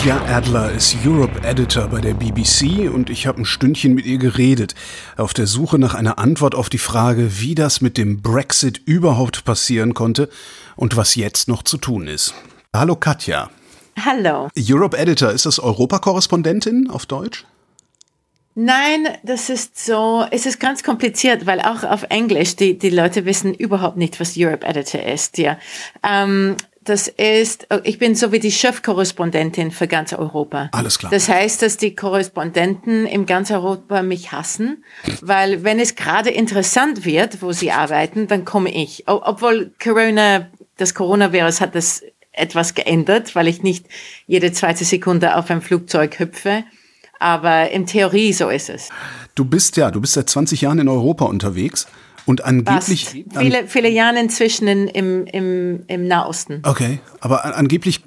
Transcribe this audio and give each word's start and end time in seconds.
Katja 0.00 0.24
Adler 0.34 0.72
ist 0.72 0.96
Europe 1.04 1.46
Editor 1.46 1.88
bei 1.88 2.00
der 2.00 2.14
BBC 2.14 2.90
und 2.90 3.10
ich 3.10 3.26
habe 3.26 3.42
ein 3.42 3.44
Stündchen 3.44 3.92
mit 3.92 4.06
ihr 4.06 4.16
geredet, 4.16 4.74
auf 5.18 5.34
der 5.34 5.46
Suche 5.46 5.78
nach 5.78 5.94
einer 5.94 6.18
Antwort 6.18 6.54
auf 6.54 6.70
die 6.70 6.78
Frage, 6.78 7.38
wie 7.40 7.54
das 7.54 7.82
mit 7.82 7.98
dem 7.98 8.22
Brexit 8.22 8.80
überhaupt 8.86 9.44
passieren 9.44 9.92
konnte 9.92 10.30
und 10.74 10.96
was 10.96 11.16
jetzt 11.16 11.48
noch 11.48 11.62
zu 11.64 11.76
tun 11.76 12.06
ist. 12.06 12.32
Hallo 12.74 12.96
Katja. 12.96 13.50
Hallo. 14.02 14.48
Europe 14.58 14.96
Editor, 14.96 15.32
ist 15.32 15.44
das 15.44 15.58
Europakorrespondentin 15.58 16.88
auf 16.88 17.04
Deutsch? 17.04 17.44
Nein, 18.54 19.06
das 19.22 19.50
ist 19.50 19.84
so, 19.84 20.24
es 20.30 20.46
ist 20.46 20.60
ganz 20.60 20.82
kompliziert, 20.82 21.44
weil 21.44 21.60
auch 21.60 21.84
auf 21.84 22.04
Englisch, 22.08 22.56
die, 22.56 22.78
die 22.78 22.88
Leute 22.88 23.26
wissen 23.26 23.52
überhaupt 23.52 23.98
nicht, 23.98 24.18
was 24.18 24.32
Europe 24.34 24.66
Editor 24.66 25.02
ist, 25.02 25.36
ja. 25.36 25.58
Ähm, 26.02 26.56
das 26.90 27.08
ist, 27.08 27.68
ich 27.84 27.98
bin 27.98 28.14
so 28.14 28.32
wie 28.32 28.40
die 28.40 28.50
Chefkorrespondentin 28.50 29.70
für 29.70 29.86
ganz 29.86 30.12
Europa. 30.12 30.68
Alles 30.72 30.98
klar. 30.98 31.10
Das 31.10 31.28
heißt, 31.28 31.62
dass 31.62 31.76
die 31.76 31.94
Korrespondenten 31.94 33.06
im 33.06 33.26
ganz 33.26 33.50
Europa 33.50 34.02
mich 34.02 34.32
hassen, 34.32 34.84
weil 35.22 35.62
wenn 35.62 35.78
es 35.78 35.94
gerade 35.94 36.30
interessant 36.30 37.04
wird, 37.04 37.42
wo 37.42 37.52
sie 37.52 37.70
arbeiten, 37.70 38.26
dann 38.26 38.44
komme 38.44 38.74
ich. 38.74 39.04
Obwohl 39.06 39.72
Corona, 39.82 40.50
das 40.76 40.94
Coronavirus 40.94 41.60
hat 41.60 41.74
das 41.74 42.02
etwas 42.32 42.74
geändert, 42.74 43.34
weil 43.36 43.48
ich 43.48 43.62
nicht 43.62 43.86
jede 44.26 44.52
zweite 44.52 44.84
Sekunde 44.84 45.36
auf 45.36 45.50
ein 45.50 45.62
Flugzeug 45.62 46.18
hüpfe. 46.18 46.64
Aber 47.18 47.70
in 47.70 47.86
Theorie 47.86 48.32
so 48.32 48.48
ist 48.48 48.68
es. 48.68 48.88
Du 49.34 49.44
bist 49.44 49.76
ja, 49.76 49.90
du 49.90 50.00
bist 50.00 50.14
seit 50.14 50.28
20 50.28 50.62
Jahren 50.62 50.78
in 50.78 50.88
Europa 50.88 51.26
unterwegs. 51.26 51.86
Und 52.26 52.44
angeblich. 52.44 53.04
Fast. 53.04 53.38
Viele, 53.38 53.66
viele 53.66 53.88
Jahre 53.88 54.18
inzwischen 54.20 54.68
in, 54.68 54.88
im, 54.88 55.26
im, 55.26 55.84
im 55.86 56.06
Nahosten. 56.06 56.62
Okay, 56.64 57.00
aber 57.20 57.56
angeblich 57.56 58.00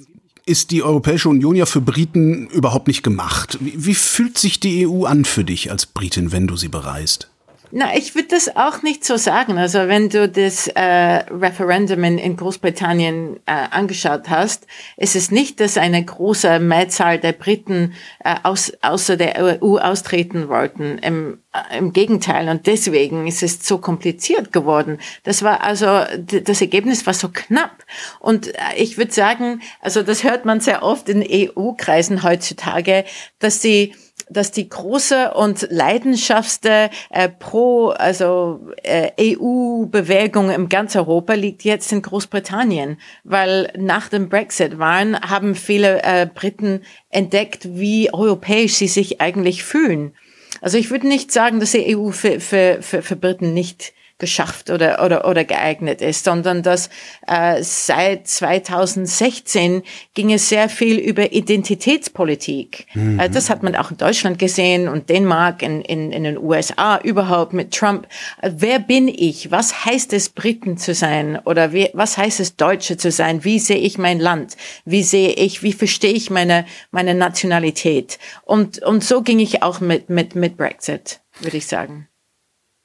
ist 0.46 0.72
die 0.72 0.84
Europäische 0.84 1.30
Union 1.30 1.56
ja 1.56 1.66
für 1.66 1.82
Briten 1.82 2.48
überhaupt 2.48 2.88
nicht 2.88 3.04
gemacht. 3.04 3.58
Wie, 3.62 3.74
wie 3.86 3.96
fühlt 3.96 4.38
sich 4.38 4.60
die 4.60 4.88
EU 4.88 5.06
an 5.06 5.26
für 5.26 5.44
dich 5.44 5.72
als 5.72 5.86
Britin, 5.86 6.32
wenn 6.32 6.48
du 6.48 6.58
sie 6.58 6.68
bereist? 6.68 7.30
Na, 7.76 7.98
ich 7.98 8.14
würde 8.14 8.28
das 8.28 8.56
auch 8.56 8.84
nicht 8.84 9.04
so 9.04 9.18
sagen. 9.18 9.58
Also 9.58 9.88
wenn 9.88 10.08
du 10.08 10.30
das 10.30 10.68
äh, 10.68 10.82
Referendum 10.84 12.04
in, 12.04 12.20
in 12.20 12.38
Großbritannien 12.38 13.38
äh, 13.48 13.52
angeschaut 13.72 14.30
hast, 14.30 14.68
ist 14.96 15.16
es 15.16 15.32
nicht, 15.32 15.60
dass 15.60 15.80
eine 15.80 16.06
große 16.06 16.60
Mehrzahl 16.60 17.18
der 17.18 17.32
Briten 17.32 17.96
äh, 18.24 18.36
aus, 18.44 18.74
außer 18.84 19.18
der 19.18 19.64
EU 19.64 19.80
austreten 19.80 20.50
wollten. 20.50 21.00
Im, 21.00 21.40
äh, 21.52 21.80
Im 21.80 21.94
Gegenteil. 21.94 22.48
Und 22.48 22.68
deswegen 22.68 23.26
ist 23.26 23.42
es 23.42 23.68
so 23.68 23.80
kompliziert 23.80 24.54
geworden. 24.54 25.00
Das 25.24 25.42
war 25.42 25.62
also, 25.64 26.02
das 26.20 26.62
Ergebnis 26.62 27.08
war 27.08 27.16
so 27.16 27.30
knapp. 27.34 27.84
Und 28.20 28.50
äh, 28.50 28.60
ich 28.78 29.00
würde 29.00 29.12
sagen, 29.12 29.64
also 29.82 30.04
das 30.04 30.24
hört 30.24 30.46
man 30.46 30.60
sehr 30.60 30.84
oft 30.84 31.10
in 31.10 31.26
EU-Kreisen 31.28 32.22
heutzutage, 32.22 33.04
dass 33.40 33.64
sie 33.64 33.96
dass 34.34 34.52
die 34.52 34.68
große 34.68 35.34
und 35.34 35.68
leidenschaftste 35.70 36.90
äh, 37.10 37.30
pro 37.30 37.90
also 37.90 38.60
äh, 38.84 39.12
EU-Bewegung 39.20 40.50
im 40.50 40.70
ganz 40.70 40.96
Europa 40.96 41.34
liegt 41.34 41.64
jetzt 41.64 41.92
in 41.92 42.02
Großbritannien, 42.02 42.98
weil 43.24 43.72
nach 43.78 44.10
dem 44.10 44.30
Brexit 44.30 44.80
waren 44.80 45.20
haben 45.20 45.56
viele 45.56 46.04
äh, 46.04 46.28
Briten 46.34 46.82
entdeckt, 47.10 47.68
wie 47.78 48.14
europäisch 48.14 48.74
sie 48.74 48.88
sich 48.88 49.22
eigentlich 49.22 49.64
fühlen. 49.64 50.14
Also 50.62 50.78
ich 50.78 50.92
würde 50.92 51.08
nicht 51.08 51.32
sagen, 51.32 51.60
dass 51.60 51.72
die 51.72 51.96
EU 51.96 52.12
für, 52.12 52.40
für, 52.40 52.82
für, 52.82 53.02
für 53.02 53.16
Briten 53.16 53.54
nicht 53.54 53.94
geschafft 54.20 54.70
oder, 54.70 55.04
oder, 55.04 55.28
oder 55.28 55.44
geeignet 55.44 56.02
ist, 56.02 56.24
sondern 56.24 56.64
dass 56.64 56.90
äh, 57.28 57.62
seit 57.62 58.28
2016 58.28 59.84
ging 60.14 60.32
es 60.32 60.50
sehr 60.50 60.70
viel 60.70 60.98
über 60.98 61.34
Identitätspolitik. 61.34 62.86
Mhm. 62.94 63.20
Äh, 63.20 63.30
das 63.30 63.50
hat 63.50 63.64
man 63.64 63.76
auch 63.76 63.92
in 63.92 63.98
Deutschland 63.98 64.40
gesehen 64.40 64.88
und 64.88 65.10
Dänemark, 65.10 65.62
in, 65.62 65.82
in, 65.82 66.12
in 66.12 66.24
den 66.24 66.38
USA 66.38 67.00
überhaupt 67.00 67.54
mit 67.54 67.74
Trump. 67.74 68.08
Äh, 68.42 68.52
wer 68.56 68.80
bin 68.80 69.08
ich? 69.08 69.52
Was 69.52 69.86
heißt 69.86 70.14
es, 70.14 70.30
Briten 70.30 70.78
zu 70.78 70.94
sein? 70.94 71.40
Oder 71.44 71.74
wie, 71.74 71.90
was 71.94 72.18
heißt 72.18 72.40
es, 72.40 72.56
Deutsche 72.56 72.98
zu 72.98 73.12
sein? 73.12 73.44
Wie 73.44 73.60
sehe 73.60 73.78
ich 73.78 73.98
mein 73.98 74.20
Land? 74.20 74.56
Wie 74.86 75.04
sehe 75.04 75.34
ich, 75.34 75.64
wie 75.64 75.74
verstehe 75.74 76.14
ich 76.14 76.30
meine, 76.30 76.66
meine 76.92 77.16
Nationalität? 77.16 78.20
Und, 78.44 78.82
und 78.84 79.04
so 79.04 79.22
ging 79.22 79.40
ich 79.40 79.64
auch 79.64 79.82
mit, 79.82 80.10
mit, 80.10 80.36
mit 80.36 80.56
Brexit, 80.56 81.20
würde 81.42 81.58
ich 81.58 81.68
sagen. 81.68 82.08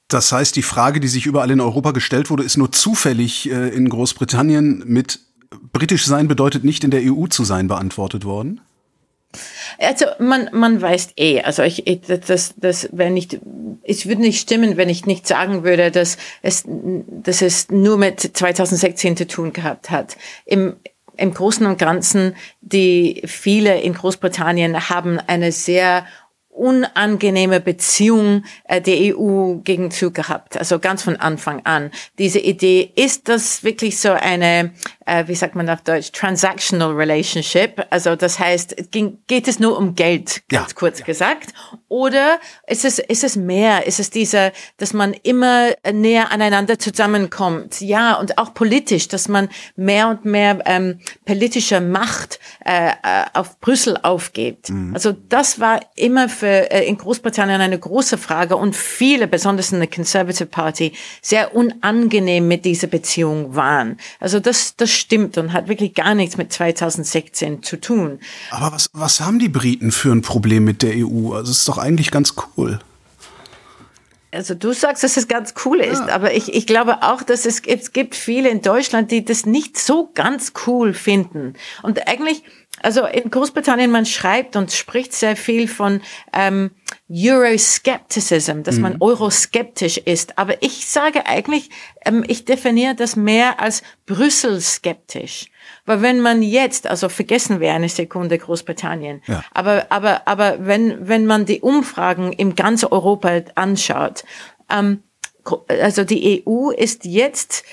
Das 0.08 0.32
heißt, 0.32 0.56
die 0.56 0.62
Frage, 0.62 1.00
die 1.00 1.08
sich 1.08 1.26
überall 1.26 1.50
in 1.50 1.60
Europa 1.60 1.91
gestellt 1.91 2.30
wurde, 2.30 2.42
ist 2.42 2.56
nur 2.56 2.72
zufällig 2.72 3.50
äh, 3.50 3.69
in 3.69 3.88
Großbritannien 3.88 4.82
mit 4.86 5.20
britisch 5.72 6.06
sein 6.06 6.28
bedeutet 6.28 6.64
nicht 6.64 6.84
in 6.84 6.91
der 6.91 7.02
EU 7.04 7.26
zu 7.26 7.44
sein 7.44 7.69
beantwortet 7.69 8.24
worden? 8.24 8.60
Also 9.78 10.06
man, 10.19 10.48
man 10.52 10.80
weiß 10.80 11.10
eh, 11.16 11.42
also 11.42 11.62
ich, 11.62 11.84
das, 12.26 12.54
das 12.56 12.88
wäre 12.92 13.10
nicht, 13.10 13.38
es 13.82 14.06
würde 14.06 14.22
nicht 14.22 14.41
stimmen, 14.41 14.76
wenn 14.78 14.88
ich 14.88 15.04
nicht 15.04 15.26
sagen 15.26 15.64
würde, 15.64 15.91
dass 15.91 16.16
es, 16.40 16.64
dass 16.66 17.42
es 17.42 17.69
nur 17.70 17.98
mit 17.98 18.20
2016 18.20 19.16
zu 19.19 19.26
tun 19.26 19.52
gehabt 19.52 19.90
hat. 19.90 20.16
Im, 20.46 20.76
im 21.16 21.34
Großen 21.34 21.66
und 21.66 21.78
Ganzen, 21.78 22.34
die 22.62 23.22
viele 23.26 23.80
in 23.80 23.92
Großbritannien 23.92 24.88
haben 24.88 25.19
eine 25.19 25.52
sehr 25.52 26.06
unangenehme 26.58 27.60
Beziehung 27.60 28.44
äh, 28.64 28.80
der 28.80 29.16
EU 29.16 29.54
gegenzu 29.64 30.10
gehabt, 30.10 30.56
also 30.56 30.78
ganz 30.78 31.02
von 31.02 31.16
Anfang 31.16 31.64
an. 31.64 31.91
Diese 32.19 32.41
Idee, 32.41 32.91
ist 32.96 33.28
das 33.28 33.62
wirklich 33.64 33.98
so 33.98 34.10
eine 34.10 34.72
äh, 35.08 35.26
wie 35.26 35.34
sagt 35.34 35.54
man 35.54 35.69
auf 35.70 35.80
Deutsch, 35.80 36.12
transactional 36.12 36.92
relationship. 36.92 37.86
Also 37.91 38.14
das 38.14 38.38
heißt, 38.38 38.91
ging, 38.91 39.19
geht 39.26 39.48
es 39.48 39.58
nur 39.58 39.76
um 39.78 39.94
Geld, 39.94 40.42
ganz 40.48 40.70
ja, 40.70 40.74
kurz 40.74 40.98
ja. 41.00 41.06
gesagt. 41.06 41.54
Oder 41.88 42.38
ist 42.66 42.84
es, 42.84 42.98
ist 42.98 43.24
es 43.24 43.36
mehr? 43.36 43.86
Ist 43.86 43.98
es 43.98 44.10
dieser, 44.10 44.52
dass 44.76 44.92
man 44.92 45.14
immer 45.14 45.70
näher 45.91 46.30
aneinander 46.30 46.78
zusammenkommt? 46.78 47.80
Ja, 47.80 48.14
und 48.14 48.38
auch 48.38 48.52
politisch, 48.52 49.08
dass 49.08 49.28
man 49.28 49.48
mehr 49.76 50.08
und 50.08 50.24
mehr 50.24 50.58
ähm, 50.66 51.00
politische 51.25 51.80
Macht 51.80 52.38
äh, 52.64 52.88
äh 52.88 53.25
auf 53.32 53.60
Brüssel 53.60 53.96
aufgibt. 54.02 54.70
Mhm. 54.70 54.94
Also 54.94 55.12
das 55.28 55.60
war 55.60 55.80
immer 55.96 56.28
für 56.28 56.70
äh, 56.70 56.86
in 56.86 56.98
Großbritannien 56.98 57.60
eine 57.60 57.78
große 57.78 58.19
Frage 58.19 58.56
und 58.56 58.76
viele, 58.76 59.26
besonders 59.26 59.72
in 59.72 59.78
der 59.78 59.88
Conservative 59.88 60.46
Party, 60.46 60.92
sehr 61.22 61.54
unangenehm 61.54 62.48
mit 62.48 62.64
dieser 62.64 62.86
Beziehung 62.88 63.54
waren. 63.54 63.98
Also 64.20 64.40
das, 64.40 64.76
das 64.76 64.97
stimmt 64.98 65.38
und 65.38 65.53
hat 65.53 65.69
wirklich 65.69 65.94
gar 65.94 66.14
nichts 66.14 66.36
mit 66.36 66.53
2016 66.53 67.62
zu 67.62 67.81
tun. 67.81 68.19
Aber 68.50 68.72
was, 68.72 68.88
was 68.92 69.20
haben 69.20 69.38
die 69.38 69.48
Briten 69.48 69.92
für 69.92 70.12
ein 70.12 70.22
Problem 70.22 70.64
mit 70.64 70.82
der 70.82 70.94
EU? 70.97 71.32
Also 71.32 71.50
es 71.50 71.59
ist 71.59 71.69
doch 71.69 71.78
eigentlich 71.78 72.10
ganz 72.10 72.34
cool. 72.56 72.78
Also 74.31 74.55
du 74.55 74.72
sagst, 74.72 75.03
dass 75.03 75.16
es 75.16 75.27
ganz 75.27 75.55
cool 75.65 75.81
ist, 75.81 76.06
ja. 76.06 76.15
aber 76.15 76.34
ich, 76.34 76.55
ich 76.55 76.66
glaube 76.66 77.03
auch, 77.03 77.22
dass 77.22 77.47
es, 77.47 77.62
es 77.66 77.93
gibt 77.93 78.15
viele 78.15 78.50
in 78.50 78.61
Deutschland, 78.61 79.11
die 79.11 79.25
das 79.25 79.47
nicht 79.47 79.78
so 79.78 80.11
ganz 80.15 80.53
cool 80.66 80.93
finden. 80.93 81.55
Und 81.83 82.06
eigentlich, 82.06 82.43
also 82.83 83.06
in 83.06 83.31
Großbritannien, 83.31 83.91
man 83.91 84.05
schreibt 84.05 84.55
und 84.55 84.71
spricht 84.71 85.15
sehr 85.15 85.34
viel 85.34 85.67
von 85.67 86.03
ähm, 86.34 86.72
Euroskepticism, 87.11 88.65
dass 88.65 88.77
mhm. 88.77 88.83
man 88.83 88.97
euroskeptisch 89.00 89.97
ist. 89.97 90.37
Aber 90.37 90.62
ich 90.62 90.87
sage 90.87 91.25
eigentlich, 91.25 91.71
ähm, 92.05 92.22
ich 92.28 92.44
definiere 92.44 92.94
das 92.94 93.17
mehr 93.17 93.61
als 93.61 93.83
Brüssel 94.05 94.61
skeptisch. 94.61 95.47
Weil 95.88 96.03
wenn 96.03 96.21
man 96.21 96.43
jetzt, 96.43 96.87
also 96.87 97.09
vergessen 97.09 97.60
wir 97.60 97.72
eine 97.72 97.88
Sekunde 97.88 98.37
Großbritannien, 98.37 99.22
ja. 99.26 99.43
aber, 99.55 99.87
aber, 99.88 100.29
aber 100.29 100.67
wenn, 100.67 101.08
wenn 101.08 101.25
man 101.25 101.46
die 101.46 101.62
Umfragen 101.62 102.35
im 102.35 102.55
ganzen 102.55 102.90
Europa 102.90 103.40
anschaut, 103.55 104.25
ähm, 104.70 105.02
also 105.67 106.05
die 106.05 106.44
EU 106.46 106.69
ist 106.69 107.06
jetzt 107.06 107.64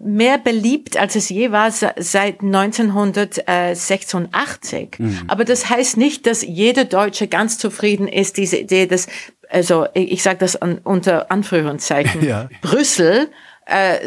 mehr 0.00 0.38
beliebt, 0.38 0.96
als 0.96 1.16
es 1.16 1.30
je 1.30 1.50
war 1.50 1.72
seit 1.72 2.42
1986. 2.42 4.90
Mhm. 4.98 5.22
Aber 5.26 5.44
das 5.44 5.68
heißt 5.68 5.96
nicht, 5.96 6.28
dass 6.28 6.42
jeder 6.42 6.84
Deutsche 6.84 7.26
ganz 7.26 7.58
zufrieden 7.58 8.06
ist, 8.06 8.36
diese 8.36 8.58
Idee, 8.58 8.86
dass, 8.86 9.08
also 9.50 9.86
ich 9.94 10.22
sage 10.22 10.38
das 10.38 10.54
an, 10.54 10.78
unter 10.84 11.32
Anführungszeichen, 11.32 12.24
ja. 12.24 12.48
Brüssel 12.62 13.30
äh, 13.66 13.98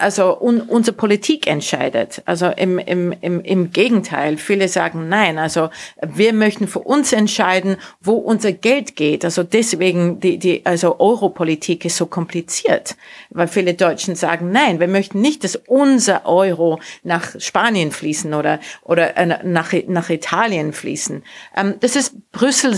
also 0.00 0.40
un, 0.40 0.60
unsere 0.60 0.96
Politik 0.96 1.46
entscheidet. 1.46 2.22
Also 2.24 2.46
im, 2.46 2.78
im, 2.78 3.12
im, 3.20 3.40
im 3.40 3.72
Gegenteil, 3.72 4.36
viele 4.36 4.68
sagen 4.68 5.08
nein. 5.08 5.38
Also 5.38 5.70
wir 6.02 6.32
möchten 6.32 6.68
für 6.68 6.80
uns 6.80 7.12
entscheiden, 7.12 7.76
wo 8.00 8.14
unser 8.14 8.52
Geld 8.52 8.96
geht. 8.96 9.24
Also 9.24 9.42
deswegen 9.42 10.20
die, 10.20 10.38
die 10.38 10.64
also 10.64 10.98
Europolitik 11.00 11.84
ist 11.84 11.96
so 11.96 12.06
kompliziert, 12.06 12.96
weil 13.30 13.48
viele 13.48 13.74
Deutschen 13.74 14.14
sagen 14.14 14.50
nein, 14.52 14.80
wir 14.80 14.88
möchten 14.88 15.20
nicht, 15.20 15.44
dass 15.44 15.56
unser 15.56 16.26
Euro 16.26 16.80
nach 17.02 17.38
Spanien 17.38 17.92
fließen 17.92 18.34
oder 18.34 18.60
oder 18.82 19.16
äh, 19.16 19.26
nach 19.44 19.72
nach 19.86 20.10
Italien 20.10 20.72
fließen. 20.72 21.22
Ähm, 21.56 21.74
das 21.80 21.96
ist 21.96 22.30
Brüssel 22.32 22.74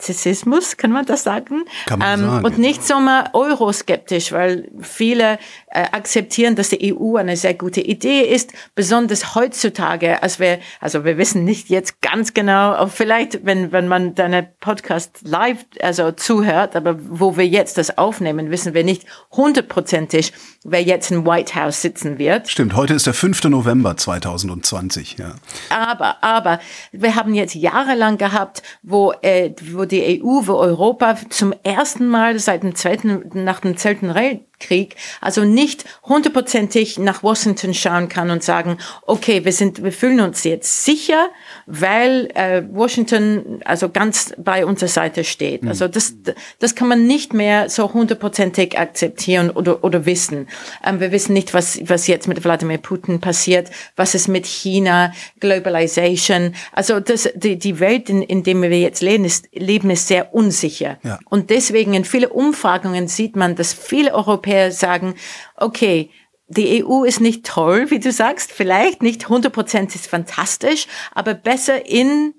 Skeptizismus, 0.00 0.76
kann 0.76 0.92
man 0.92 1.04
das 1.06 1.24
sagen? 1.24 1.64
Kann 1.86 1.98
man 1.98 2.20
ähm, 2.20 2.26
sagen. 2.26 2.44
Und 2.44 2.58
nicht 2.58 2.84
so 2.84 3.00
mal 3.00 3.30
euroskeptisch, 3.32 4.30
weil 4.30 4.70
viele 4.80 5.38
äh, 5.66 5.82
akzeptieren, 5.90 6.54
dass 6.54 6.68
die 6.68 6.94
EU 6.94 7.16
eine 7.16 7.36
sehr 7.36 7.54
gute 7.54 7.80
Idee 7.80 8.22
ist, 8.22 8.52
besonders 8.76 9.34
heutzutage, 9.34 10.22
als 10.22 10.38
wir, 10.38 10.60
also 10.80 11.04
wir 11.04 11.18
wissen 11.18 11.44
nicht 11.44 11.68
jetzt 11.68 12.00
ganz 12.00 12.32
genau, 12.32 12.72
aber 12.74 12.90
vielleicht, 12.90 13.44
wenn, 13.44 13.72
wenn 13.72 13.88
man 13.88 14.14
deine 14.14 14.44
Podcast 14.60 15.18
live, 15.24 15.66
also 15.82 16.12
zuhört, 16.12 16.76
aber 16.76 16.96
wo 17.00 17.36
wir 17.36 17.46
jetzt 17.46 17.76
das 17.76 17.98
aufnehmen, 17.98 18.50
wissen 18.50 18.74
wir 18.74 18.84
nicht 18.84 19.04
hundertprozentig, 19.32 20.32
wer 20.64 20.82
jetzt 20.82 21.10
im 21.10 21.26
White 21.26 21.56
House 21.56 21.82
sitzen 21.82 22.18
wird. 22.18 22.48
Stimmt, 22.48 22.76
heute 22.76 22.94
ist 22.94 23.06
der 23.06 23.14
5. 23.14 23.44
November 23.44 23.96
2020, 23.96 25.16
ja. 25.18 25.34
Aber, 25.70 26.22
aber, 26.22 26.60
wir 26.92 27.16
haben 27.16 27.34
jetzt 27.34 27.54
jahrelang 27.54 28.16
gehabt, 28.16 28.62
wo, 28.82 29.12
äh, 29.22 29.52
wo 29.72 29.87
die 29.88 30.22
EU, 30.22 30.46
wo 30.46 30.54
Europa 30.54 31.16
zum 31.28 31.52
ersten 31.62 32.06
Mal 32.06 32.38
seit 32.38 32.62
dem 32.62 32.74
zweiten, 32.74 33.30
nach 33.32 33.60
dem 33.60 33.76
Zweiten 33.76 34.10
Krieg, 34.60 34.96
also 35.20 35.44
nicht 35.44 35.84
hundertprozentig 36.02 36.98
nach 36.98 37.22
Washington 37.22 37.74
schauen 37.74 38.08
kann 38.08 38.30
und 38.30 38.42
sagen, 38.42 38.78
okay, 39.06 39.44
wir 39.44 39.52
sind, 39.52 39.82
wir 39.82 39.92
fühlen 39.92 40.20
uns 40.20 40.44
jetzt 40.44 40.84
sicher, 40.84 41.28
weil 41.66 42.30
äh, 42.34 42.62
Washington 42.70 43.60
also 43.64 43.88
ganz 43.88 44.34
bei 44.36 44.66
unserer 44.66 44.88
Seite 44.88 45.24
steht. 45.24 45.62
Mhm. 45.62 45.68
Also 45.68 45.88
das, 45.88 46.14
das 46.58 46.74
kann 46.74 46.88
man 46.88 47.06
nicht 47.06 47.34
mehr 47.34 47.68
so 47.68 47.92
hundertprozentig 47.92 48.78
akzeptieren 48.78 49.50
oder, 49.50 49.84
oder 49.84 50.06
wissen. 50.06 50.48
Ähm, 50.84 51.00
wir 51.00 51.12
wissen 51.12 51.32
nicht, 51.32 51.54
was, 51.54 51.80
was 51.84 52.06
jetzt 52.06 52.26
mit 52.26 52.44
Wladimir 52.44 52.78
Putin 52.78 53.20
passiert, 53.20 53.70
was 53.96 54.14
ist 54.14 54.28
mit 54.28 54.46
China, 54.46 55.12
Globalization. 55.40 56.54
Also 56.72 57.00
das, 57.00 57.28
die, 57.34 57.58
die 57.58 57.80
Welt, 57.80 58.08
in, 58.10 58.22
in 58.22 58.42
der 58.42 58.60
wir 58.60 58.80
jetzt 58.80 59.02
leben, 59.02 59.24
ist, 59.24 59.48
leben, 59.52 59.90
ist 59.90 60.08
sehr 60.08 60.34
unsicher. 60.34 60.98
Ja. 61.04 61.18
Und 61.28 61.50
deswegen 61.50 61.94
in 61.94 62.04
vielen 62.04 62.30
Umfragungen 62.30 63.08
sieht 63.08 63.36
man, 63.36 63.54
dass 63.54 63.72
viele 63.72 64.14
Europäer 64.14 64.47
Europäer 64.48 64.72
sagen, 64.72 65.14
okay, 65.56 66.10
die 66.48 66.84
EU 66.84 67.04
ist 67.04 67.20
nicht 67.20 67.44
toll, 67.44 67.90
wie 67.90 67.98
du 67.98 68.10
sagst, 68.10 68.52
vielleicht 68.52 69.02
nicht 69.02 69.26
100% 69.26 69.94
ist 69.94 70.06
fantastisch, 70.06 70.86
aber 71.12 71.34
besser 71.34 71.86
in, 71.86 72.34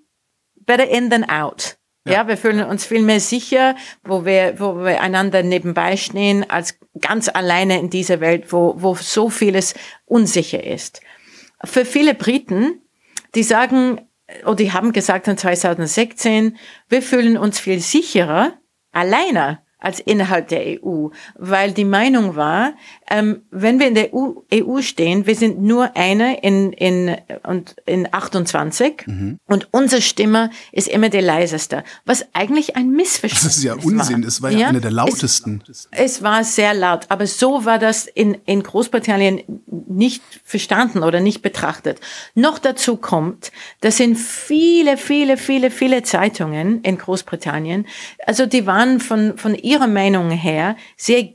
better 0.66 0.88
in 0.88 1.10
than 1.10 1.30
out. 1.30 1.78
Ja. 2.06 2.14
ja, 2.14 2.28
wir 2.28 2.38
fühlen 2.38 2.66
uns 2.66 2.86
viel 2.86 3.04
mehr 3.04 3.20
sicher, 3.20 3.76
wo 4.04 4.26
wir, 4.26 4.60
wo 4.60 4.78
wir 4.78 5.02
einander 5.02 5.44
nebenbei 5.44 5.96
stehen, 5.96 6.50
als 6.50 6.80
ganz 7.00 7.30
alleine 7.30 7.78
in 7.78 7.90
dieser 7.90 8.20
Welt, 8.20 8.52
wo, 8.52 8.76
wo 8.78 8.96
so 8.96 9.30
vieles 9.30 9.76
unsicher 10.06 10.64
ist. 10.64 11.02
Für 11.64 11.86
viele 11.86 12.16
Briten, 12.16 12.82
die 13.36 13.44
sagen, 13.44 14.02
oder 14.44 14.56
die 14.56 14.72
haben 14.72 14.92
gesagt 14.92 15.28
in 15.28 15.38
2016, 15.38 16.58
wir 16.88 17.02
fühlen 17.02 17.38
uns 17.38 17.60
viel 17.60 17.80
sicherer 17.80 18.54
alleine 18.92 19.60
als 19.80 20.00
innerhalb 20.02 20.50
der 20.50 20.84
EU, 20.84 21.08
weil 21.36 21.72
die 21.72 21.86
Meinung 21.86 22.36
war, 22.36 22.74
ähm, 23.10 23.44
wenn 23.50 23.80
wir 23.80 23.88
in 23.88 23.96
der 23.96 24.14
EU, 24.14 24.42
EU, 24.54 24.82
stehen, 24.82 25.26
wir 25.26 25.36
sind 25.36 25.62
nur 25.62 25.96
eine 25.96 26.42
in, 26.42 26.74
in, 26.74 27.16
und 27.44 27.76
in 27.86 28.08
28 28.12 29.08
mhm. 29.08 29.40
und 29.46 29.70
unsere 29.72 30.02
Stimme 30.02 30.52
ist 30.74 30.90
immer 30.90 31.10
der 31.10 31.22
leiseste, 31.22 31.84
was 32.06 32.26
eigentlich 32.34 32.76
ein 32.76 32.92
Missverständnis 32.92 33.64
war. 33.66 33.76
Das 33.76 33.80
ist 33.80 33.86
ja 33.86 34.00
Unsinn, 34.00 34.22
war. 34.22 34.28
es 34.28 34.42
war 34.42 34.52
ja, 34.52 34.60
ja, 34.60 34.68
eine 34.68 34.82
der 34.82 34.92
lautesten. 34.92 35.64
Es, 35.70 35.88
es, 35.92 36.22
war 36.22 36.44
sehr 36.44 36.74
laut, 36.74 37.06
aber 37.08 37.26
so 37.26 37.64
war 37.64 37.80
das 37.80 38.06
in, 38.06 38.38
in 38.46 38.62
Großbritannien 38.64 39.42
nicht 39.88 40.22
verstanden 40.44 41.04
oder 41.04 41.22
nicht 41.22 41.42
betrachtet. 41.42 42.02
Noch 42.36 42.60
dazu 42.60 42.98
kommt, 42.98 43.54
dass 43.80 44.00
in 44.02 44.18
viele, 44.18 44.98
viele, 44.98 45.38
viele, 45.38 45.72
viele 45.72 46.04
Zeitungen 46.04 46.82
in 46.82 46.98
Großbritannien, 46.98 47.86
also 48.26 48.46
die 48.46 48.66
waren 48.66 49.00
von, 49.00 49.38
von 49.38 49.56
ihrer 49.70 49.88
Meinung 49.88 50.32
her 50.32 50.76
sehr 50.98 51.30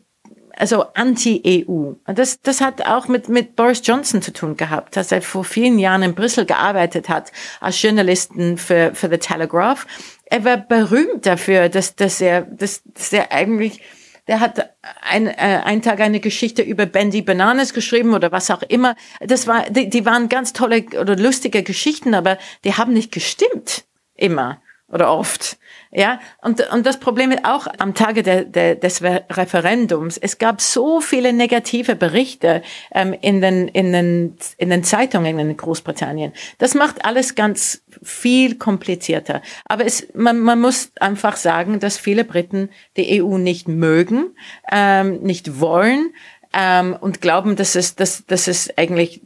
also 0.56 0.84
anti-EU. 0.94 1.94
Das, 2.06 2.40
das 2.40 2.60
hat 2.60 2.86
auch 2.86 3.08
mit, 3.08 3.28
mit 3.28 3.56
Boris 3.56 3.82
Johnson 3.84 4.22
zu 4.22 4.32
tun 4.32 4.56
gehabt, 4.56 4.96
dass 4.96 5.10
er 5.10 5.22
vor 5.22 5.44
vielen 5.44 5.78
Jahren 5.78 6.02
in 6.02 6.14
Brüssel 6.14 6.46
gearbeitet 6.46 7.08
hat 7.08 7.32
als 7.60 7.81
Journalisten 7.82 8.56
für, 8.56 8.94
für 8.94 9.08
The 9.08 9.19
Telegraph. 9.19 9.86
Er 10.26 10.44
war 10.44 10.56
berühmt 10.56 11.26
dafür, 11.26 11.69
dass, 11.69 11.96
dass 11.96 12.20
er, 12.20 12.42
dass, 12.42 12.82
dass 12.84 13.12
er 13.12 13.32
eigentlich, 13.32 13.81
der 14.28 14.40
hat 14.40 14.70
ein, 15.02 15.26
äh, 15.26 15.32
einen 15.64 15.82
Tag 15.82 16.00
eine 16.00 16.20
Geschichte 16.20 16.62
über 16.62 16.86
Bendy 16.86 17.22
Bananas 17.22 17.75
geschrieben 17.75 18.14
oder 18.14 18.32
was 18.32 18.50
auch 18.50 18.62
immer. 18.62 18.94
Das 19.20 19.46
war, 19.46 19.69
die, 19.70 19.90
die 19.90 20.06
waren 20.06 20.28
ganz 20.28 20.52
tolle 20.52 20.84
oder 21.00 21.16
lustige 21.16 21.62
Geschichten, 21.62 22.14
aber 22.14 22.38
die 22.64 22.75
haben 22.75 22.92
nicht 22.92 23.10
gestimmt. 23.10 23.84
Immer 24.16 24.60
oder 24.88 25.12
oft. 25.12 25.58
Ja, 25.96 26.19
und, 26.43 26.61
und 26.73 26.85
das 26.87 26.99
Problem 26.99 27.31
ist 27.31 27.44
auch 27.44 27.69
am 27.79 27.94
Tage 27.94 28.25
de, 28.25 28.44
de, 28.44 28.75
des 28.75 29.00
Referendums. 29.00 30.19
Es 30.19 30.38
gab 30.38 30.61
so 30.61 31.00
viele 31.00 31.32
negative 31.32 31.94
Berichte 31.94 32.62
ähm, 32.93 33.14
in, 33.20 33.41
den, 33.41 33.69
in, 33.69 33.93
den, 33.93 34.37
in 34.58 34.70
den 34.70 34.82
Zeitungen 34.82 35.38
in 35.38 35.56
Großbritannien. 35.56 36.32
Das 36.58 36.75
macht 36.75 37.05
alles 37.05 37.37
ganz 37.37 37.85
viel 38.02 38.56
komplizierter. 38.56 39.41
Aber 39.67 39.87
es, 39.87 40.08
man, 40.14 40.41
man 40.41 40.61
muss 40.61 40.91
einfach 40.99 41.37
sagen, 41.37 41.79
dass 41.79 41.96
viele 41.96 42.25
Briten 42.25 42.70
die 42.96 43.23
EU 43.23 43.38
nicht 43.38 43.69
mögen, 43.69 44.35
ähm, 44.73 45.20
nicht 45.23 45.61
wollen 45.61 46.12
ähm, 46.56 46.97
und 46.99 47.21
glauben, 47.21 47.56
dass 47.56 47.75
es, 47.75 47.95
dass, 47.95 48.25
dass 48.27 48.49
es 48.49 48.77
eigentlich 48.77 49.21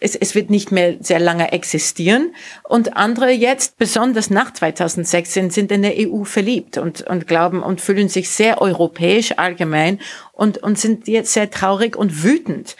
es, 0.00 0.14
es 0.14 0.34
wird 0.34 0.50
nicht 0.50 0.72
mehr 0.72 0.96
sehr 1.00 1.18
lange 1.18 1.52
existieren. 1.52 2.34
Und 2.64 2.96
andere 2.96 3.30
jetzt, 3.30 3.78
besonders 3.78 4.30
nach 4.30 4.52
2016, 4.52 5.50
sind 5.50 5.72
in 5.72 5.82
der 5.82 5.94
EU 5.96 6.24
verliebt 6.24 6.78
und, 6.78 7.02
und 7.02 7.26
glauben 7.26 7.62
und 7.62 7.80
fühlen 7.80 8.08
sich 8.08 8.30
sehr 8.30 8.60
europäisch 8.60 9.38
allgemein 9.38 10.00
und, 10.32 10.58
und 10.58 10.78
sind 10.78 11.08
jetzt 11.08 11.32
sehr 11.32 11.50
traurig 11.50 11.96
und 11.96 12.22
wütend. 12.22 12.76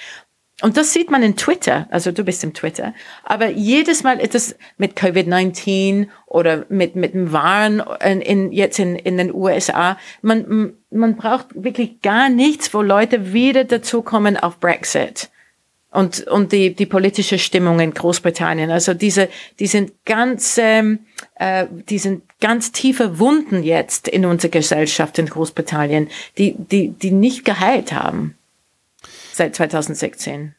Und 0.62 0.78
das 0.78 0.94
sieht 0.94 1.10
man 1.10 1.22
in 1.22 1.36
Twitter, 1.36 1.86
also 1.90 2.12
du 2.12 2.24
bist 2.24 2.42
im 2.42 2.54
Twitter, 2.54 2.94
aber 3.24 3.50
jedes 3.50 4.02
Mal 4.02 4.20
ist 4.20 4.34
es 4.34 4.56
mit 4.78 4.96
Covid-19 4.96 6.08
oder 6.24 6.64
mit, 6.70 6.96
mit 6.96 7.12
dem 7.12 7.30
Waren 7.32 7.82
in, 8.02 8.22
in, 8.22 8.52
jetzt 8.52 8.78
in, 8.78 8.96
in 8.96 9.18
den 9.18 9.34
USA, 9.34 9.98
man, 10.22 10.72
man 10.90 11.16
braucht 11.16 11.48
wirklich 11.54 12.00
gar 12.00 12.30
nichts, 12.30 12.72
wo 12.72 12.80
Leute 12.80 13.34
wieder 13.34 13.64
dazukommen 13.64 14.38
auf 14.38 14.58
Brexit 14.58 15.28
und, 15.96 16.26
und 16.26 16.52
die, 16.52 16.74
die 16.74 16.86
politische 16.86 17.38
Stimmung 17.38 17.80
in 17.80 17.94
Großbritannien. 17.94 18.70
Also 18.70 18.92
diese, 18.92 19.28
die 19.58 19.66
sind 19.66 19.92
ganz, 20.04 20.58
ähm, 20.58 21.00
äh, 21.36 21.66
die 21.70 21.98
sind 21.98 22.22
ganz 22.40 22.72
tiefe 22.72 23.18
Wunden 23.18 23.62
jetzt 23.62 24.08
in 24.08 24.24
unserer 24.26 24.50
Gesellschaft 24.50 25.18
in 25.18 25.26
Großbritannien, 25.26 26.08
die, 26.38 26.54
die, 26.58 26.90
die 26.90 27.12
nicht 27.12 27.44
geheilt 27.44 27.92
haben 27.92 28.36
seit 29.32 29.54
2016. 29.54 30.55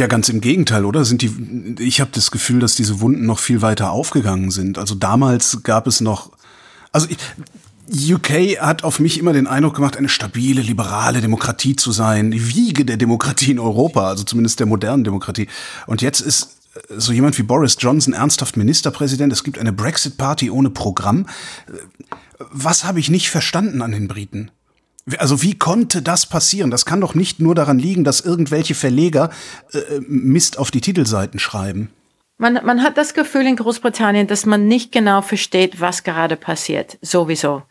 Ja, 0.00 0.06
ganz 0.06 0.30
im 0.30 0.40
Gegenteil, 0.40 0.86
oder? 0.86 1.04
Sind 1.04 1.20
die, 1.20 1.74
ich 1.78 2.00
habe 2.00 2.10
das 2.14 2.30
Gefühl, 2.30 2.58
dass 2.58 2.74
diese 2.74 3.02
Wunden 3.02 3.26
noch 3.26 3.38
viel 3.38 3.60
weiter 3.60 3.90
aufgegangen 3.90 4.50
sind. 4.50 4.78
Also 4.78 4.94
damals 4.94 5.62
gab 5.62 5.86
es 5.86 6.00
noch, 6.00 6.32
also 6.90 7.06
UK 7.86 8.58
hat 8.62 8.82
auf 8.82 8.98
mich 8.98 9.18
immer 9.18 9.34
den 9.34 9.46
Eindruck 9.46 9.74
gemacht, 9.74 9.98
eine 9.98 10.08
stabile, 10.08 10.62
liberale 10.62 11.20
Demokratie 11.20 11.76
zu 11.76 11.92
sein, 11.92 12.30
die 12.30 12.48
Wiege 12.48 12.86
der 12.86 12.96
Demokratie 12.96 13.50
in 13.50 13.58
Europa, 13.58 14.08
also 14.08 14.24
zumindest 14.24 14.58
der 14.58 14.66
modernen 14.66 15.04
Demokratie. 15.04 15.48
Und 15.86 16.00
jetzt 16.00 16.20
ist 16.20 16.56
so 16.88 17.12
jemand 17.12 17.36
wie 17.36 17.42
Boris 17.42 17.76
Johnson 17.78 18.14
ernsthaft 18.14 18.56
Ministerpräsident. 18.56 19.30
Es 19.30 19.44
gibt 19.44 19.58
eine 19.58 19.74
Brexit-Party 19.74 20.50
ohne 20.50 20.70
Programm. 20.70 21.26
Was 22.38 22.84
habe 22.84 23.00
ich 23.00 23.10
nicht 23.10 23.28
verstanden 23.28 23.82
an 23.82 23.92
den 23.92 24.08
Briten? 24.08 24.50
Also 25.18 25.42
wie 25.42 25.58
konnte 25.58 26.02
das 26.02 26.26
passieren? 26.26 26.70
Das 26.70 26.84
kann 26.84 27.00
doch 27.00 27.14
nicht 27.14 27.40
nur 27.40 27.54
daran 27.54 27.78
liegen, 27.78 28.04
dass 28.04 28.20
irgendwelche 28.20 28.74
Verleger 28.74 29.30
äh, 29.72 30.00
Mist 30.06 30.58
auf 30.58 30.70
die 30.70 30.80
Titelseiten 30.80 31.40
schreiben. 31.40 31.90
Man, 32.38 32.54
man 32.64 32.82
hat 32.82 32.96
das 32.96 33.14
Gefühl 33.14 33.46
in 33.46 33.56
Großbritannien, 33.56 34.26
dass 34.26 34.46
man 34.46 34.66
nicht 34.66 34.92
genau 34.92 35.20
versteht, 35.20 35.80
was 35.80 36.04
gerade 36.04 36.36
passiert. 36.36 36.98
Sowieso. 37.02 37.62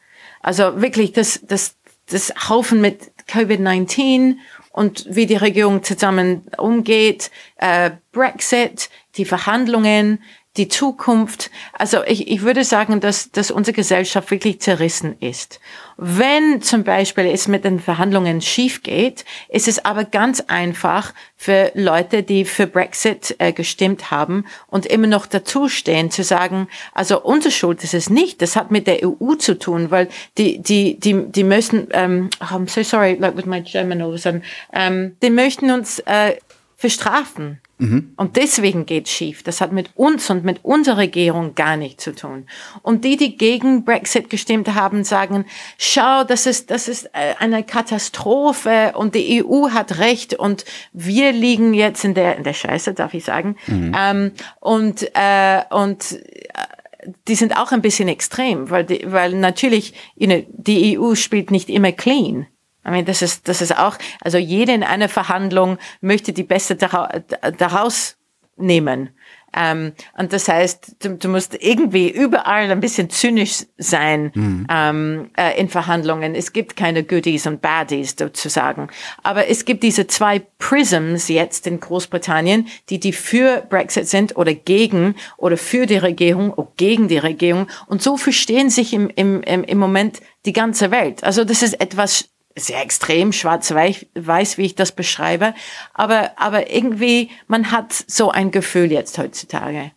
Also 0.41 0.81
wirklich 0.81 1.11
das, 1.11 1.39
das, 1.43 1.75
das 2.07 2.33
Haufen 2.49 2.81
mit 2.81 3.11
Covid-19 3.27 4.35
und 4.71 5.05
wie 5.09 5.25
die 5.25 5.35
Regierung 5.35 5.83
zusammen 5.83 6.43
umgeht, 6.57 7.31
äh, 7.57 7.91
Brexit, 8.11 8.89
die 9.15 9.25
Verhandlungen, 9.25 10.21
die 10.57 10.67
Zukunft. 10.67 11.51
Also 11.73 12.03
ich, 12.05 12.27
ich 12.27 12.41
würde 12.41 12.63
sagen, 12.63 12.99
dass, 12.99 13.31
dass 13.31 13.51
unsere 13.51 13.75
Gesellschaft 13.75 14.31
wirklich 14.31 14.59
zerrissen 14.59 15.15
ist. 15.19 15.59
Wenn 15.95 16.61
zum 16.61 16.83
Beispiel 16.83 17.27
es 17.27 17.47
mit 17.47 17.65
den 17.65 17.79
Verhandlungen 17.79 18.41
schief 18.41 18.81
geht, 18.81 19.25
ist 19.49 19.67
es 19.67 19.85
aber 19.85 20.05
ganz 20.05 20.41
einfach 20.47 21.13
für 21.35 21.71
Leute, 21.75 22.23
die 22.23 22.45
für 22.45 22.67
Brexit 22.67 23.35
äh, 23.37 23.53
gestimmt 23.53 24.09
haben 24.09 24.45
und 24.67 24.85
immer 24.85 25.07
noch 25.07 25.27
dazustehen, 25.27 26.09
zu 26.09 26.23
sagen, 26.23 26.67
also 26.93 27.21
unsere 27.21 27.51
Schuld 27.51 27.83
ist 27.83 27.93
es 27.93 28.09
nicht, 28.09 28.41
das 28.41 28.55
hat 28.55 28.71
mit 28.71 28.87
der 28.87 29.05
EU 29.05 29.35
zu 29.35 29.57
tun, 29.57 29.91
weil 29.91 30.09
die, 30.37 30.59
die, 30.59 30.99
die, 30.99 31.25
die 31.27 31.43
müssen, 31.43 31.87
ähm, 31.91 32.29
oh, 32.41 32.55
I'm 32.55 32.69
so 32.69 32.81
sorry, 32.81 33.15
like 33.19 33.37
with 33.37 33.45
my 33.45 33.61
German 33.61 34.01
all 34.01 34.09
of 34.09 34.15
a 34.15 34.17
sudden, 34.17 34.43
ähm, 34.73 35.15
die 35.21 35.29
möchten 35.29 35.69
uns 35.69 35.99
äh, 35.99 36.37
verstrafen 36.75 37.61
Mhm. 37.79 38.13
Und 38.17 38.35
deswegen 38.35 38.85
geht 38.85 39.07
schief. 39.07 39.41
Das 39.41 39.61
hat 39.61 39.71
mit 39.71 39.91
uns 39.95 40.29
und 40.29 40.43
mit 40.43 40.59
unserer 40.63 40.97
Regierung 40.97 41.55
gar 41.55 41.77
nichts 41.77 42.03
zu 42.03 42.13
tun. 42.13 42.45
Und 42.81 43.05
die, 43.05 43.15
die 43.15 43.37
gegen 43.37 43.85
Brexit 43.85 44.29
gestimmt 44.29 44.75
haben, 44.75 45.05
sagen, 45.05 45.45
schau, 45.77 46.25
das 46.25 46.45
ist, 46.45 46.71
das 46.71 46.89
ist 46.89 47.05
äh, 47.13 47.35
eine 47.39 47.63
Katastrophe 47.63 48.93
und 48.95 49.15
die 49.15 49.43
EU 49.43 49.69
hat 49.69 49.97
recht 49.97 50.33
und 50.33 50.65
wir 50.91 51.31
liegen 51.31 51.73
jetzt 51.73 52.03
in 52.03 52.13
der, 52.13 52.35
in 52.35 52.43
der 52.43 52.53
Scheiße, 52.53 52.93
darf 52.93 53.13
ich 53.13 53.23
sagen. 53.23 53.55
Mhm. 53.67 53.95
Ähm, 53.97 54.31
und, 54.59 55.03
äh, 55.15 55.61
und, 55.69 56.13
äh, 56.13 57.17
die 57.29 57.35
sind 57.35 57.55
auch 57.55 57.71
ein 57.71 57.81
bisschen 57.81 58.09
extrem, 58.09 58.69
weil, 58.69 58.83
die, 58.83 59.09
weil 59.09 59.31
natürlich, 59.31 59.93
you 60.17 60.27
know, 60.27 60.43
die 60.49 60.99
EU 60.99 61.15
spielt 61.15 61.49
nicht 61.49 61.69
immer 61.69 61.93
clean. 61.93 62.47
I 62.89 62.91
mean, 62.91 63.05
das 63.05 63.21
ist, 63.21 63.47
das 63.47 63.61
ist 63.61 63.77
auch, 63.77 63.97
also 64.21 64.39
jeder 64.39 64.73
in 64.73 64.83
einer 64.83 65.09
Verhandlung 65.09 65.77
möchte 66.01 66.33
die 66.33 66.43
Beste 66.43 66.75
daraus 66.75 68.17
nehmen. 68.57 69.11
Ähm, 69.55 69.93
und 70.17 70.31
das 70.31 70.47
heißt, 70.47 70.97
du, 70.99 71.17
du, 71.17 71.27
musst 71.27 71.57
irgendwie 71.59 72.09
überall 72.09 72.69
ein 72.69 72.79
bisschen 72.79 73.09
zynisch 73.09 73.65
sein 73.77 74.31
mhm. 74.35 74.67
ähm, 74.69 75.29
äh, 75.37 75.59
in 75.59 75.69
Verhandlungen. 75.69 76.35
Es 76.35 76.53
gibt 76.53 76.75
keine 76.75 77.03
Goodies 77.03 77.47
und 77.47 77.61
Baddies 77.61 78.15
sozusagen. 78.17 78.89
Aber 79.23 79.47
es 79.47 79.65
gibt 79.65 79.81
diese 79.83 80.05
zwei 80.07 80.39
Prisms 80.59 81.29
jetzt 81.29 81.65
in 81.65 81.79
Großbritannien, 81.79 82.67
die 82.89 82.99
die 82.99 83.13
für 83.13 83.65
Brexit 83.67 84.07
sind 84.07 84.37
oder 84.37 84.53
gegen 84.53 85.15
oder 85.37 85.57
für 85.57 85.87
die 85.87 85.97
Regierung 85.97 86.53
oder 86.53 86.71
gegen 86.77 87.07
die 87.07 87.17
Regierung. 87.17 87.67
Und 87.87 88.03
so 88.03 88.17
verstehen 88.17 88.69
sich 88.69 88.93
im, 88.93 89.09
im, 89.15 89.41
im 89.41 89.77
Moment 89.79 90.21
die 90.45 90.53
ganze 90.53 90.91
Welt. 90.91 91.23
Also 91.23 91.43
das 91.43 91.63
ist 91.63 91.81
etwas 91.81 92.29
sehr 92.59 92.81
extrem 92.81 93.31
schwarz-weiß, 93.31 94.57
wie 94.57 94.65
ich 94.65 94.75
das 94.75 94.91
beschreibe. 94.91 95.53
Aber, 95.93 96.31
aber 96.37 96.71
irgendwie, 96.71 97.29
man 97.47 97.71
hat 97.71 97.93
so 98.07 98.31
ein 98.31 98.51
Gefühl 98.51 98.91
jetzt 98.91 99.17
heutzutage. 99.17 99.91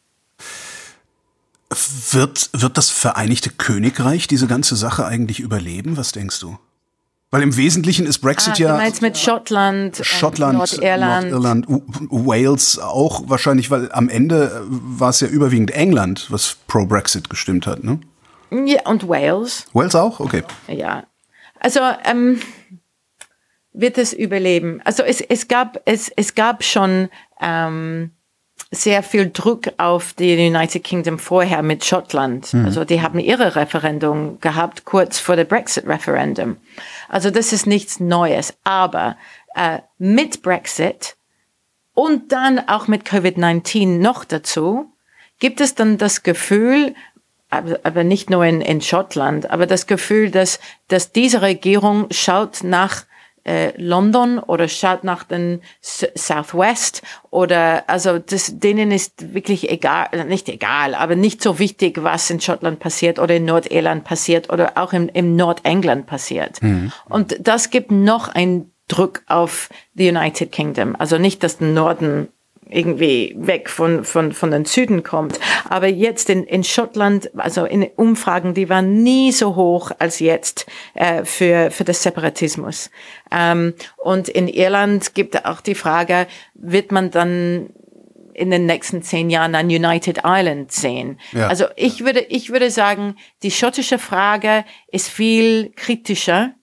Wird, 2.10 2.50
wird 2.52 2.76
das 2.76 2.90
Vereinigte 2.90 3.50
Königreich 3.50 4.26
diese 4.26 4.46
ganze 4.46 4.76
Sache 4.76 5.06
eigentlich 5.06 5.40
überleben? 5.40 5.96
Was 5.96 6.12
denkst 6.12 6.40
du? 6.40 6.58
Weil 7.30 7.42
im 7.42 7.56
Wesentlichen 7.56 8.04
ist 8.04 8.18
Brexit 8.18 8.52
ah, 8.54 8.58
ja. 8.58 8.72
Du 8.72 8.82
meinst 8.82 9.00
mit 9.00 9.16
Schottland, 9.16 9.98
Schottland, 10.02 10.58
Nordirland. 10.58 11.30
Nordirland, 11.30 11.66
Wales 12.10 12.78
auch 12.78 13.22
wahrscheinlich, 13.26 13.70
weil 13.70 13.90
am 13.90 14.10
Ende 14.10 14.62
war 14.68 15.08
es 15.08 15.20
ja 15.20 15.28
überwiegend 15.28 15.70
England, 15.70 16.26
was 16.28 16.58
pro 16.66 16.84
Brexit 16.84 17.30
gestimmt 17.30 17.66
hat, 17.66 17.84
ne? 17.84 18.00
Ja, 18.50 18.82
und 18.84 19.08
Wales. 19.08 19.64
Wales 19.72 19.94
auch? 19.94 20.20
Okay. 20.20 20.42
Ja, 20.68 21.04
also 21.62 21.80
ähm, 22.04 22.40
wird 23.72 23.96
es 23.96 24.12
überleben. 24.12 24.80
Also 24.84 25.04
es, 25.04 25.20
es, 25.20 25.48
gab, 25.48 25.80
es, 25.84 26.08
es 26.08 26.34
gab 26.34 26.64
schon 26.64 27.08
ähm, 27.40 28.10
sehr 28.72 29.02
viel 29.02 29.30
Druck 29.30 29.68
auf 29.76 30.12
die 30.12 30.34
United 30.34 30.82
Kingdom 30.82 31.18
vorher 31.18 31.62
mit 31.62 31.84
Schottland. 31.84 32.52
Mhm. 32.52 32.64
Also 32.64 32.84
die 32.84 33.00
haben 33.00 33.20
ihre 33.20 33.54
Referendum 33.54 34.40
gehabt 34.40 34.84
kurz 34.84 35.20
vor 35.20 35.36
der 35.36 35.44
Brexit-Referendum. 35.44 36.56
Also 37.08 37.30
das 37.30 37.52
ist 37.52 37.66
nichts 37.66 38.00
Neues. 38.00 38.54
Aber 38.64 39.16
äh, 39.54 39.78
mit 39.98 40.42
Brexit 40.42 41.16
und 41.94 42.32
dann 42.32 42.58
auch 42.58 42.88
mit 42.88 43.04
Covid-19 43.04 43.98
noch 43.98 44.24
dazu 44.24 44.92
gibt 45.38 45.60
es 45.60 45.74
dann 45.74 45.98
das 45.98 46.22
Gefühl, 46.22 46.94
aber, 47.52 47.80
aber 47.82 48.04
nicht 48.04 48.30
nur 48.30 48.44
in, 48.44 48.60
in 48.60 48.80
Schottland, 48.80 49.50
aber 49.50 49.66
das 49.66 49.86
Gefühl, 49.86 50.30
dass, 50.30 50.58
dass 50.88 51.12
diese 51.12 51.42
Regierung 51.42 52.06
schaut 52.10 52.64
nach 52.64 53.04
äh, 53.44 53.72
London 53.76 54.38
oder 54.38 54.68
schaut 54.68 55.04
nach 55.04 55.24
den 55.24 55.62
Southwest 55.80 57.02
oder 57.30 57.84
also 57.88 58.18
das, 58.18 58.58
denen 58.58 58.90
ist 58.90 59.34
wirklich 59.34 59.68
egal, 59.68 60.08
nicht 60.26 60.48
egal, 60.48 60.94
aber 60.94 61.16
nicht 61.16 61.42
so 61.42 61.58
wichtig, 61.58 62.02
was 62.02 62.30
in 62.30 62.40
Schottland 62.40 62.78
passiert 62.78 63.18
oder 63.18 63.36
in 63.36 63.44
Nordirland 63.44 64.04
passiert 64.04 64.50
oder 64.50 64.72
auch 64.76 64.92
im, 64.92 65.08
im 65.08 65.36
Nordengland 65.36 66.06
passiert. 66.06 66.62
Mhm. 66.62 66.92
Und 67.08 67.36
das 67.40 67.70
gibt 67.70 67.90
noch 67.90 68.28
einen 68.28 68.72
Druck 68.88 69.22
auf 69.26 69.68
the 69.94 70.08
United 70.08 70.52
Kingdom. 70.52 70.94
Also 70.98 71.18
nicht, 71.18 71.42
dass 71.42 71.58
der 71.58 71.68
Norden 71.68 72.28
irgendwie 72.72 73.34
weg 73.38 73.68
von, 73.68 74.04
von, 74.04 74.32
von 74.32 74.50
den 74.50 74.64
Süden 74.64 75.02
kommt. 75.02 75.38
Aber 75.68 75.86
jetzt 75.86 76.30
in, 76.30 76.44
in 76.44 76.64
Schottland, 76.64 77.30
also 77.36 77.64
in 77.64 77.84
Umfragen, 77.96 78.54
die 78.54 78.68
waren 78.68 79.02
nie 79.02 79.32
so 79.32 79.56
hoch 79.56 79.90
als 79.98 80.18
jetzt 80.18 80.66
äh, 80.94 81.24
für, 81.24 81.70
für 81.70 81.84
das 81.84 82.02
Separatismus. 82.02 82.90
Ähm, 83.30 83.74
und 83.96 84.28
in 84.28 84.48
Irland 84.48 85.14
gibt 85.14 85.44
auch 85.44 85.60
die 85.60 85.74
Frage, 85.74 86.26
wird 86.54 86.92
man 86.92 87.10
dann 87.10 87.70
in 88.34 88.50
den 88.50 88.66
nächsten 88.66 89.02
zehn 89.02 89.30
Jahren 89.30 89.54
ein 89.54 89.66
United 89.66 90.20
Ireland 90.24 90.72
sehen. 90.72 91.18
Ja. 91.32 91.48
Also 91.48 91.66
ich 91.76 92.04
würde, 92.04 92.20
ich 92.20 92.50
würde 92.50 92.70
sagen, 92.70 93.16
die 93.42 93.50
schottische 93.50 93.98
Frage 93.98 94.64
ist 94.90 95.08
viel 95.08 95.70
kritischer 95.76 96.54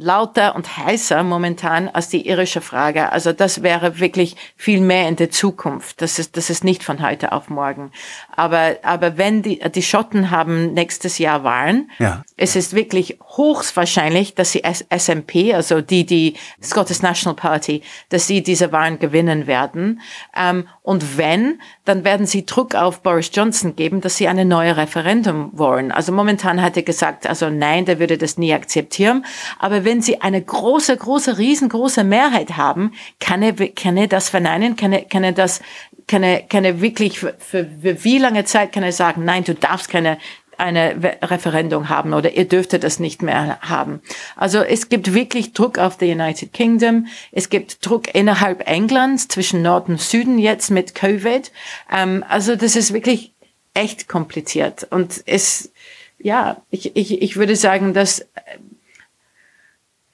lauter 0.00 0.54
und 0.54 0.78
heißer 0.78 1.22
momentan 1.22 1.88
als 1.88 2.08
die 2.08 2.26
irische 2.26 2.62
Frage. 2.62 3.12
Also 3.12 3.32
das 3.32 3.62
wäre 3.62 4.00
wirklich 4.00 4.34
viel 4.56 4.80
mehr 4.80 5.06
in 5.08 5.16
der 5.16 5.30
Zukunft. 5.30 6.00
Das 6.00 6.18
ist, 6.18 6.38
das 6.38 6.48
ist 6.48 6.64
nicht 6.64 6.82
von 6.82 7.02
heute 7.02 7.32
auf 7.32 7.50
morgen. 7.50 7.92
Aber, 8.34 8.76
aber 8.82 9.18
wenn 9.18 9.42
die, 9.42 9.60
die 9.74 9.82
Schotten 9.82 10.30
haben 10.30 10.72
nächstes 10.72 11.18
Jahr 11.18 11.44
Wahlen, 11.44 11.90
ja. 11.98 12.22
es 12.38 12.56
ist 12.56 12.72
wirklich 12.72 13.18
hochwahrscheinlich, 13.22 14.34
dass 14.34 14.52
die 14.52 14.62
SNP, 14.64 15.54
also 15.54 15.82
die, 15.82 16.06
die 16.06 16.34
Scottish 16.62 17.02
National 17.02 17.36
Party, 17.36 17.82
dass 18.08 18.26
sie 18.26 18.42
diese 18.42 18.72
Wahlen 18.72 18.98
gewinnen 18.98 19.46
werden. 19.46 20.00
Ähm, 20.34 20.66
und 20.82 21.18
wenn, 21.18 21.60
dann 21.84 22.04
werden 22.04 22.24
sie 22.24 22.46
Druck 22.46 22.74
auf 22.74 23.02
Boris 23.02 23.30
Johnson 23.34 23.76
geben, 23.76 24.00
dass 24.00 24.16
sie 24.16 24.28
eine 24.28 24.46
neue 24.46 24.78
Referendum 24.78 25.50
wollen. 25.52 25.92
Also 25.92 26.10
momentan 26.10 26.62
hat 26.62 26.76
er 26.78 26.84
gesagt, 26.84 27.26
also 27.26 27.50
nein, 27.50 27.84
der 27.84 27.98
würde 27.98 28.16
das 28.16 28.38
nie 28.38 28.54
akzeptieren. 28.54 29.26
Aber 29.58 29.84
wenn 29.90 30.02
sie 30.02 30.20
eine 30.20 30.40
große, 30.40 30.96
große, 30.96 31.38
riesengroße 31.38 32.04
Mehrheit 32.04 32.56
haben, 32.56 32.92
kann 33.18 33.42
er, 33.42 33.54
kann 33.70 33.96
er 33.96 34.06
das 34.06 34.28
verneinen, 34.28 34.76
kann 34.76 34.92
er, 34.92 35.02
kann 35.02 35.24
er 35.24 35.32
das, 35.32 35.60
kann 36.06 36.22
er, 36.22 36.42
kann 36.42 36.64
er 36.64 36.80
wirklich 36.80 37.18
für, 37.18 37.34
für, 37.40 37.66
wie 37.82 38.18
lange 38.18 38.44
Zeit 38.44 38.72
kann 38.72 38.84
er 38.84 38.92
sagen, 38.92 39.24
nein, 39.24 39.42
du 39.42 39.52
darfst 39.52 39.90
keine 39.90 40.18
eine 40.58 41.18
Referendum 41.22 41.88
haben 41.88 42.12
oder 42.12 42.34
ihr 42.34 42.46
dürftet 42.46 42.84
das 42.84 43.00
nicht 43.00 43.22
mehr 43.22 43.58
haben. 43.62 44.02
Also 44.36 44.58
es 44.58 44.90
gibt 44.90 45.14
wirklich 45.14 45.54
Druck 45.54 45.78
auf 45.78 45.96
the 45.98 46.12
United 46.12 46.52
Kingdom. 46.52 47.06
Es 47.32 47.48
gibt 47.48 47.84
Druck 47.84 48.14
innerhalb 48.14 48.68
Englands 48.68 49.26
zwischen 49.26 49.62
Nord 49.62 49.88
und 49.88 49.98
Süden 49.98 50.38
jetzt 50.38 50.70
mit 50.70 50.94
Covid. 50.94 51.50
Ähm, 51.90 52.22
also 52.28 52.56
das 52.56 52.76
ist 52.76 52.92
wirklich 52.92 53.32
echt 53.72 54.06
kompliziert 54.06 54.86
und 54.90 55.22
es, 55.24 55.72
ja, 56.18 56.60
ich, 56.70 56.94
ich, 56.94 57.22
ich 57.22 57.36
würde 57.36 57.56
sagen, 57.56 57.94
dass 57.94 58.26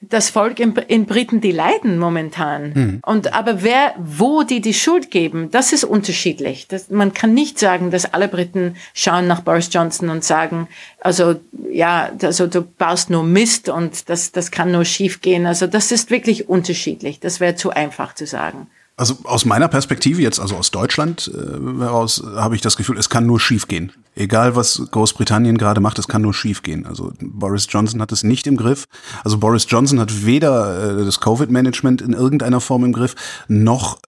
das 0.09 0.29
Volk 0.29 0.59
in, 0.59 0.75
in 0.87 1.05
Briten, 1.05 1.41
die 1.41 1.51
leiden 1.51 1.97
momentan. 1.97 2.73
Mhm. 2.73 2.99
Und 3.05 3.33
aber 3.33 3.63
wer, 3.63 3.93
wo 3.97 4.43
die 4.43 4.61
die 4.61 4.73
Schuld 4.73 5.11
geben, 5.11 5.51
das 5.51 5.73
ist 5.73 5.83
unterschiedlich. 5.83 6.67
Das, 6.67 6.89
man 6.89 7.13
kann 7.13 7.33
nicht 7.33 7.59
sagen, 7.59 7.91
dass 7.91 8.13
alle 8.13 8.27
Briten 8.27 8.75
schauen 8.93 9.27
nach 9.27 9.41
Boris 9.41 9.69
Johnson 9.71 10.09
und 10.09 10.23
sagen, 10.23 10.67
also 10.99 11.35
ja, 11.69 12.11
also 12.21 12.47
du 12.47 12.61
baust 12.61 13.09
nur 13.09 13.23
Mist 13.23 13.69
und 13.69 14.09
das, 14.09 14.31
das 14.31 14.51
kann 14.51 14.71
nur 14.71 14.85
schief 14.85 15.21
gehen. 15.21 15.45
Also 15.45 15.67
das 15.67 15.91
ist 15.91 16.09
wirklich 16.09 16.47
unterschiedlich. 16.49 17.19
Das 17.19 17.39
wäre 17.39 17.55
zu 17.55 17.71
einfach 17.71 18.15
zu 18.15 18.25
sagen. 18.25 18.67
Also 18.99 19.15
aus 19.25 19.45
meiner 19.45 19.67
Perspektive 19.67 20.23
jetzt, 20.23 20.39
also 20.39 20.55
aus 20.55 20.71
Deutschland 20.71 21.31
äh, 21.31 21.79
heraus, 21.79 22.23
habe 22.35 22.55
ich 22.55 22.61
das 22.61 22.77
Gefühl, 22.77 22.97
es 22.97 23.09
kann 23.09 23.27
nur 23.27 23.39
schiefgehen. 23.39 23.91
Egal, 24.15 24.55
was 24.55 24.81
Großbritannien 24.89 25.59
gerade 25.59 25.81
macht, 25.81 25.99
es 25.99 26.07
kann 26.07 26.23
nur 26.23 26.33
schiefgehen. 26.33 26.87
Also 26.87 27.13
Boris 27.21 27.67
Johnson 27.69 28.01
hat 28.01 28.11
es 28.11 28.23
nicht 28.23 28.47
im 28.47 28.57
Griff. 28.57 28.87
Also 29.23 29.37
Boris 29.37 29.67
Johnson 29.69 29.99
hat 29.99 30.25
weder 30.25 30.99
äh, 30.99 31.05
das 31.05 31.19
Covid-Management 31.19 32.01
in 32.01 32.13
irgendeiner 32.13 32.59
Form 32.59 32.85
im 32.85 32.91
Griff, 32.91 33.13
noch 33.47 33.99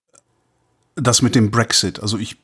das 0.95 1.21
mit 1.21 1.35
dem 1.35 1.51
Brexit. 1.51 1.99
Also 1.99 2.17
ich, 2.17 2.37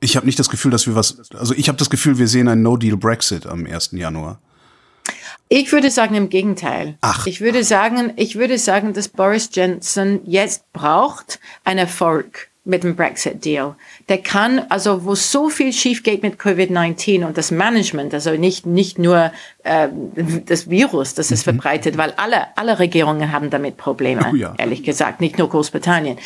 ich 0.00 0.16
habe 0.16 0.24
nicht 0.24 0.38
das 0.38 0.48
Gefühl, 0.48 0.70
dass 0.70 0.86
wir 0.86 0.94
was, 0.94 1.30
also 1.34 1.52
ich 1.52 1.68
habe 1.68 1.76
das 1.76 1.90
Gefühl, 1.90 2.16
wir 2.16 2.28
sehen 2.28 2.48
ein 2.48 2.62
No-Deal-Brexit 2.62 3.46
am 3.46 3.66
1. 3.66 3.90
Januar. 3.92 4.40
Ich 5.48 5.72
würde 5.72 5.90
sagen 5.90 6.14
im 6.14 6.30
Gegenteil. 6.30 6.96
Ach. 7.00 7.26
Ich 7.26 7.40
würde 7.40 7.64
sagen, 7.64 8.12
ich 8.16 8.36
würde 8.36 8.58
sagen, 8.58 8.92
dass 8.92 9.08
Boris 9.08 9.50
Johnson 9.52 10.20
jetzt 10.24 10.72
braucht 10.72 11.38
einen 11.64 11.80
Erfolg 11.80 12.48
mit 12.64 12.82
dem 12.82 12.96
Brexit-Deal. 12.96 13.76
Der 14.08 14.18
kann, 14.18 14.60
also 14.68 15.04
wo 15.04 15.14
so 15.14 15.48
viel 15.48 15.72
schief 15.72 16.02
geht 16.02 16.22
mit 16.22 16.38
Covid-19 16.38 17.24
und 17.24 17.38
das 17.38 17.50
Management, 17.50 18.12
also 18.12 18.32
nicht, 18.32 18.66
nicht 18.66 18.98
nur 18.98 19.32
äh, 19.64 19.88
das 20.46 20.68
Virus, 20.68 21.14
das 21.14 21.30
ist 21.30 21.46
mhm. 21.46 21.52
verbreitet, 21.52 21.96
weil 21.96 22.12
alle, 22.16 22.56
alle 22.56 22.78
Regierungen 22.78 23.32
haben 23.32 23.50
damit 23.50 23.76
Probleme, 23.76 24.28
oh 24.30 24.34
ja. 24.34 24.54
ehrlich 24.58 24.82
gesagt, 24.82 25.20
nicht 25.20 25.38
nur 25.38 25.48
Großbritannien. 25.48 26.18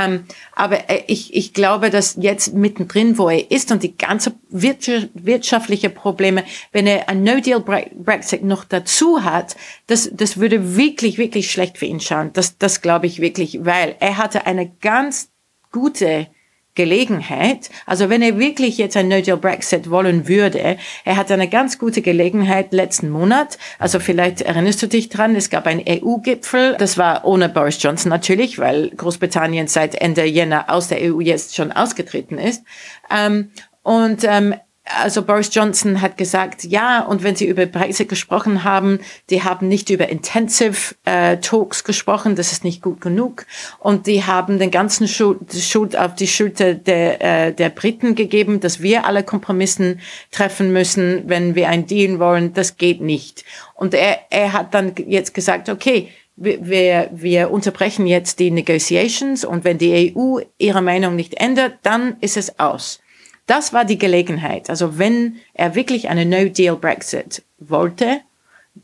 Ähm, 0.00 0.24
aber 0.54 0.88
äh, 0.88 1.02
ich, 1.08 1.34
ich 1.34 1.52
glaube, 1.52 1.90
dass 1.90 2.16
jetzt 2.20 2.54
mittendrin, 2.54 3.18
wo 3.18 3.28
er 3.28 3.50
ist 3.50 3.72
und 3.72 3.82
die 3.82 3.96
ganze 3.96 4.34
wirtschaftliche 4.48 5.90
Probleme, 5.90 6.44
wenn 6.72 6.86
er 6.86 7.08
ein 7.08 7.24
No-Deal-Brexit 7.24 8.44
noch 8.44 8.64
dazu 8.64 9.24
hat, 9.24 9.56
das, 9.88 10.10
das 10.12 10.38
würde 10.38 10.76
wirklich, 10.76 11.18
wirklich 11.18 11.50
schlecht 11.50 11.78
für 11.78 11.86
ihn 11.86 12.00
schauen. 12.00 12.30
Das, 12.32 12.58
das 12.58 12.80
glaube 12.80 13.06
ich 13.06 13.20
wirklich, 13.20 13.64
weil 13.64 13.96
er 13.98 14.18
hatte 14.18 14.46
eine 14.46 14.70
ganz 14.80 15.30
gute 15.72 16.28
Gelegenheit. 16.74 17.70
Also 17.86 18.10
wenn 18.10 18.22
er 18.22 18.38
wirklich 18.38 18.78
jetzt 18.78 18.96
ein 18.96 19.08
No-Deal 19.08 19.36
Brexit 19.36 19.90
wollen 19.90 20.26
würde, 20.28 20.76
er 21.04 21.16
hat 21.16 21.30
eine 21.30 21.48
ganz 21.48 21.78
gute 21.78 22.02
Gelegenheit 22.02 22.72
letzten 22.72 23.10
Monat. 23.10 23.58
Also 23.78 24.00
vielleicht 24.00 24.40
erinnerst 24.40 24.82
du 24.82 24.88
dich 24.88 25.08
dran, 25.08 25.36
es 25.36 25.50
gab 25.50 25.66
einen 25.66 25.84
EU-Gipfel. 25.88 26.76
Das 26.78 26.98
war 26.98 27.24
ohne 27.24 27.48
Boris 27.48 27.82
Johnson 27.82 28.10
natürlich, 28.10 28.58
weil 28.58 28.90
Großbritannien 28.90 29.68
seit 29.68 29.94
Ende 29.94 30.24
Jänner 30.24 30.68
aus 30.68 30.88
der 30.88 30.98
EU 31.00 31.20
jetzt 31.20 31.54
schon 31.54 31.70
ausgetreten 31.70 32.38
ist. 32.38 32.64
Ähm, 33.10 33.50
und 33.82 34.24
ähm, 34.24 34.54
also 34.84 35.22
Boris 35.22 35.54
Johnson 35.54 36.02
hat 36.02 36.18
gesagt, 36.18 36.64
ja, 36.64 37.00
und 37.00 37.22
wenn 37.22 37.36
Sie 37.36 37.46
über 37.46 37.64
Brexit 37.64 38.08
gesprochen 38.08 38.64
haben, 38.64 39.00
die 39.30 39.42
haben 39.42 39.66
nicht 39.66 39.88
über 39.88 40.10
Intensive 40.10 40.94
äh, 41.06 41.38
Talks 41.38 41.84
gesprochen, 41.84 42.36
das 42.36 42.52
ist 42.52 42.64
nicht 42.64 42.82
gut 42.82 43.00
genug. 43.00 43.46
Und 43.78 44.06
die 44.06 44.24
haben 44.24 44.58
den 44.58 44.70
ganzen 44.70 45.08
Schuld, 45.08 45.54
Schuld 45.54 45.96
auf 45.96 46.14
die 46.14 46.26
Schulter 46.26 46.74
der, 46.74 47.22
äh, 47.22 47.52
der 47.54 47.70
Briten 47.70 48.14
gegeben, 48.14 48.60
dass 48.60 48.82
wir 48.82 49.06
alle 49.06 49.22
Kompromissen 49.22 50.00
treffen 50.30 50.72
müssen, 50.72 51.22
wenn 51.28 51.54
wir 51.54 51.70
ein 51.70 51.86
Deal 51.86 52.18
wollen. 52.18 52.52
Das 52.52 52.76
geht 52.76 53.00
nicht. 53.00 53.44
Und 53.74 53.94
er, 53.94 54.18
er 54.28 54.52
hat 54.52 54.74
dann 54.74 54.92
jetzt 55.06 55.32
gesagt, 55.32 55.70
okay, 55.70 56.10
wir, 56.36 57.08
wir 57.12 57.50
unterbrechen 57.50 58.06
jetzt 58.06 58.38
die 58.38 58.50
Negotiations 58.50 59.44
und 59.44 59.64
wenn 59.64 59.78
die 59.78 60.14
EU 60.16 60.40
ihre 60.58 60.82
Meinung 60.82 61.16
nicht 61.16 61.40
ändert, 61.40 61.74
dann 61.82 62.16
ist 62.20 62.36
es 62.36 62.58
aus. 62.58 63.00
Das 63.46 63.72
war 63.72 63.84
die 63.84 63.98
Gelegenheit. 63.98 64.70
Also 64.70 64.98
wenn 64.98 65.36
er 65.52 65.74
wirklich 65.74 66.08
eine 66.08 66.24
No-Deal-Brexit 66.24 67.42
wollte, 67.58 68.20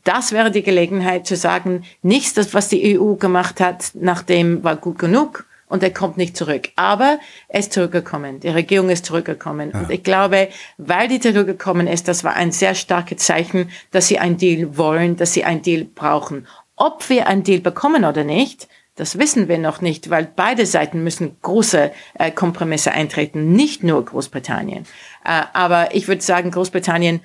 das 0.03 0.31
wäre 0.31 0.51
die 0.51 0.63
Gelegenheit 0.63 1.27
zu 1.27 1.35
sagen, 1.35 1.83
nichts, 2.01 2.33
das, 2.33 2.53
was 2.53 2.69
die 2.69 2.97
EU 2.97 3.15
gemacht 3.15 3.59
hat, 3.59 3.91
nachdem 3.93 4.63
war 4.63 4.75
gut 4.75 4.99
genug 4.99 5.45
und 5.67 5.83
er 5.83 5.91
kommt 5.91 6.17
nicht 6.17 6.37
zurück. 6.37 6.69
Aber 6.75 7.19
er 7.47 7.59
ist 7.59 7.73
zurückgekommen. 7.73 8.39
Die 8.39 8.49
Regierung 8.49 8.89
ist 8.89 9.05
zurückgekommen. 9.05 9.71
Ja. 9.73 9.79
Und 9.79 9.89
ich 9.89 10.03
glaube, 10.03 10.49
weil 10.77 11.07
die 11.07 11.19
zurückgekommen 11.19 11.87
ist, 11.87 12.07
das 12.07 12.23
war 12.23 12.35
ein 12.35 12.51
sehr 12.51 12.75
starkes 12.75 13.17
Zeichen, 13.17 13.69
dass 13.91 14.07
sie 14.07 14.19
ein 14.19 14.37
Deal 14.37 14.77
wollen, 14.77 15.15
dass 15.15 15.33
sie 15.33 15.43
ein 15.43 15.61
Deal 15.61 15.85
brauchen. 15.85 16.47
Ob 16.75 17.09
wir 17.09 17.27
ein 17.27 17.43
Deal 17.43 17.61
bekommen 17.61 18.05
oder 18.05 18.23
nicht, 18.23 18.67
das 18.95 19.17
wissen 19.17 19.47
wir 19.47 19.57
noch 19.57 19.81
nicht, 19.81 20.09
weil 20.09 20.29
beide 20.35 20.65
Seiten 20.65 21.03
müssen 21.03 21.37
große 21.41 21.91
äh, 22.19 22.31
Kompromisse 22.31 22.91
eintreten, 22.91 23.53
nicht 23.53 23.83
nur 23.83 24.03
Großbritannien. 24.05 24.85
Äh, 25.23 25.43
aber 25.53 25.95
ich 25.95 26.07
würde 26.07 26.21
sagen, 26.21 26.51
Großbritannien 26.51 27.21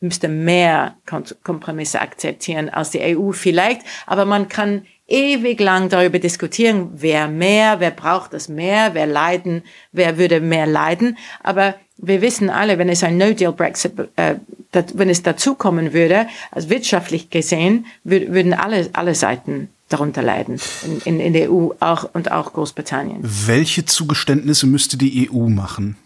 müsste 0.00 0.28
mehr 0.28 0.96
Kompromisse 1.42 2.00
akzeptieren 2.00 2.68
als 2.68 2.90
die 2.90 3.00
EU 3.00 3.32
vielleicht, 3.32 3.80
aber 4.06 4.24
man 4.26 4.48
kann 4.48 4.86
ewig 5.08 5.60
lang 5.60 5.88
darüber 5.88 6.18
diskutieren, 6.18 6.90
wer 6.94 7.28
mehr, 7.28 7.80
wer 7.80 7.90
braucht 7.90 8.32
das 8.32 8.48
mehr, 8.48 8.94
wer 8.94 9.06
leiden, 9.06 9.62
wer 9.92 10.18
würde 10.18 10.40
mehr 10.40 10.66
leiden. 10.66 11.16
Aber 11.42 11.74
wir 11.96 12.20
wissen 12.20 12.50
alle, 12.50 12.78
wenn 12.78 12.88
es 12.88 13.02
ein 13.02 13.16
No-Deal-Brexit, 13.16 13.92
äh, 14.16 14.36
wenn 14.72 15.08
es 15.08 15.22
dazu 15.22 15.54
kommen 15.54 15.92
würde, 15.92 16.26
als 16.50 16.68
wirtschaftlich 16.68 17.30
gesehen, 17.30 17.86
würden 18.04 18.52
alle, 18.52 18.90
alle 18.92 19.14
Seiten 19.14 19.70
darunter 19.88 20.22
leiden 20.22 20.58
in, 20.84 21.00
in, 21.04 21.20
in 21.20 21.32
der 21.32 21.52
EU 21.52 21.70
auch, 21.80 22.08
und 22.12 22.32
auch 22.32 22.52
Großbritannien. 22.52 23.20
Welche 23.22 23.84
Zugeständnisse 23.84 24.66
müsste 24.66 24.96
die 24.96 25.30
EU 25.30 25.48
machen? 25.48 25.96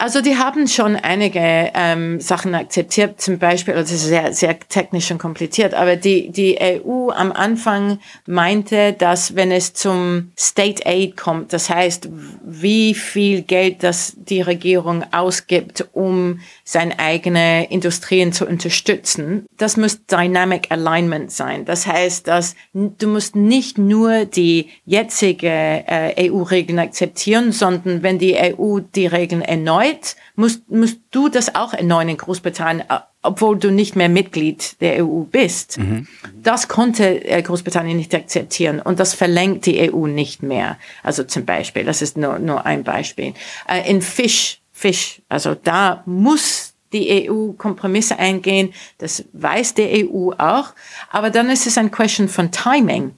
Also 0.00 0.22
die 0.22 0.38
haben 0.38 0.66
schon 0.66 0.96
einige 0.96 1.72
ähm, 1.74 2.22
Sachen 2.22 2.54
akzeptiert, 2.54 3.20
zum 3.20 3.38
Beispiel, 3.38 3.74
also 3.74 3.94
es 3.94 4.00
ist 4.00 4.08
sehr, 4.08 4.32
sehr 4.32 4.58
technisch 4.58 5.10
und 5.10 5.18
kompliziert, 5.18 5.74
aber 5.74 5.96
die, 5.96 6.30
die 6.30 6.56
EU 6.58 7.10
am 7.10 7.32
Anfang 7.32 7.98
meinte, 8.26 8.94
dass 8.94 9.36
wenn 9.36 9.52
es 9.52 9.74
zum 9.74 10.32
State 10.38 10.86
Aid 10.86 11.18
kommt, 11.18 11.52
das 11.52 11.68
heißt, 11.68 12.08
wie 12.42 12.94
viel 12.94 13.42
Geld 13.42 13.82
das 13.82 14.14
die 14.16 14.40
Regierung 14.40 15.04
ausgibt, 15.12 15.86
um 15.92 16.40
seine 16.64 16.98
eigene 16.98 17.70
Industrien 17.70 18.32
zu 18.32 18.46
unterstützen, 18.46 19.44
das 19.58 19.76
muss 19.76 20.06
Dynamic 20.06 20.70
Alignment 20.70 21.30
sein. 21.30 21.66
Das 21.66 21.86
heißt, 21.86 22.26
dass 22.26 22.56
du 22.72 23.06
musst 23.06 23.36
nicht 23.36 23.76
nur 23.76 24.24
die 24.24 24.70
jetzige 24.86 25.50
äh, 25.50 26.30
EU-Regeln 26.30 26.78
akzeptieren, 26.78 27.52
sondern 27.52 28.02
wenn 28.02 28.18
die 28.18 28.36
EU 28.36 28.78
die 28.94 29.06
Regeln 29.06 29.42
erneut 29.42 29.89
Zeit 29.90 30.16
musst, 30.36 30.68
musst 30.70 31.00
du 31.10 31.28
das 31.28 31.54
auch 31.54 31.72
erneuern 31.72 32.10
in 32.10 32.16
Großbritannien, 32.16 32.88
äh, 32.88 33.00
obwohl 33.22 33.58
du 33.58 33.70
nicht 33.70 33.96
mehr 33.96 34.08
Mitglied 34.08 34.80
der 34.80 35.04
EU 35.04 35.22
bist. 35.22 35.78
Mhm. 35.78 36.06
Das 36.42 36.68
konnte 36.68 37.24
äh, 37.24 37.42
Großbritannien 37.42 37.96
nicht 37.96 38.14
akzeptieren 38.14 38.80
und 38.80 38.98
das 39.00 39.14
verlängert 39.14 39.66
die 39.66 39.92
EU 39.92 40.06
nicht 40.06 40.42
mehr. 40.42 40.78
Also 41.02 41.24
zum 41.24 41.44
Beispiel, 41.44 41.84
das 41.84 42.02
ist 42.02 42.16
nur, 42.16 42.38
nur 42.38 42.66
ein 42.66 42.84
Beispiel. 42.84 43.34
Äh, 43.68 43.90
in 43.90 44.02
Fisch, 44.02 44.60
Fisch, 44.72 45.20
also 45.28 45.54
da 45.54 46.02
muss 46.06 46.74
die 46.92 47.30
EU 47.30 47.52
Kompromisse 47.52 48.18
eingehen, 48.18 48.72
das 48.98 49.24
weiß 49.32 49.74
die 49.74 50.08
EU 50.10 50.32
auch, 50.38 50.72
aber 51.10 51.30
dann 51.30 51.48
ist 51.48 51.66
es 51.66 51.78
ein 51.78 51.90
Question 51.90 52.28
von 52.28 52.50
Timing. 52.50 53.12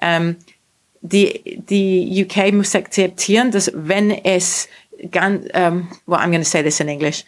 Ähm, 0.00 0.36
die, 1.00 1.60
die 1.68 2.24
UK 2.24 2.52
muss 2.52 2.74
akzeptieren, 2.74 3.50
dass 3.50 3.70
wenn 3.74 4.10
es 4.10 4.68
um, 5.54 5.88
well, 6.06 6.20
I'm 6.20 6.30
going 6.30 6.40
to 6.40 6.44
say 6.44 6.62
this 6.62 6.80
in 6.80 6.88
English. 6.88 7.24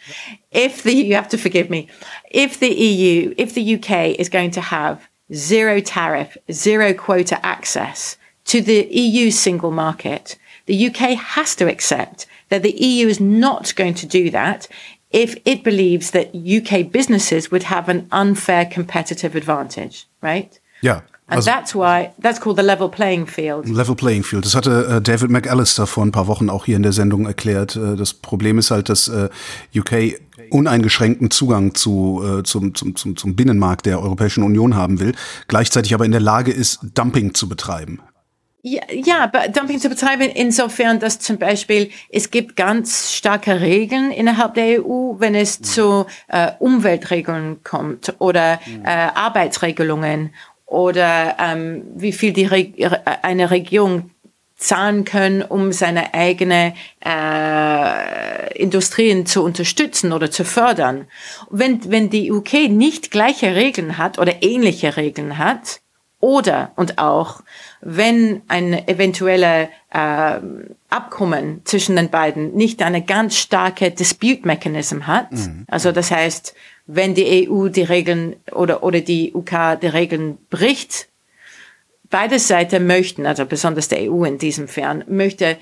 If 0.50 0.82
the, 0.82 0.92
you 0.92 1.14
have 1.14 1.28
to 1.28 1.38
forgive 1.38 1.70
me, 1.70 1.88
if 2.30 2.58
the 2.58 2.68
EU, 2.68 3.34
if 3.36 3.54
the 3.54 3.74
UK 3.76 4.18
is 4.18 4.28
going 4.28 4.50
to 4.52 4.60
have 4.60 5.08
zero 5.32 5.80
tariff, 5.80 6.36
zero 6.50 6.92
quota 6.94 7.44
access 7.44 8.16
to 8.46 8.60
the 8.60 8.88
EU 8.90 9.30
single 9.30 9.70
market, 9.70 10.36
the 10.66 10.88
UK 10.88 11.16
has 11.16 11.54
to 11.56 11.68
accept 11.68 12.26
that 12.48 12.62
the 12.62 12.72
EU 12.72 13.06
is 13.06 13.20
not 13.20 13.74
going 13.76 13.94
to 13.94 14.06
do 14.06 14.30
that 14.30 14.66
if 15.10 15.36
it 15.44 15.64
believes 15.64 16.12
that 16.12 16.34
UK 16.34 16.90
businesses 16.90 17.50
would 17.50 17.64
have 17.64 17.88
an 17.88 18.08
unfair 18.12 18.64
competitive 18.64 19.34
advantage, 19.34 20.06
right? 20.20 20.58
Yeah. 20.82 21.02
And 21.30 21.36
also, 21.36 21.50
that's 21.50 21.74
why 21.76 22.10
that's 22.20 22.40
called 22.40 22.58
the 22.58 22.64
level 22.64 22.88
playing 22.88 23.26
field. 23.26 23.68
Level 23.68 23.94
playing 23.94 24.24
field. 24.24 24.44
Das 24.44 24.56
hatte 24.56 24.96
äh, 24.96 25.00
David 25.00 25.30
McAllister 25.30 25.86
vor 25.86 26.04
ein 26.04 26.10
paar 26.10 26.26
Wochen 26.26 26.50
auch 26.50 26.64
hier 26.64 26.74
in 26.74 26.82
der 26.82 26.92
Sendung 26.92 27.24
erklärt. 27.24 27.76
Äh, 27.76 27.94
das 27.94 28.14
Problem 28.14 28.58
ist 28.58 28.72
halt, 28.72 28.88
dass 28.88 29.06
äh, 29.06 29.28
UK 29.74 30.18
uneingeschränkten 30.50 31.30
Zugang 31.30 31.76
zu, 31.76 32.20
äh, 32.24 32.42
zum, 32.42 32.74
zum, 32.74 32.96
zum, 32.96 33.16
zum 33.16 33.36
Binnenmarkt 33.36 33.86
der 33.86 34.02
Europäischen 34.02 34.42
Union 34.42 34.74
haben 34.74 34.98
will, 34.98 35.14
gleichzeitig 35.46 35.94
aber 35.94 36.04
in 36.04 36.10
der 36.10 36.20
Lage 36.20 36.50
ist, 36.50 36.80
Dumping 36.94 37.32
zu 37.34 37.48
betreiben. 37.48 38.00
Ja, 38.62 38.82
ja, 38.92 39.26
Dumping 39.26 39.80
zu 39.80 39.88
betreiben 39.88 40.28
insofern, 40.34 40.98
dass 40.98 41.18
zum 41.18 41.38
Beispiel 41.38 41.90
es 42.10 42.30
gibt 42.30 42.56
ganz 42.56 43.10
starke 43.10 43.62
Regeln 43.62 44.10
innerhalb 44.10 44.52
der 44.52 44.84
EU, 44.84 45.14
wenn 45.18 45.34
es 45.34 45.60
mhm. 45.60 45.64
zu 45.64 46.06
äh, 46.28 46.50
Umweltregeln 46.58 47.62
kommt 47.64 48.14
oder 48.18 48.60
mhm. 48.66 48.84
äh, 48.84 48.88
Arbeitsregelungen 49.14 50.34
oder 50.70 51.36
ähm, 51.40 51.82
wie 51.96 52.12
viel 52.12 52.32
die 52.32 52.44
Re 52.44 52.72
eine 53.22 53.50
Regierung 53.50 54.10
zahlen 54.56 55.04
können, 55.04 55.42
um 55.42 55.72
seine 55.72 56.14
eigene 56.14 56.74
äh, 57.04 58.56
Industrien 58.56 59.26
zu 59.26 59.42
unterstützen 59.42 60.12
oder 60.12 60.30
zu 60.30 60.44
fördern. 60.44 61.08
Wenn, 61.50 61.90
wenn 61.90 62.08
die 62.08 62.30
UK 62.30 62.68
nicht 62.68 63.10
gleiche 63.10 63.56
Regeln 63.56 63.98
hat 63.98 64.18
oder 64.18 64.42
ähnliche 64.42 64.96
Regeln 64.96 65.38
hat, 65.38 65.80
oder 66.20 66.72
und 66.76 66.98
auch 66.98 67.42
wenn 67.80 68.42
ein 68.46 68.86
eventuelle 68.86 69.70
äh, 69.90 70.38
Abkommen 70.90 71.62
zwischen 71.64 71.96
den 71.96 72.10
beiden 72.10 72.52
nicht 72.52 72.82
eine 72.82 73.02
ganz 73.02 73.36
starke 73.36 73.90
Dispute 73.90 74.46
Mechanism 74.46 75.06
hat, 75.06 75.32
mhm. 75.32 75.64
also 75.68 75.92
das 75.92 76.10
heißt, 76.10 76.54
wenn 76.92 77.14
die 77.14 77.48
EU 77.48 77.68
die 77.68 77.82
Regeln 77.82 78.36
oder, 78.52 78.82
oder 78.82 79.00
die 79.00 79.32
UK 79.34 79.80
die 79.80 79.86
Regeln 79.86 80.38
bricht. 80.50 81.08
Beide 82.10 82.38
Seiten 82.40 82.86
möchten, 82.86 83.26
also 83.26 83.46
besonders 83.46 83.88
der 83.88 84.10
EU 84.10 84.24
in 84.24 84.38
diesem 84.38 84.66
Fern, 84.66 85.04
möchte 85.06 85.56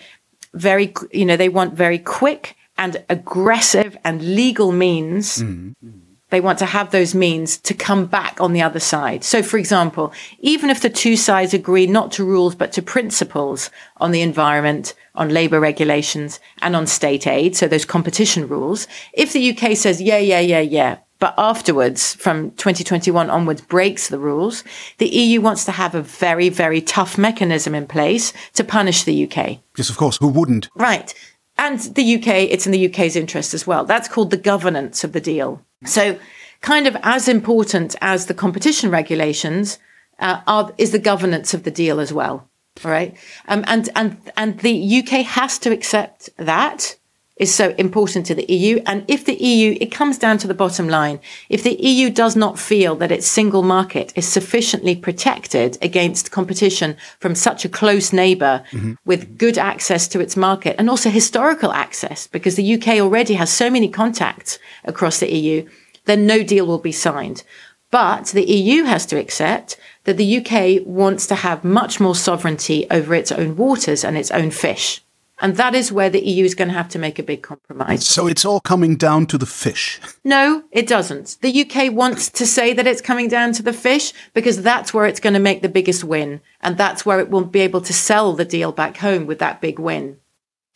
very, 0.54 0.92
you 1.12 1.26
know, 1.26 1.36
they 1.36 1.52
want 1.52 1.76
very 1.76 1.98
quick 1.98 2.54
and 2.76 2.98
aggressive 3.08 3.98
and 4.02 4.22
legal 4.22 4.72
means. 4.72 5.38
Mm 5.38 5.74
-hmm. 5.82 6.08
They 6.30 6.42
want 6.42 6.58
to 6.58 6.66
have 6.66 6.90
those 6.90 7.18
means 7.18 7.58
to 7.62 7.74
come 7.74 8.06
back 8.06 8.38
on 8.38 8.52
the 8.52 8.62
other 8.62 8.80
side. 8.80 9.24
So, 9.24 9.42
for 9.42 9.58
example, 9.58 10.12
even 10.40 10.70
if 10.70 10.80
the 10.80 10.90
two 10.90 11.16
sides 11.16 11.54
agree 11.54 11.86
not 11.86 12.12
to 12.12 12.24
rules, 12.24 12.54
but 12.54 12.72
to 12.72 12.82
principles 12.82 13.70
on 13.96 14.12
the 14.12 14.20
environment, 14.20 14.94
on 15.14 15.30
labour 15.30 15.60
regulations 15.60 16.40
and 16.60 16.76
on 16.76 16.86
state 16.86 17.26
aid, 17.26 17.56
so 17.56 17.66
those 17.66 17.86
competition 17.86 18.48
rules, 18.48 18.86
if 19.12 19.32
the 19.32 19.50
UK 19.50 19.74
says, 19.76 20.00
yeah, 20.00 20.22
yeah, 20.22 20.40
yeah, 20.40 20.60
yeah, 20.60 20.96
but 21.18 21.34
afterwards, 21.36 22.14
from 22.14 22.52
2021 22.52 23.28
onwards, 23.28 23.60
breaks 23.60 24.08
the 24.08 24.18
rules, 24.18 24.62
the 24.98 25.08
EU 25.08 25.40
wants 25.40 25.64
to 25.64 25.72
have 25.72 25.94
a 25.94 26.02
very, 26.02 26.48
very 26.48 26.80
tough 26.80 27.18
mechanism 27.18 27.74
in 27.74 27.86
place 27.86 28.32
to 28.54 28.62
punish 28.62 29.02
the 29.02 29.24
UK. 29.24 29.58
Yes, 29.76 29.90
of 29.90 29.96
course. 29.96 30.18
Who 30.18 30.28
wouldn't? 30.28 30.68
Right. 30.76 31.12
And 31.56 31.80
the 31.80 32.16
UK, 32.16 32.28
it's 32.50 32.66
in 32.66 32.72
the 32.72 32.88
UK's 32.88 33.16
interest 33.16 33.52
as 33.52 33.66
well. 33.66 33.84
That's 33.84 34.08
called 34.08 34.30
the 34.30 34.36
governance 34.36 35.02
of 35.02 35.12
the 35.12 35.20
deal. 35.20 35.64
So, 35.84 36.18
kind 36.60 36.86
of 36.86 36.96
as 37.02 37.28
important 37.28 37.96
as 38.00 38.26
the 38.26 38.34
competition 38.34 38.90
regulations 38.90 39.78
uh, 40.20 40.40
are, 40.46 40.72
is 40.78 40.92
the 40.92 40.98
governance 40.98 41.52
of 41.54 41.64
the 41.64 41.70
deal 41.70 41.98
as 41.98 42.12
well. 42.12 42.48
All 42.84 42.90
right. 42.90 43.16
Um, 43.48 43.64
and, 43.66 43.88
and, 43.96 44.16
and 44.36 44.60
the 44.60 44.98
UK 44.98 45.24
has 45.24 45.58
to 45.60 45.72
accept 45.72 46.30
that 46.36 46.96
is 47.38 47.54
so 47.54 47.74
important 47.78 48.26
to 48.26 48.34
the 48.34 48.52
EU. 48.52 48.82
And 48.86 49.04
if 49.08 49.24
the 49.24 49.42
EU, 49.42 49.76
it 49.80 49.92
comes 49.92 50.18
down 50.18 50.38
to 50.38 50.46
the 50.46 50.54
bottom 50.54 50.88
line. 50.88 51.20
If 51.48 51.62
the 51.62 51.80
EU 51.80 52.10
does 52.10 52.36
not 52.36 52.58
feel 52.58 52.96
that 52.96 53.12
its 53.12 53.26
single 53.26 53.62
market 53.62 54.12
is 54.16 54.26
sufficiently 54.26 54.96
protected 54.96 55.78
against 55.80 56.30
competition 56.30 56.96
from 57.20 57.34
such 57.34 57.64
a 57.64 57.68
close 57.68 58.12
neighbor 58.12 58.64
mm-hmm. 58.70 58.94
with 59.04 59.38
good 59.38 59.58
access 59.58 60.08
to 60.08 60.20
its 60.20 60.36
market 60.36 60.76
and 60.78 60.90
also 60.90 61.10
historical 61.10 61.72
access, 61.72 62.26
because 62.26 62.56
the 62.56 62.74
UK 62.74 62.98
already 62.98 63.34
has 63.34 63.50
so 63.50 63.70
many 63.70 63.88
contacts 63.88 64.58
across 64.84 65.20
the 65.20 65.32
EU, 65.32 65.68
then 66.06 66.26
no 66.26 66.42
deal 66.42 66.66
will 66.66 66.78
be 66.78 66.92
signed. 66.92 67.44
But 67.90 68.26
the 68.26 68.44
EU 68.44 68.84
has 68.84 69.06
to 69.06 69.18
accept 69.18 69.78
that 70.04 70.16
the 70.16 70.38
UK 70.38 70.86
wants 70.86 71.26
to 71.28 71.34
have 71.36 71.64
much 71.64 72.00
more 72.00 72.14
sovereignty 72.14 72.86
over 72.90 73.14
its 73.14 73.32
own 73.32 73.56
waters 73.56 74.04
and 74.04 74.16
its 74.16 74.30
own 74.30 74.50
fish. 74.50 75.02
And 75.40 75.56
that 75.56 75.74
is 75.74 75.92
where 75.92 76.10
the 76.10 76.24
EU 76.24 76.44
is 76.44 76.54
going 76.54 76.68
to 76.68 76.74
have 76.74 76.88
to 76.90 76.98
make 76.98 77.18
a 77.18 77.22
big 77.22 77.42
compromise. 77.42 78.06
So 78.06 78.26
it's 78.26 78.44
all 78.44 78.60
coming 78.60 78.96
down 78.96 79.26
to 79.26 79.38
the 79.38 79.46
fish. 79.46 80.00
No, 80.24 80.64
it 80.72 80.88
doesn't. 80.88 81.36
The 81.42 81.62
UK 81.62 81.92
wants 81.92 82.28
to 82.30 82.46
say 82.46 82.72
that 82.72 82.86
it's 82.86 83.00
coming 83.00 83.28
down 83.28 83.52
to 83.52 83.62
the 83.62 83.72
fish 83.72 84.12
because 84.34 84.62
that's 84.62 84.92
where 84.92 85.06
it's 85.06 85.20
going 85.20 85.34
to 85.34 85.40
make 85.40 85.62
the 85.62 85.68
biggest 85.68 86.02
win. 86.02 86.40
And 86.60 86.76
that's 86.76 87.06
where 87.06 87.20
it 87.20 87.30
will 87.30 87.44
be 87.44 87.60
able 87.60 87.80
to 87.82 87.92
sell 87.92 88.32
the 88.32 88.44
deal 88.44 88.72
back 88.72 88.96
home 88.96 89.26
with 89.26 89.38
that 89.38 89.60
big 89.60 89.78
win. 89.78 90.18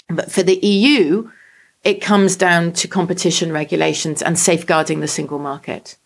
But 0.09 0.31
for 0.31 0.45
the 0.45 0.59
EU, 0.65 1.31
it 1.83 2.01
comes 2.01 2.37
down 2.37 2.73
to 2.75 2.87
competition 2.87 3.53
regulations 3.53 4.23
and 4.23 4.39
safeguarding 4.39 5.01
the 5.01 5.09
single 5.09 5.41
market. 5.41 5.97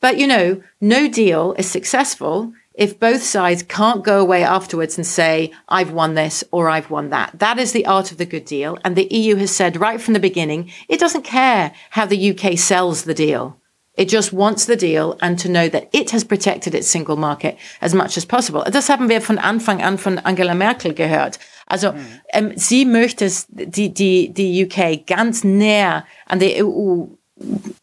But 0.00 0.18
you 0.18 0.26
know, 0.26 0.62
no 0.80 1.08
deal 1.08 1.54
is 1.56 1.70
successful 1.70 2.52
if 2.74 2.98
both 2.98 3.22
sides 3.22 3.62
can't 3.62 4.04
go 4.04 4.20
away 4.20 4.42
afterwards 4.42 4.96
and 4.96 5.06
say, 5.06 5.52
I've 5.68 5.92
won 5.92 6.14
this 6.14 6.44
or 6.50 6.68
I've 6.68 6.90
won 6.90 7.10
that. 7.10 7.38
That 7.38 7.58
is 7.58 7.72
the 7.72 7.86
art 7.86 8.12
of 8.12 8.18
the 8.18 8.26
good 8.26 8.44
deal. 8.44 8.78
And 8.84 8.96
the 8.96 9.08
EU 9.10 9.36
has 9.36 9.50
said 9.50 9.80
right 9.80 10.00
from 10.00 10.14
the 10.14 10.20
beginning, 10.20 10.70
it 10.88 11.00
doesn't 11.00 11.22
care 11.22 11.72
how 11.90 12.06
the 12.06 12.30
UK 12.30 12.58
sells 12.58 13.04
the 13.04 13.14
deal. 13.14 13.58
It 13.94 14.08
just 14.08 14.32
wants 14.32 14.64
the 14.64 14.76
deal 14.76 15.18
and 15.20 15.38
to 15.38 15.50
know 15.50 15.68
that 15.68 15.90
it 15.92 16.10
has 16.12 16.24
protected 16.24 16.74
its 16.74 16.88
single 16.88 17.16
market 17.16 17.58
as 17.82 17.94
much 17.94 18.16
as 18.16 18.24
possible. 18.24 18.64
Das 18.64 18.88
haben 18.88 19.10
wir 19.10 19.20
von 19.20 19.38
Anfang 19.38 19.82
an 19.82 19.98
von 19.98 20.18
Angela 20.20 20.54
Merkel 20.54 20.94
gehört. 20.94 21.38
Also 21.66 21.92
mhm. 21.92 22.20
ähm, 22.32 22.52
sie 22.56 22.86
möchte 22.86 23.30
die, 23.48 23.92
die, 23.92 24.32
die 24.32 24.64
UK 24.64 25.06
ganz 25.06 25.44
näher 25.44 26.06
an 26.26 26.38
die 26.38 26.62
EU 26.64 27.04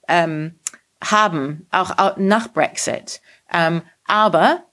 ähm, 0.08 0.56
haben, 1.04 1.67
auch, 1.69 1.95
auch 1.99 2.17
nach 2.17 2.47
Brexit. 2.47 3.21
Ähm, 3.54 3.84
aber 4.06 4.63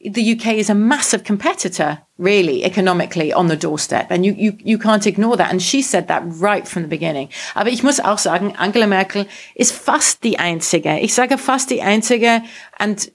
the 0.00 0.32
UK 0.32 0.54
is 0.54 0.70
a 0.70 0.74
massive 0.74 1.24
competitor, 1.24 1.98
really, 2.18 2.64
economically 2.64 3.32
on 3.32 3.48
the 3.48 3.56
doorstep. 3.56 4.06
And 4.10 4.24
you, 4.24 4.32
you, 4.32 4.56
you 4.62 4.78
can't 4.78 5.06
ignore 5.06 5.36
that. 5.36 5.50
And 5.50 5.62
she 5.62 5.82
said 5.82 6.08
that 6.08 6.22
right 6.26 6.66
from 6.68 6.82
the 6.82 6.88
beginning. 6.88 7.28
Aber 7.54 7.70
ich 7.70 7.82
muss 7.82 8.00
auch 8.00 8.18
sagen, 8.18 8.54
Angela 8.56 8.86
Merkel 8.86 9.26
ist 9.54 9.72
fast 9.72 10.22
die 10.22 10.38
einzige. 10.38 10.98
Ich 11.00 11.14
sage 11.14 11.38
fast 11.38 11.70
die 11.70 11.82
einzige 11.82 12.42
and 12.78 13.10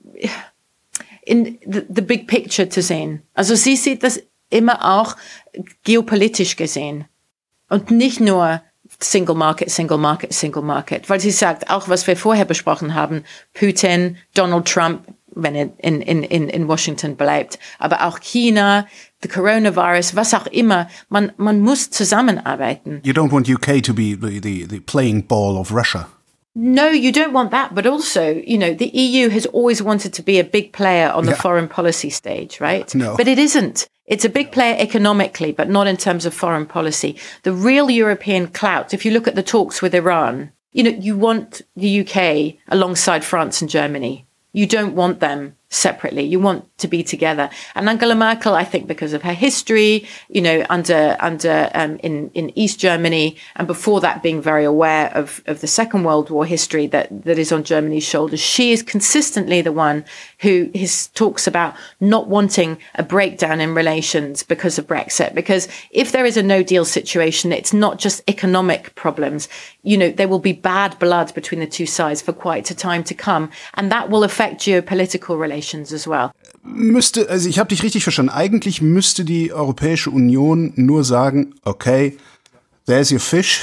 in 1.24 1.60
the, 1.65 1.86
the 1.88 2.02
big 2.02 2.28
picture 2.28 2.67
zu 2.67 2.82
sehen. 2.82 3.22
Also 3.34 3.56
sie 3.56 3.76
sieht 3.76 4.04
das 4.04 4.22
immer 4.50 4.98
auch 4.98 5.15
geopolitisch 5.84 6.56
gesehen. 6.56 7.06
Und 7.70 7.91
nicht 7.91 8.20
nur 8.20 8.62
Single 9.00 9.36
Market, 9.36 9.70
Single 9.70 9.98
Market, 9.98 10.34
Single 10.34 10.63
Market. 10.63 11.10
Weil 11.10 11.20
sie 11.20 11.32
sagt, 11.32 11.70
auch 11.70 11.88
was 11.88 12.06
wir 12.08 12.17
vorher 12.17 12.46
besprochen 12.46 12.94
haben, 12.94 13.24
Putin, 13.54 14.17
Donald 14.34 14.67
Trump, 14.67 15.08
wenn 15.36 15.56
er 15.56 15.70
in, 15.78 16.02
in, 16.02 16.24
in, 16.24 16.50
in 16.50 16.67
Washington 16.67 17.15
bleibt. 17.15 17.60
Aber 17.80 18.06
auch 18.08 18.20
China, 18.20 18.88
the 19.22 19.28
coronavirus, 19.28 20.15
was 20.15 20.34
auch 20.34 20.48
immer. 20.48 20.88
Man, 21.10 21.32
man 21.38 21.60
muss 21.62 21.89
zusammenarbeiten. 21.89 23.02
You 23.04 23.13
don't 23.13 23.32
want 23.32 23.50
UK 23.50 23.82
to 23.84 23.94
be 23.94 24.15
the, 24.15 24.39
the, 24.39 24.65
the 24.65 24.80
playing 24.80 25.28
ball 25.28 25.58
of 25.58 25.74
Russia. 25.74 26.08
No, 26.54 26.89
you 26.89 27.12
don't 27.13 27.34
want 27.34 27.52
that. 27.52 27.74
But 27.74 27.88
also, 27.88 28.30
you 28.46 28.58
know, 28.58 28.74
the 28.74 28.89
EU 28.89 29.30
has 29.30 29.46
always 29.48 29.82
wanted 29.82 30.13
to 30.13 30.22
be 30.22 30.38
a 30.38 30.44
big 30.44 30.74
player 30.74 31.10
on 31.10 31.26
the 31.26 31.32
yeah. 31.32 31.41
foreign 31.41 31.70
policy 31.70 32.10
stage, 32.10 32.60
right? 32.60 32.94
No. 32.94 33.15
But 33.15 33.28
it 33.28 33.39
isn't. 33.39 33.88
It's 34.06 34.26
a 34.26 34.30
big 34.30 34.52
player 34.52 34.76
economically, 34.78 35.54
but 35.54 35.70
not 35.70 35.88
in 35.88 35.96
terms 35.96 36.26
of 36.26 36.34
foreign 36.34 36.65
policy. 36.65 37.15
The 37.44 37.54
real 37.54 37.89
European 37.89 38.48
clout, 38.48 38.94
if 38.94 39.06
you 39.06 39.12
look 39.12 39.28
at 39.28 39.36
the 39.36 39.44
talks 39.44 39.82
with 39.82 39.96
Iran, 39.96 40.52
you 40.74 40.84
know, 40.84 40.89
you 40.89 41.17
want 41.17 41.62
the 41.78 42.02
UK 42.02 42.58
alongside 42.67 43.24
France 43.24 43.62
and 43.62 43.70
Germany 43.70 44.26
you 44.54 44.68
don't 44.68 44.96
want 44.96 45.20
them 45.20 45.56
separately. 45.70 46.24
You 46.24 46.40
want 46.40 46.78
to 46.80 46.88
be 46.90 47.02
together. 47.02 47.50
And 47.74 47.88
Angela 47.88 48.14
Merkel, 48.14 48.54
I 48.54 48.66
think, 48.66 48.88
because 48.88 49.14
of 49.14 49.22
her 49.22 49.34
history, 49.34 50.06
you 50.28 50.42
know, 50.42 50.66
under 50.70 51.16
under 51.20 51.72
um, 51.74 51.98
in 52.04 52.30
in 52.34 52.58
East 52.58 52.80
Germany, 52.80 53.38
and 53.56 53.66
before 53.68 54.02
that, 54.02 54.22
being 54.22 54.42
very 54.42 54.66
aware 54.66 55.10
of 55.16 55.42
of 55.46 55.62
the 55.62 55.68
Second 55.68 56.04
World 56.04 56.30
War 56.30 56.46
history 56.46 56.88
that 56.88 57.24
that 57.24 57.40
is 57.40 57.52
on 57.52 57.64
Germany's 57.64 58.04
shoulders, 58.04 58.42
she 58.42 58.74
is 58.74 58.84
consistently 58.84 59.62
the 59.62 59.72
one 59.72 60.04
who 60.41 60.69
his 60.73 61.08
talks 61.10 61.47
about 61.47 61.75
not 61.99 62.27
wanting 62.27 62.77
a 62.95 63.04
breakdown 63.04 63.62
in 63.62 63.75
relations 63.75 64.43
because 64.43 64.77
of 64.77 64.88
Brexit. 64.88 65.34
Because 65.36 65.67
if 65.91 66.12
there 66.12 66.25
is 66.25 66.38
a 66.38 66.43
no 66.43 66.63
deal 66.63 66.86
situation, 66.86 67.51
it's 67.51 67.73
not 67.73 67.99
just 67.99 68.21
economic 68.27 68.93
problems. 68.95 69.47
You 69.84 69.97
know, 69.97 70.12
there 70.12 70.27
will 70.27 70.39
be 70.39 70.54
bad 70.54 70.97
blood 70.99 71.34
between 71.34 71.60
the 71.60 71.67
two 71.67 71.86
sides 71.86 72.21
for 72.21 72.34
quite 72.34 72.71
a 72.71 72.75
time 72.75 73.04
to 73.06 73.13
come, 73.13 73.49
and 73.75 73.91
that 73.91 74.10
will 74.10 74.23
affect 74.23 74.62
geopolitical 74.62 75.39
relations. 75.39 75.91
as 75.91 76.08
well. 76.08 76.32
Müsste, 76.63 77.30
also 77.30 77.49
ich 77.49 77.58
habe 77.60 77.69
dich 77.69 77.84
richtig 77.84 78.04
verstanden. 78.04 78.32
Eigentlich 78.32 78.82
müsste 78.82 79.25
die 79.25 79.51
Europäische 79.51 80.12
Union 80.12 80.73
nur 80.75 81.04
sagen, 81.04 81.56
okay, 81.63 82.17
there's 82.86 83.12
your 83.12 83.19
fish 83.19 83.62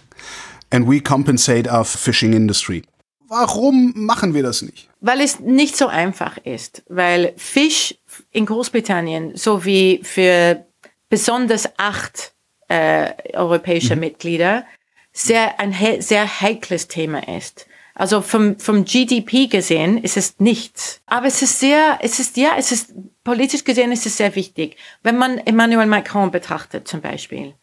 and 0.70 0.86
we 0.88 1.00
compensate 1.00 1.70
our 1.70 1.84
fishing 1.84 2.32
industry. 2.32 2.82
Warum 3.28 3.92
machen 3.96 4.34
wir 4.34 4.42
das 4.42 4.62
nicht? 4.62 4.85
Weil 5.06 5.20
es 5.20 5.38
nicht 5.38 5.76
so 5.76 5.86
einfach 5.86 6.36
ist. 6.38 6.82
Weil 6.88 7.32
Fisch 7.36 7.94
in 8.32 8.44
Großbritannien 8.44 9.36
sowie 9.36 10.00
für 10.02 10.66
besonders 11.08 11.68
acht 11.78 12.34
äh, 12.68 13.12
europäische 13.32 13.94
mhm. 13.94 14.00
Mitglieder 14.00 14.66
sehr 15.12 15.60
ein 15.60 15.72
sehr 16.00 16.40
heikles 16.40 16.88
Thema 16.88 17.26
ist. 17.36 17.66
Also 17.94 18.20
vom, 18.20 18.58
vom 18.58 18.84
GDP 18.84 19.46
gesehen 19.46 19.96
ist 19.96 20.16
es 20.16 20.40
nichts. 20.40 21.00
Aber 21.06 21.26
es 21.26 21.40
ist 21.40 21.60
sehr, 21.60 21.98
es 22.02 22.18
ist, 22.18 22.36
ja, 22.36 22.50
es 22.58 22.72
ist, 22.72 22.92
politisch 23.24 23.64
gesehen 23.64 23.92
ist 23.92 24.04
es 24.06 24.16
sehr 24.16 24.34
wichtig. 24.34 24.76
Wenn 25.04 25.16
man 25.16 25.38
Emmanuel 25.38 25.86
Macron 25.86 26.30
betrachtet 26.32 26.88
zum 26.88 27.00
Beispiel. 27.00 27.54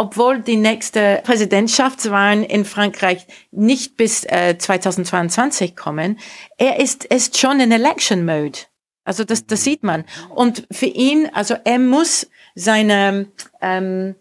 Obwohl 0.00 0.38
die 0.40 0.54
nächste 0.54 1.20
Präsidentschaftswahlen 1.24 2.44
in 2.44 2.64
Frankreich 2.64 3.26
nicht 3.50 3.96
bis 3.96 4.24
äh, 4.26 4.56
2022 4.56 5.74
kommen, 5.74 6.20
er 6.56 6.78
ist, 6.78 7.04
ist 7.04 7.36
schon 7.36 7.58
in 7.58 7.72
Election 7.72 8.24
Mode. 8.24 8.60
Also 9.02 9.24
das, 9.24 9.46
das 9.46 9.64
sieht 9.64 9.82
man. 9.82 10.04
Und 10.32 10.68
für 10.70 10.86
ihn, 10.86 11.28
also 11.32 11.56
er 11.64 11.80
muss 11.80 12.30
seine 12.54 13.26
ähm, 13.60 14.14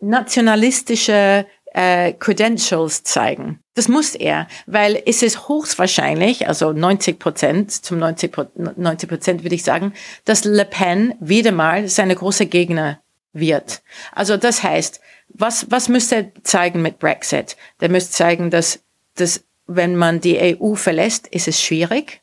nationalistische 0.00 1.44
äh, 1.74 2.14
Credentials 2.14 3.02
zeigen. 3.02 3.60
Das 3.74 3.88
muss 3.88 4.14
er, 4.14 4.48
weil 4.64 5.02
es 5.04 5.22
ist 5.22 5.50
höchstwahrscheinlich, 5.50 6.48
also 6.48 6.72
90 6.72 7.18
Prozent, 7.18 7.70
zum 7.72 7.98
90 7.98 8.32
Prozent 8.32 9.42
würde 9.42 9.54
ich 9.54 9.64
sagen, 9.64 9.92
dass 10.24 10.44
Le 10.44 10.64
Pen 10.64 11.12
wieder 11.20 11.52
mal 11.52 11.88
seine 11.88 12.16
große 12.16 12.46
Gegner 12.46 13.02
wird. 13.32 13.82
Also 14.12 14.36
das 14.36 14.62
heißt, 14.62 15.00
was, 15.28 15.70
was 15.70 15.88
müsste 15.88 16.16
er 16.16 16.32
zeigen 16.42 16.82
mit 16.82 16.98
Brexit? 16.98 17.56
Der 17.80 17.88
müsste 17.88 18.12
zeigen, 18.12 18.50
dass, 18.50 18.80
dass 19.14 19.44
wenn 19.66 19.96
man 19.96 20.20
die 20.20 20.58
EU 20.60 20.74
verlässt, 20.74 21.28
ist 21.28 21.48
es 21.48 21.62
schwierig. 21.62 22.20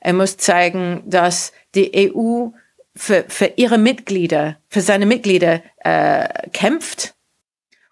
Er 0.00 0.12
muss 0.12 0.36
zeigen, 0.36 1.02
dass 1.06 1.52
die 1.74 2.10
EU 2.12 2.48
für, 2.94 3.24
für 3.28 3.52
ihre 3.56 3.78
Mitglieder, 3.78 4.58
für 4.68 4.80
seine 4.80 5.06
Mitglieder 5.06 5.62
äh, 5.78 6.48
kämpft 6.50 7.16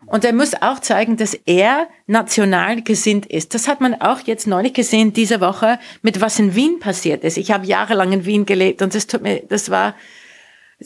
und 0.06 0.24
er 0.24 0.32
muss 0.32 0.54
auch 0.60 0.80
zeigen, 0.80 1.16
dass 1.16 1.34
er 1.46 1.88
national 2.06 2.82
gesinnt 2.82 3.26
ist. 3.26 3.54
Das 3.54 3.68
hat 3.68 3.80
man 3.80 3.94
auch 3.94 4.20
jetzt 4.20 4.46
neulich 4.46 4.74
gesehen, 4.74 5.12
diese 5.12 5.40
Woche, 5.40 5.78
mit 6.02 6.20
was 6.20 6.38
in 6.38 6.54
Wien 6.54 6.78
passiert 6.78 7.24
ist. 7.24 7.38
Ich 7.38 7.50
habe 7.50 7.66
jahrelang 7.66 8.12
in 8.12 8.24
Wien 8.24 8.46
gelebt 8.46 8.82
und 8.82 8.94
das 8.94 9.06
tut 9.06 9.22
mir, 9.22 9.42
das 9.48 9.70
war, 9.70 9.94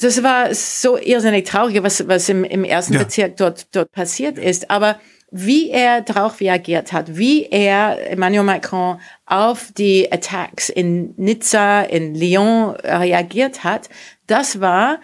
das 0.00 0.22
war 0.22 0.54
so 0.54 0.98
irrsinnig 0.98 1.46
traurig, 1.46 1.82
was, 1.82 2.06
was 2.08 2.28
im, 2.28 2.44
im 2.44 2.64
ersten 2.64 2.94
ja. 2.94 3.00
Bezirk 3.00 3.36
dort, 3.36 3.74
dort 3.74 3.92
passiert 3.92 4.38
ist. 4.38 4.70
Aber 4.70 4.98
wie 5.30 5.70
er 5.70 6.00
darauf 6.00 6.40
reagiert 6.40 6.92
hat, 6.92 7.16
wie 7.16 7.46
er 7.46 8.10
Emmanuel 8.10 8.44
Macron 8.44 8.98
auf 9.26 9.72
die 9.76 10.10
Attacks 10.10 10.70
in 10.70 11.12
Nizza, 11.16 11.82
in 11.82 12.14
Lyon 12.14 12.70
reagiert 12.76 13.62
hat, 13.62 13.90
das 14.26 14.60
war 14.60 15.00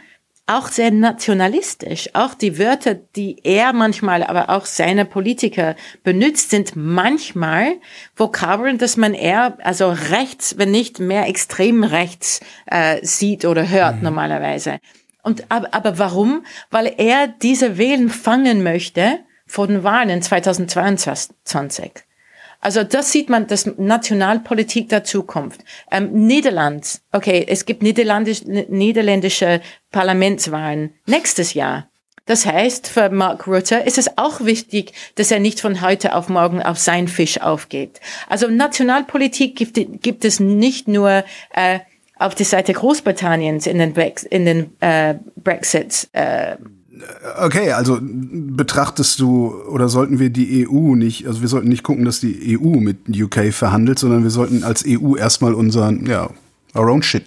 auch 0.47 0.69
sehr 0.69 0.91
nationalistisch. 0.91 2.11
Auch 2.13 2.35
die 2.35 2.59
Wörter, 2.59 2.95
die 2.95 3.39
er 3.45 3.73
manchmal, 3.73 4.23
aber 4.23 4.51
auch 4.51 4.67
seine 4.67 5.05
Politiker 5.07 5.75
benutzt, 6.03 6.51
sind 6.51 6.77
manchmal 6.77 7.77
Vokabeln, 8.15 8.77
dass 8.77 8.97
man 8.97 9.15
eher, 9.15 9.57
also 9.63 9.91
rechts, 9.91 10.59
wenn 10.59 10.71
nicht 10.71 11.01
mehr 11.01 11.27
extrem 11.29 11.83
rechts 11.83 12.41
äh, 12.67 13.05
sieht 13.05 13.47
oder 13.47 13.69
hört 13.69 13.97
mhm. 13.97 14.03
normalerweise. 14.03 14.81
Und 15.23 15.51
aber, 15.51 15.73
aber 15.73 15.99
warum? 15.99 16.45
Weil 16.71 16.93
er 16.99 17.27
diese 17.29 17.79
Wählen 17.79 18.11
fangen 18.11 18.63
möchte 18.63 19.21
vor 19.47 19.67
den 19.67 19.83
Wahlen 19.83 20.21
2022. 20.21 21.93
Also 22.65 22.83
das 22.83 23.13
sieht 23.13 23.29
man, 23.29 23.47
dass 23.47 23.67
Nationalpolitik 23.77 24.89
der 24.89 25.05
Zukunft. 25.05 25.61
Ähm, 25.91 26.13
Niederland, 26.13 27.03
okay, 27.13 27.45
es 27.47 27.67
gibt 27.67 27.83
niederländisch, 27.83 28.43
niederländische 28.47 29.61
Parlamentswahlen 29.91 30.95
nächstes 31.07 31.53
Jahr. 31.53 31.91
Das 32.25 32.47
heißt, 32.47 32.89
für 32.89 33.11
Mark 33.11 33.47
Rutte 33.47 33.77
ist 33.77 33.99
es 33.99 34.17
auch 34.17 34.47
wichtig, 34.47 34.95
dass 35.17 35.31
er 35.31 35.41
nicht 35.41 35.61
von 35.61 35.83
heute 35.83 36.15
auf 36.15 36.31
morgen 36.31 36.63
auf 36.63 36.79
sein 36.79 37.07
Fisch 37.07 37.39
aufgeht. 37.39 38.01
Also 38.31 38.49
Nationalpolitik 38.49 39.57
gibt, 39.57 40.03
gibt 40.03 40.25
es 40.25 40.41
nicht 40.41 40.89
nur 40.89 41.23
äh, 41.53 41.81
auf 42.17 42.35
der 42.35 42.47
Seite 42.47 42.73
Großbritanniens 42.73 43.67
in 43.67 43.79
den, 43.79 43.93
Brexit, 43.93 44.33
in 44.33 44.47
den 44.47 44.81
äh, 44.81 45.17
Brexit 45.37 46.09
äh, 46.13 46.57
Okay, 47.41 47.73
also 47.73 47.99
betrachtest 48.01 49.19
du 49.19 49.53
oder 49.69 49.89
sollten 49.89 50.19
wir 50.19 50.31
die 50.31 50.69
EU 50.69 50.95
nicht, 50.95 51.27
also 51.27 51.41
wir 51.41 51.49
sollten 51.49 51.69
nicht 51.69 51.83
gucken, 51.83 52.05
dass 52.05 52.21
die 52.21 52.59
EU 52.59 52.81
mit 52.81 52.99
UK 53.09 53.53
verhandelt, 53.53 53.99
sondern 53.99 54.23
wir 54.23 54.31
sollten 54.31 54.63
als 54.63 54.85
EU 54.87 55.17
erstmal 55.17 55.55
unseren, 55.55 56.07
ja, 56.07 56.31
our 56.75 56.89
own 56.89 57.03
shit, 57.03 57.25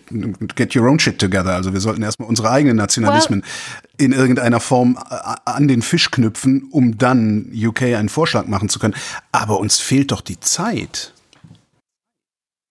get 0.56 0.76
your 0.76 0.88
own 0.88 1.00
shit 1.00 1.20
together. 1.20 1.54
Also 1.54 1.74
wir 1.74 1.80
sollten 1.80 2.04
erstmal 2.04 2.28
unsere 2.30 2.50
eigenen 2.52 2.78
Nationalismen 2.78 3.42
well, 3.42 4.06
in 4.06 4.12
irgendeiner 4.12 4.60
Form 4.60 4.98
an 5.46 5.68
den 5.68 5.82
Fisch 5.82 6.12
knüpfen, 6.12 6.68
um 6.72 6.98
dann 6.98 7.52
UK 7.54 7.84
einen 7.84 8.10
Vorschlag 8.10 8.48
machen 8.48 8.70
zu 8.70 8.80
können. 8.80 8.96
Aber 9.32 9.60
uns 9.60 9.80
fehlt 9.80 10.12
doch 10.12 10.22
die 10.22 10.40
Zeit. 10.40 11.14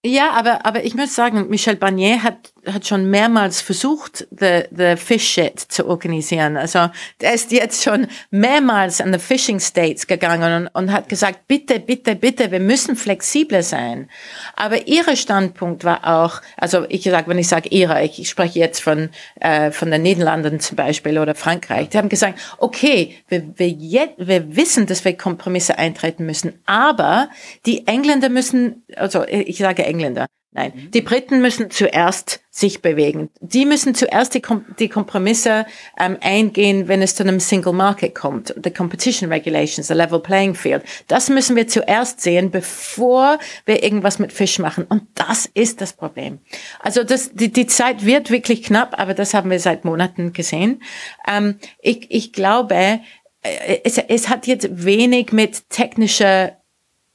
Ja, 0.04 0.32
aber, 0.32 0.64
aber 0.64 0.84
ich 0.84 0.94
muss 0.94 1.14
sagen, 1.14 1.48
Michel 1.48 1.76
Barnier 1.76 2.22
hat, 2.22 2.52
hat 2.66 2.86
schon 2.86 3.10
mehrmals 3.10 3.60
versucht, 3.60 4.26
the, 4.30 4.64
the 4.70 4.96
Fish 4.96 5.26
Shit 5.26 5.60
zu 5.60 5.86
organisieren. 5.86 6.56
Also, 6.56 6.90
der 7.20 7.34
ist 7.34 7.52
jetzt 7.52 7.82
schon 7.82 8.06
mehrmals 8.30 9.00
an 9.00 9.12
the 9.12 9.18
Fishing 9.18 9.60
States 9.60 10.06
gegangen 10.06 10.66
und, 10.66 10.68
und 10.68 10.92
hat 10.92 11.08
gesagt, 11.08 11.46
bitte, 11.48 11.80
bitte, 11.80 12.16
bitte, 12.16 12.50
wir 12.50 12.60
müssen 12.60 12.96
flexibler 12.96 13.62
sein. 13.62 14.10
Aber 14.54 14.86
ihre 14.86 15.16
Standpunkt 15.16 15.84
war 15.84 16.06
auch, 16.06 16.42
also 16.56 16.84
ich 16.88 17.04
sage, 17.04 17.28
wenn 17.28 17.38
ich 17.38 17.48
sage 17.48 17.68
ihre, 17.68 18.02
ich 18.02 18.28
spreche 18.28 18.58
jetzt 18.58 18.80
von, 18.80 19.10
äh, 19.40 19.70
von 19.70 19.90
den 19.90 20.02
Niederlanden 20.02 20.60
zum 20.60 20.76
Beispiel 20.76 21.18
oder 21.18 21.34
Frankreich, 21.34 21.90
die 21.90 21.98
haben 21.98 22.08
gesagt, 22.08 22.38
okay, 22.58 23.16
wir, 23.28 23.44
wir, 23.56 23.68
jetzt, 23.68 24.14
wir 24.18 24.56
wissen, 24.56 24.86
dass 24.86 25.04
wir 25.04 25.16
Kompromisse 25.16 25.78
eintreten 25.78 26.26
müssen, 26.26 26.60
aber 26.66 27.28
die 27.64 27.86
Engländer 27.86 28.28
müssen, 28.28 28.84
also 28.96 29.24
ich 29.24 29.58
sage 29.58 29.84
Engländer. 29.84 30.26
Nein, 30.56 30.88
die 30.94 31.02
Briten 31.02 31.42
müssen 31.42 31.70
zuerst 31.70 32.40
sich 32.50 32.80
bewegen. 32.80 33.28
Die 33.40 33.66
müssen 33.66 33.94
zuerst 33.94 34.32
die, 34.32 34.40
Kom 34.40 34.64
die 34.78 34.88
Kompromisse 34.88 35.66
ähm, 36.00 36.16
eingehen, 36.22 36.88
wenn 36.88 37.02
es 37.02 37.14
zu 37.14 37.24
einem 37.24 37.40
Single 37.40 37.74
Market 37.74 38.14
kommt. 38.14 38.54
The 38.64 38.70
Competition 38.70 39.30
Regulations, 39.30 39.88
the 39.88 39.92
Level 39.92 40.18
Playing 40.18 40.54
Field. 40.54 40.82
Das 41.08 41.28
müssen 41.28 41.56
wir 41.56 41.68
zuerst 41.68 42.22
sehen, 42.22 42.50
bevor 42.50 43.38
wir 43.66 43.82
irgendwas 43.82 44.18
mit 44.18 44.32
Fisch 44.32 44.58
machen. 44.58 44.86
Und 44.88 45.02
das 45.12 45.44
ist 45.52 45.82
das 45.82 45.92
Problem. 45.92 46.38
Also 46.80 47.04
das, 47.04 47.32
die, 47.34 47.52
die 47.52 47.66
Zeit 47.66 48.06
wird 48.06 48.30
wirklich 48.30 48.62
knapp, 48.62 48.98
aber 48.98 49.12
das 49.12 49.34
haben 49.34 49.50
wir 49.50 49.60
seit 49.60 49.84
Monaten 49.84 50.32
gesehen. 50.32 50.82
Ähm, 51.30 51.58
ich, 51.82 52.06
ich 52.08 52.32
glaube, 52.32 53.00
äh, 53.42 53.80
es, 53.84 53.98
es 53.98 54.30
hat 54.30 54.46
jetzt 54.46 54.86
wenig 54.86 55.32
mit 55.32 55.68
technischer 55.68 56.56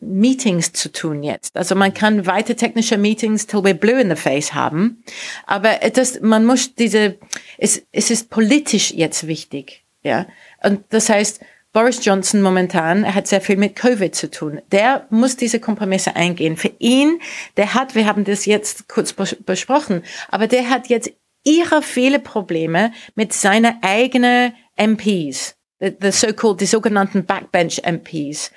Meetings 0.01 0.73
zu 0.73 0.91
tun 0.91 1.23
jetzt. 1.23 1.55
Also 1.55 1.75
man 1.75 1.93
kann 1.93 2.25
weite 2.25 2.55
technische 2.55 2.97
Meetings 2.97 3.47
till 3.47 3.59
we're 3.59 3.73
blue 3.73 4.01
in 4.01 4.09
the 4.09 4.15
face 4.15 4.53
haben, 4.53 5.03
aber 5.45 5.75
das, 5.93 6.19
man 6.21 6.45
muss 6.45 6.75
diese, 6.75 7.17
es, 7.57 7.83
es 7.91 8.11
ist 8.11 8.29
politisch 8.29 8.91
jetzt 8.91 9.27
wichtig, 9.27 9.83
ja. 10.03 10.25
Und 10.63 10.83
das 10.89 11.09
heißt, 11.09 11.41
Boris 11.73 12.03
Johnson 12.03 12.41
momentan, 12.41 13.13
hat 13.15 13.27
sehr 13.27 13.39
viel 13.39 13.55
mit 13.55 13.77
Covid 13.77 14.13
zu 14.13 14.29
tun. 14.29 14.61
Der 14.73 15.07
muss 15.09 15.37
diese 15.37 15.61
Kompromisse 15.61 16.17
eingehen. 16.17 16.57
Für 16.57 16.71
ihn, 16.79 17.21
der 17.55 17.73
hat, 17.73 17.95
wir 17.95 18.05
haben 18.05 18.25
das 18.25 18.45
jetzt 18.45 18.89
kurz 18.89 19.13
besprochen, 19.13 20.03
aber 20.29 20.47
der 20.47 20.69
hat 20.69 20.87
jetzt 20.89 21.11
ihre 21.43 21.81
viele 21.81 22.19
Probleme 22.19 22.91
mit 23.15 23.31
seiner 23.31 23.77
eigenen 23.81 24.53
MPs, 24.75 25.55
the, 25.79 25.95
the 26.01 26.11
so-called, 26.11 26.59
die 26.59 26.65
sogenannten 26.65 27.25
Backbench 27.25 27.81
MPs 27.85 28.51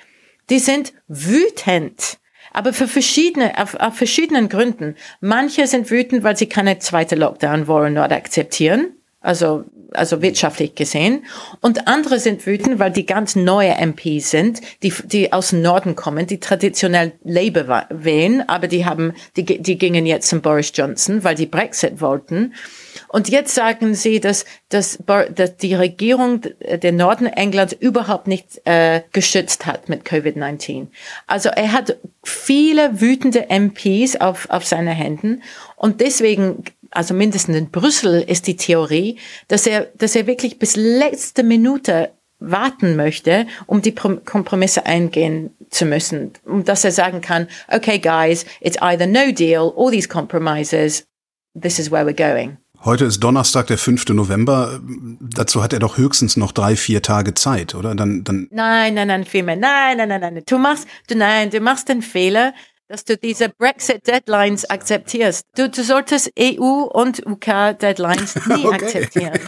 die 0.49 0.59
sind 0.59 0.93
wütend. 1.07 2.17
Aber 2.53 2.71
für 2.71 2.87
verschiedene, 2.87 3.61
auf, 3.61 3.75
auf 3.75 3.95
verschiedenen 3.95 4.47
Gründen. 4.47 4.95
Manche 5.19 5.67
sind 5.67 5.91
wütend, 5.91 6.23
weil 6.23 6.37
sie 6.37 6.47
keine 6.47 6.79
zweite 6.79 7.15
Lockdown 7.15 7.67
wollen 7.67 7.97
oder 7.97 8.15
akzeptieren. 8.15 8.93
Also, 9.19 9.65
also 9.91 10.21
wirtschaftlich 10.21 10.75
gesehen. 10.75 11.25
Und 11.59 11.87
andere 11.87 12.19
sind 12.19 12.45
wütend, 12.45 12.79
weil 12.79 12.91
die 12.91 13.05
ganz 13.05 13.35
neue 13.35 13.75
MPs 13.75 14.29
sind, 14.29 14.61
die, 14.83 14.93
die 15.03 15.33
aus 15.33 15.49
dem 15.49 15.63
Norden 15.63 15.95
kommen, 15.95 16.27
die 16.27 16.39
traditionell 16.39 17.13
Labour 17.23 17.87
wählen, 17.89 18.47
aber 18.47 18.67
die 18.67 18.85
haben, 18.85 19.13
die, 19.35 19.43
die 19.43 19.77
gingen 19.77 20.05
jetzt 20.05 20.29
zum 20.29 20.41
Boris 20.41 20.71
Johnson, 20.73 21.23
weil 21.23 21.35
die 21.35 21.47
Brexit 21.47 22.01
wollten. 22.01 22.53
Und 23.07 23.29
jetzt 23.29 23.53
sagen 23.53 23.95
sie, 23.95 24.19
dass, 24.19 24.45
dass, 24.69 24.99
dass 25.33 25.57
die 25.57 25.75
Regierung 25.75 26.41
der 26.41 26.91
Norden 26.91 27.27
Englands 27.27 27.73
überhaupt 27.73 28.27
nicht 28.27 28.61
äh, 28.65 29.01
geschützt 29.11 29.65
hat 29.65 29.89
mit 29.89 30.05
Covid-19. 30.05 30.87
Also 31.27 31.49
er 31.49 31.71
hat 31.71 31.97
viele 32.23 33.01
wütende 33.01 33.47
MPs 33.49 34.17
auf, 34.17 34.49
auf 34.49 34.65
seine 34.65 34.91
Händen. 34.91 35.43
Und 35.75 36.01
deswegen, 36.01 36.63
also 36.91 37.13
mindestens 37.13 37.57
in 37.57 37.69
Brüssel 37.69 38.21
ist 38.21 38.47
die 38.47 38.55
Theorie, 38.55 39.17
dass 39.47 39.67
er, 39.67 39.87
dass 39.95 40.15
er 40.15 40.27
wirklich 40.27 40.59
bis 40.59 40.75
letzte 40.75 41.43
Minute 41.43 42.11
warten 42.39 42.95
möchte, 42.95 43.47
um 43.65 43.81
die 43.81 43.95
Kompromisse 43.95 44.85
eingehen 44.85 45.55
zu 45.69 45.85
müssen, 45.85 46.33
um 46.45 46.63
dass 46.63 46.83
er 46.83 46.91
sagen 46.91 47.21
kann, 47.21 47.47
okay 47.71 47.99
guys, 47.99 48.45
it's 48.61 48.77
either 48.81 49.07
no 49.07 49.31
deal, 49.31 49.73
all 49.75 49.91
these 49.91 50.07
compromises, 50.07 51.05
this 51.59 51.79
is 51.79 51.91
where 51.91 52.05
we're 52.05 52.13
going. 52.13 52.57
Heute 52.83 53.05
ist 53.05 53.19
Donnerstag, 53.23 53.67
der 53.67 53.77
5. 53.77 54.09
November. 54.09 54.79
Dazu 55.19 55.63
hat 55.63 55.73
er 55.73 55.79
doch 55.79 55.97
höchstens 55.97 56.37
noch 56.37 56.51
drei, 56.51 56.75
vier 56.75 57.01
Tage 57.01 57.33
Zeit, 57.33 57.75
oder? 57.75 57.95
Dann, 57.95 58.23
dann 58.23 58.47
nein, 58.51 58.93
nein, 58.93 59.07
nein, 59.07 59.25
viel 59.25 59.43
mehr. 59.43 59.55
Nein, 59.55 59.97
nein, 59.97 60.09
nein, 60.09 60.21
nein. 60.21 60.43
Du 60.45 60.57
machst, 60.57 60.87
du, 61.07 61.15
nein, 61.15 61.49
du 61.49 61.59
machst 61.59 61.89
den 61.89 62.01
Fehler, 62.01 62.53
dass 62.87 63.03
du 63.03 63.17
diese 63.17 63.49
Brexit-Deadlines 63.49 64.69
akzeptierst. 64.69 65.45
Du, 65.55 65.69
du 65.69 65.83
solltest 65.83 66.31
EU- 66.39 66.83
und 66.83 67.25
UK-Deadlines 67.25 68.35
nie 68.47 68.65
okay. 68.65 68.75
akzeptieren. 68.75 69.39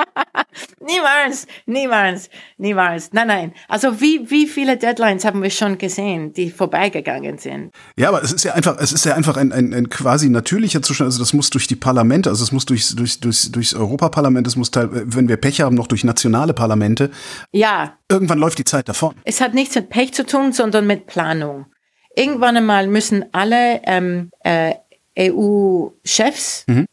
niemals, 0.80 1.46
niemals, 1.64 2.28
niemals. 2.58 3.12
Nein, 3.12 3.28
nein. 3.28 3.52
Also 3.68 4.00
wie, 4.00 4.30
wie 4.30 4.46
viele 4.46 4.76
Deadlines 4.76 5.24
haben 5.24 5.42
wir 5.42 5.50
schon 5.50 5.78
gesehen, 5.78 6.34
die 6.34 6.50
vorbeigegangen 6.50 7.38
sind? 7.38 7.72
Ja, 7.96 8.08
aber 8.08 8.22
es 8.22 8.32
ist 8.32 8.44
ja 8.44 8.52
einfach, 8.52 8.76
es 8.78 8.92
ist 8.92 9.06
ja 9.06 9.14
einfach 9.14 9.38
ein, 9.38 9.52
ein, 9.52 9.72
ein 9.72 9.88
quasi 9.88 10.28
natürlicher 10.28 10.82
Zustand. 10.82 11.06
Also 11.06 11.18
das 11.20 11.32
muss 11.32 11.48
durch 11.48 11.66
die 11.66 11.76
Parlamente, 11.76 12.28
also 12.28 12.44
es 12.44 12.52
muss 12.52 12.66
durch, 12.66 12.94
durch, 12.94 13.20
durch, 13.20 13.50
durchs 13.52 13.74
Europaparlament, 13.74 14.46
es 14.46 14.56
muss 14.56 14.70
teil, 14.70 14.88
wenn 14.92 15.28
wir 15.28 15.38
Pech 15.38 15.62
haben, 15.62 15.76
noch 15.76 15.86
durch 15.86 16.04
nationale 16.04 16.52
Parlamente. 16.52 17.10
Ja. 17.52 17.96
Irgendwann 18.10 18.38
läuft 18.38 18.58
die 18.58 18.64
Zeit 18.64 18.88
davon. 18.88 19.14
Es 19.24 19.40
hat 19.40 19.54
nichts 19.54 19.74
mit 19.76 19.88
Pech 19.88 20.12
zu 20.12 20.26
tun, 20.26 20.52
sondern 20.52 20.86
mit 20.86 21.06
Planung. 21.06 21.66
Irgendwann 22.14 22.56
einmal 22.56 22.86
müssen 22.86 23.24
alle 23.32 23.80
ähm, 23.84 24.30
äh, 24.40 24.74
EU-Chefs 25.18 26.64
mhm. 26.66 26.86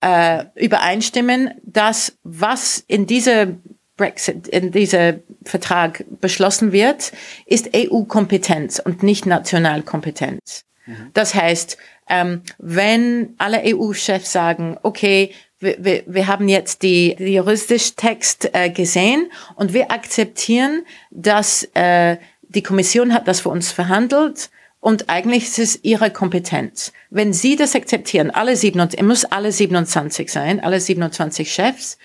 äh, 0.00 0.44
übereinstimmen, 0.54 1.50
dass 1.62 2.16
was 2.22 2.84
in 2.86 3.06
dieser 3.06 3.48
Brexit, 3.96 4.48
in 4.48 4.72
dieser 4.72 5.14
Vertrag 5.44 6.04
beschlossen 6.20 6.72
wird, 6.72 7.12
ist 7.46 7.70
EU-Kompetenz 7.76 8.78
und 8.78 9.02
nicht 9.02 9.26
Nationalkompetenz. 9.26 10.64
Mhm. 10.86 11.10
Das 11.12 11.34
heißt, 11.34 11.76
ähm, 12.08 12.42
wenn 12.58 13.34
alle 13.38 13.62
EU-Chefs 13.64 14.32
sagen, 14.32 14.78
okay, 14.82 15.32
wir, 15.60 15.76
wir, 15.78 16.02
wir 16.06 16.26
haben 16.26 16.48
jetzt 16.48 16.82
die, 16.82 17.14
die 17.16 17.34
juristische 17.34 17.94
Text 17.94 18.50
äh, 18.52 18.70
gesehen 18.70 19.30
und 19.54 19.72
wir 19.72 19.90
akzeptieren, 19.90 20.84
dass 21.10 21.68
äh, 21.74 22.16
die 22.54 22.62
Kommission 22.62 23.14
hat 23.14 23.28
das 23.28 23.40
für 23.40 23.48
uns 23.48 23.72
verhandelt 23.72 24.50
und 24.80 25.08
eigentlich 25.08 25.44
ist 25.44 25.58
es 25.58 25.84
ihre 25.84 26.10
Kompetenz. 26.10 26.92
Wenn 27.10 27.32
Sie 27.32 27.56
das 27.56 27.74
akzeptieren, 27.74 28.30
alle 28.30 28.56
27, 28.56 29.00
es 29.00 29.06
muss 29.06 29.24
alle 29.24 29.52
27 29.52 30.30
sein, 30.30 30.60
alle 30.60 30.80
27 30.80 31.52
Chefs, 31.52 31.98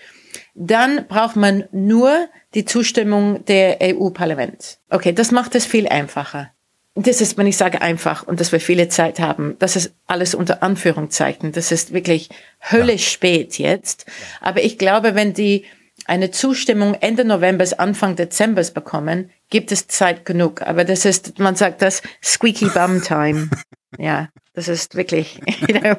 dann 0.54 1.08
braucht 1.08 1.36
man 1.36 1.66
nur 1.72 2.28
die 2.54 2.66
Zustimmung 2.66 3.44
der 3.46 3.80
EU-Parlament. 3.82 4.80
Okay, 4.90 5.14
das 5.14 5.32
macht 5.32 5.56
es 5.56 5.66
viel 5.66 5.88
einfacher. 5.88 6.52
das 6.96 7.22
ist, 7.22 7.38
wenn 7.38 7.48
ich 7.48 7.58
sage 7.58 7.82
einfach 7.82 8.26
und 8.28 8.40
dass 8.40 8.52
wir 8.52 8.60
viele 8.60 8.90
Zeit 8.90 9.20
haben, 9.20 9.56
das 9.60 9.76
ist 9.76 9.94
alles 10.08 10.34
unter 10.34 10.64
Anführungszeichen. 10.64 11.52
Das 11.52 11.72
ist 11.72 11.94
wirklich 11.94 12.30
höllisch 12.60 13.06
ja. 13.06 13.12
spät 13.12 13.58
jetzt. 13.58 14.06
Aber 14.42 14.64
ich 14.64 14.78
glaube, 14.78 15.14
wenn 15.14 15.34
die 15.34 15.66
eine 16.06 16.32
Zustimmung 16.32 16.96
Ende 16.96 17.26
November, 17.26 17.66
Anfang 17.78 18.16
Dezember 18.16 18.64
bekommen, 18.64 19.30
gibt 19.50 19.72
es 19.72 19.88
Zeit 19.88 20.26
genug. 20.26 20.62
Aber 20.62 20.84
das 20.84 21.06
ist, 21.06 21.40
man 21.40 21.56
sagt 21.56 21.82
das 21.82 22.02
Squeaky 22.24 22.66
Bum 22.66 23.02
Time. 23.02 23.50
ja, 23.98 24.30
das 24.54 24.68
ist 24.68 24.96
wirklich, 24.96 25.40
you 25.68 25.80
know. 25.80 25.96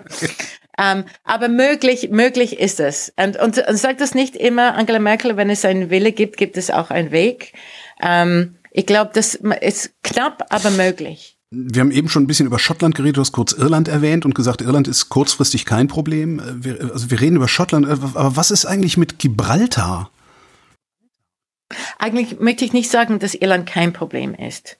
Um, 0.81 0.85
ähm, 0.85 1.05
aber 1.25 1.49
möglich, 1.49 2.11
möglich 2.11 2.61
ist 2.61 2.79
es. 2.79 3.13
Und, 3.17 3.37
und, 3.37 3.59
und 3.59 3.77
sagt 3.77 4.01
das 4.01 4.15
nicht 4.15 4.37
immer 4.37 4.77
Angela 4.77 5.01
Merkel, 5.01 5.37
wenn 5.37 5.51
es 5.51 5.65
einen 5.65 5.91
Wille 5.91 6.13
gibt, 6.13 6.37
gibt 6.37 6.57
es 6.57 6.71
auch 6.71 6.91
einen 6.91 7.11
Weg. 7.11 7.53
Um, 8.01 8.09
ähm, 8.09 8.55
ich 8.71 8.87
glaube, 8.87 9.11
das 9.13 9.35
ist 9.61 9.91
knapp, 10.05 10.47
aber 10.51 10.71
möglich. 10.71 11.37
Wir 11.51 11.81
haben 11.81 11.91
eben 11.91 12.09
schon 12.09 12.25
ein 12.25 12.27
bisschen 12.27 12.47
über 12.47 12.59
Schottland 12.59 12.95
geredet, 12.95 13.17
du 13.17 13.23
hast 13.23 13.33
kurz 13.33 13.53
Irland 13.53 13.89
erwähnt 13.89 14.27
und 14.27 14.35
gesagt, 14.35 14.61
Irland 14.61 14.87
ist 14.87 15.09
kurzfristig 15.09 15.65
kein 15.65 15.89
Problem. 15.89 16.39
Äh, 16.39 16.65
wir, 16.65 16.91
also 16.93 17.11
wir 17.11 17.21
reden 17.21 17.37
über 17.37 17.49
Schottland, 17.49 17.87
äh, 17.87 17.93
aber 18.15 18.37
was 18.37 18.51
ist 18.51 18.67
eigentlich 18.67 18.97
mit 18.97 19.19
Gibraltar? 19.19 20.11
Eigentlich 21.99 22.39
möchte 22.41 22.65
ich 22.65 22.73
nicht 22.73 22.91
sagen, 22.91 23.19
dass 23.19 23.35
Irland 23.35 23.69
kein 23.69 23.93
Problem 23.93 24.35
ist. 24.35 24.79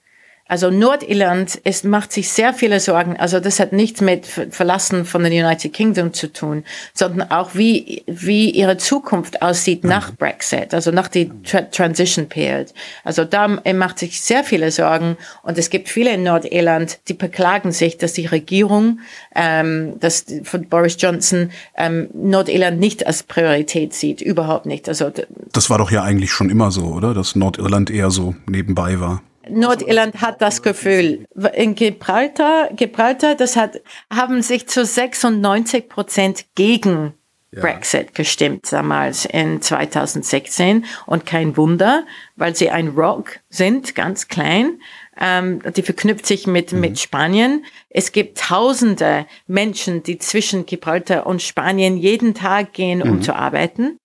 Also 0.49 0.71
Nordirland 0.71 1.61
es 1.63 1.83
macht 1.83 2.11
sich 2.11 2.29
sehr 2.29 2.53
viele 2.53 2.79
Sorgen. 2.79 3.15
Also 3.17 3.39
das 3.39 3.59
hat 3.59 3.71
nichts 3.71 4.01
mit 4.01 4.25
Verlassen 4.25 5.05
von 5.05 5.23
den 5.23 5.31
United 5.31 5.71
Kingdom 5.71 6.11
zu 6.11 6.33
tun, 6.33 6.63
sondern 6.93 7.29
auch 7.29 7.51
wie, 7.53 8.03
wie 8.07 8.49
ihre 8.49 8.77
Zukunft 8.77 9.43
aussieht 9.43 9.83
nach 9.83 10.11
mhm. 10.11 10.15
Brexit, 10.15 10.73
also 10.73 10.89
nach 10.89 11.07
die 11.07 11.31
Tra 11.43 11.61
Transition 11.61 12.27
Period. 12.27 12.73
Also 13.03 13.25
da 13.25 13.47
macht 13.47 13.99
sich 13.99 14.21
sehr 14.21 14.43
viele 14.43 14.71
Sorgen 14.71 15.17
und 15.43 15.59
es 15.59 15.69
gibt 15.69 15.87
viele 15.87 16.15
in 16.15 16.23
Nordirland, 16.23 16.99
die 17.07 17.13
beklagen 17.13 17.71
sich, 17.71 17.97
dass 17.97 18.13
die 18.13 18.25
Regierung, 18.25 19.01
ähm, 19.35 19.99
dass 19.99 20.25
von 20.43 20.67
Boris 20.67 20.97
Johnson 20.99 21.51
ähm, 21.77 22.09
Nordirland 22.13 22.79
nicht 22.79 23.05
als 23.05 23.21
Priorität 23.21 23.93
sieht, 23.93 24.19
überhaupt 24.19 24.65
nicht. 24.65 24.89
Also 24.89 25.11
das 25.53 25.69
war 25.69 25.77
doch 25.77 25.91
ja 25.91 26.01
eigentlich 26.01 26.31
schon 26.31 26.49
immer 26.49 26.71
so, 26.71 26.85
oder? 26.85 27.13
Dass 27.13 27.35
Nordirland 27.35 27.91
eher 27.91 28.09
so 28.09 28.35
nebenbei 28.47 28.99
war. 28.99 29.21
Nordirland 29.47 30.21
hat 30.21 30.41
das 30.41 30.61
Gefühl. 30.61 31.25
In 31.53 31.75
Gibraltar, 31.75 32.69
Gibraltar, 32.73 33.35
das 33.35 33.55
hat, 33.55 33.81
haben 34.13 34.41
sich 34.41 34.67
zu 34.67 34.85
96 34.85 35.87
Prozent 35.87 36.45
gegen 36.55 37.13
ja. 37.51 37.61
Brexit 37.61 38.13
gestimmt 38.13 38.71
damals 38.71 39.25
in 39.25 39.61
2016 39.61 40.85
und 41.05 41.25
kein 41.25 41.57
Wunder, 41.57 42.05
weil 42.35 42.55
sie 42.55 42.69
ein 42.69 42.89
Rock 42.89 43.39
sind, 43.49 43.95
ganz 43.95 44.27
klein. 44.27 44.79
Ähm, 45.19 45.61
die 45.75 45.81
verknüpft 45.81 46.25
sich 46.25 46.47
mit, 46.47 46.71
mhm. 46.71 46.79
mit 46.79 46.99
Spanien. 46.99 47.65
Es 47.89 48.11
gibt 48.11 48.37
tausende 48.37 49.25
Menschen, 49.47 50.03
die 50.03 50.17
zwischen 50.17 50.65
Gibraltar 50.65 51.25
und 51.25 51.41
Spanien 51.41 51.97
jeden 51.97 52.33
Tag 52.33 52.73
gehen, 52.73 53.01
um 53.01 53.17
mhm. 53.17 53.21
zu 53.21 53.35
arbeiten. 53.35 53.97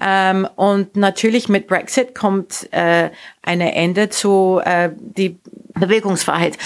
Ähm, 0.00 0.48
und 0.56 0.96
natürlich 0.96 1.48
mit 1.48 1.66
Brexit 1.66 2.14
kommt 2.14 2.68
äh, 2.72 3.10
ein 3.42 3.60
Ende 3.60 4.08
zu 4.08 4.60
äh, 4.64 4.90
die 4.94 5.38
Bewegungsfreiheit. 5.74 6.58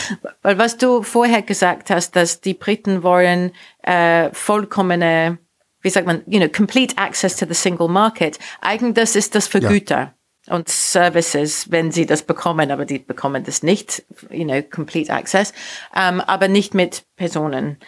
Weil 0.42 0.58
was 0.58 0.76
du 0.76 1.02
vorher 1.02 1.42
gesagt 1.42 1.90
hast, 1.90 2.16
dass 2.16 2.40
die 2.40 2.54
Briten 2.54 3.02
wollen 3.02 3.52
äh, 3.82 4.30
vollkommene, 4.32 5.38
wie 5.80 5.90
sagt 5.90 6.06
man, 6.06 6.22
you 6.26 6.38
know, 6.38 6.48
complete 6.48 6.96
access 6.98 7.36
to 7.36 7.46
the 7.46 7.54
single 7.54 7.88
market. 7.88 8.38
Eigentlich 8.60 8.94
das 8.94 9.16
ist 9.16 9.34
das 9.34 9.46
für 9.46 9.60
ja. 9.60 9.68
Güter 9.68 10.14
und 10.48 10.68
Services, 10.68 11.70
wenn 11.70 11.92
sie 11.92 12.06
das 12.06 12.22
bekommen, 12.22 12.70
aber 12.70 12.84
die 12.84 12.98
bekommen 12.98 13.44
das 13.44 13.62
nicht, 13.62 14.04
you 14.30 14.44
know, 14.44 14.62
complete 14.62 15.12
access, 15.12 15.52
ähm, 15.94 16.20
aber 16.20 16.48
nicht 16.48 16.74
mit 16.74 17.04
Personen. 17.16 17.78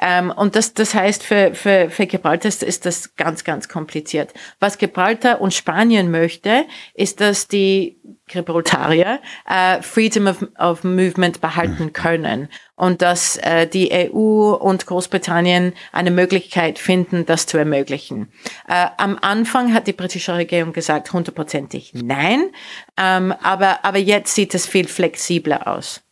Ähm, 0.00 0.32
und 0.34 0.56
das, 0.56 0.74
das 0.74 0.94
heißt, 0.94 1.22
für, 1.22 1.54
für, 1.54 1.90
für 1.90 2.06
Gibraltar 2.06 2.48
ist 2.48 2.86
das 2.86 3.14
ganz, 3.16 3.44
ganz 3.44 3.68
kompliziert. 3.68 4.32
Was 4.60 4.78
Gibraltar 4.78 5.40
und 5.40 5.54
Spanien 5.54 6.10
möchte, 6.10 6.64
ist, 6.94 7.20
dass 7.20 7.48
die 7.48 8.00
Gibraltarier 8.26 9.20
äh, 9.48 9.82
Freedom 9.82 10.26
of, 10.26 10.46
of 10.58 10.84
Movement 10.84 11.40
behalten 11.40 11.84
mhm. 11.84 11.92
können 11.92 12.48
und 12.74 13.02
dass 13.02 13.36
äh, 13.36 13.66
die 13.66 13.92
EU 13.92 14.54
und 14.54 14.86
Großbritannien 14.86 15.74
eine 15.92 16.10
Möglichkeit 16.10 16.78
finden, 16.78 17.26
das 17.26 17.46
zu 17.46 17.58
ermöglichen. 17.58 18.32
Äh, 18.68 18.86
am 18.96 19.18
Anfang 19.20 19.74
hat 19.74 19.86
die 19.86 19.92
britische 19.92 20.34
Regierung 20.34 20.72
gesagt, 20.72 21.12
hundertprozentig 21.12 21.92
nein, 21.94 22.50
ähm, 22.96 23.32
aber, 23.42 23.84
aber 23.84 23.98
jetzt 23.98 24.34
sieht 24.34 24.54
es 24.54 24.66
viel 24.66 24.88
flexibler 24.88 25.68
aus. 25.68 26.02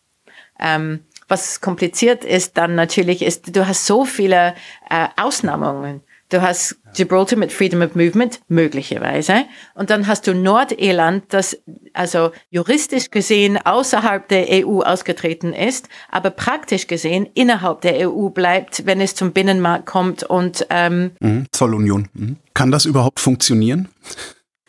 Ähm, 0.58 1.04
was 1.30 1.60
kompliziert 1.60 2.24
ist, 2.24 2.58
dann 2.58 2.74
natürlich 2.74 3.22
ist, 3.22 3.56
du 3.56 3.66
hast 3.66 3.86
so 3.86 4.04
viele 4.04 4.54
äh, 4.88 5.08
Ausnahmungen. 5.16 6.02
Du 6.30 6.42
hast 6.42 6.76
Gibraltar 6.94 7.36
mit 7.36 7.52
Freedom 7.52 7.82
of 7.82 7.96
Movement, 7.96 8.40
möglicherweise. 8.46 9.46
Und 9.74 9.90
dann 9.90 10.06
hast 10.06 10.28
du 10.28 10.34
Nordirland, 10.34 11.24
das 11.28 11.60
also 11.92 12.30
juristisch 12.50 13.10
gesehen 13.10 13.58
außerhalb 13.58 14.28
der 14.28 14.46
EU 14.64 14.80
ausgetreten 14.80 15.52
ist, 15.52 15.88
aber 16.08 16.30
praktisch 16.30 16.86
gesehen 16.86 17.28
innerhalb 17.34 17.80
der 17.80 18.08
EU 18.08 18.28
bleibt, 18.28 18.86
wenn 18.86 19.00
es 19.00 19.16
zum 19.16 19.32
Binnenmarkt 19.32 19.86
kommt 19.86 20.22
und 20.22 20.66
ähm, 20.70 21.10
mhm, 21.18 21.46
Zollunion. 21.50 22.08
Mhm. 22.12 22.36
Kann 22.54 22.70
das 22.70 22.84
überhaupt 22.84 23.18
funktionieren? 23.18 23.88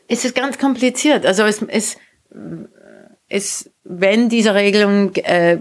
Es 0.08 0.26
ist 0.26 0.34
ganz 0.34 0.58
kompliziert. 0.58 1.28
Also 1.28 1.44
es 1.44 1.62
ist 1.62 1.98
es, 3.32 3.72
wenn 3.84 4.30
diese 4.30 4.54
Regelungen 4.54 5.16
äh, 5.16 5.58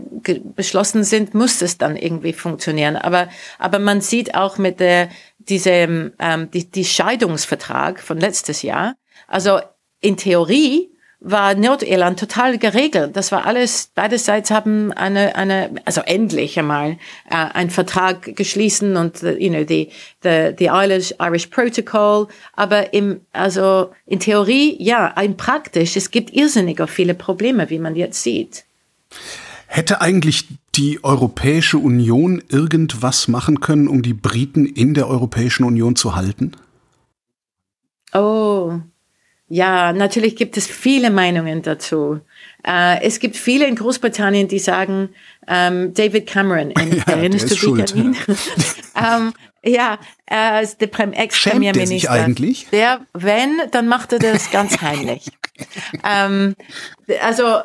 beschlossen 0.56 1.04
sind, 1.04 1.34
muss 1.34 1.62
es 1.62 1.78
dann 1.78 1.96
irgendwie 1.96 2.32
funktionieren. 2.32 2.96
Aber, 2.96 3.28
aber 3.58 3.78
man 3.78 4.00
sieht 4.00 4.34
auch 4.34 4.58
mit 4.58 4.80
der, 4.80 5.08
diesem, 5.38 6.12
ähm, 6.18 6.50
die, 6.50 6.70
die 6.70 6.84
Scheidungsvertrag 6.84 8.00
von 8.00 8.18
letztes 8.18 8.62
Jahr. 8.62 8.96
Also 9.28 9.60
in 10.00 10.16
Theorie 10.16 10.90
war 11.20 11.54
Nordirland 11.54 12.18
total 12.18 12.58
geregelt. 12.58 13.14
Das 13.14 13.30
war 13.30 13.44
alles, 13.44 13.90
beide 13.94 14.18
Seiten 14.18 14.54
haben 14.54 14.92
eine, 14.92 15.36
eine, 15.36 15.70
also 15.84 16.00
endlich 16.00 16.58
einmal 16.58 16.92
äh, 17.28 17.34
einen 17.34 17.70
Vertrag 17.70 18.34
geschließen 18.36 18.96
und, 18.96 19.22
uh, 19.22 19.28
you 19.28 19.50
know, 19.50 19.64
die, 19.64 19.90
the, 20.22 20.52
the 20.58 20.66
Irish, 20.66 21.14
Irish 21.20 21.48
Protocol. 21.48 22.26
Aber 22.54 22.94
im, 22.94 23.20
also 23.32 23.90
in 24.06 24.18
Theorie, 24.18 24.76
ja, 24.82 25.12
ein 25.14 25.36
praktisch, 25.36 25.96
es 25.96 26.10
gibt 26.10 26.32
irrsinniger 26.32 26.86
viele 26.86 27.14
Probleme, 27.14 27.68
wie 27.68 27.78
man 27.78 27.96
jetzt 27.96 28.22
sieht. 28.22 28.64
Hätte 29.66 30.00
eigentlich 30.00 30.48
die 30.74 31.04
Europäische 31.04 31.78
Union 31.78 32.42
irgendwas 32.48 33.28
machen 33.28 33.60
können, 33.60 33.88
um 33.88 34.02
die 34.02 34.14
Briten 34.14 34.64
in 34.64 34.94
der 34.94 35.06
Europäischen 35.06 35.64
Union 35.64 35.96
zu 35.96 36.16
halten? 36.16 36.52
Oh, 38.12 38.80
ja, 39.52 39.92
natürlich 39.92 40.36
gibt 40.36 40.56
es 40.56 40.68
viele 40.68 41.10
Meinungen 41.10 41.60
dazu. 41.62 42.20
Äh, 42.64 43.02
es 43.02 43.18
gibt 43.18 43.36
viele 43.36 43.66
in 43.66 43.74
Großbritannien, 43.74 44.46
die 44.46 44.60
sagen, 44.60 45.08
ähm, 45.48 45.92
David 45.92 46.28
Cameron, 46.28 46.70
in, 46.70 46.96
ja, 46.96 47.02
erinnerst 47.06 47.50
du 47.50 47.74
dich 47.74 47.92
an 47.92 47.98
ihn? 47.98 48.16
ähm, 48.96 49.32
ja, 49.64 49.98
er 50.26 50.62
ist 50.62 50.80
der 50.80 50.88
Ex-Premierminister. 50.88 52.12
Eigentlich? 52.12 52.68
Der, 52.70 53.00
wenn, 53.12 53.60
dann 53.72 53.88
macht 53.88 54.12
er 54.12 54.20
das 54.20 54.52
ganz 54.52 54.78
heimlich. 54.80 55.26
ähm, 56.08 56.54
also 57.20 57.58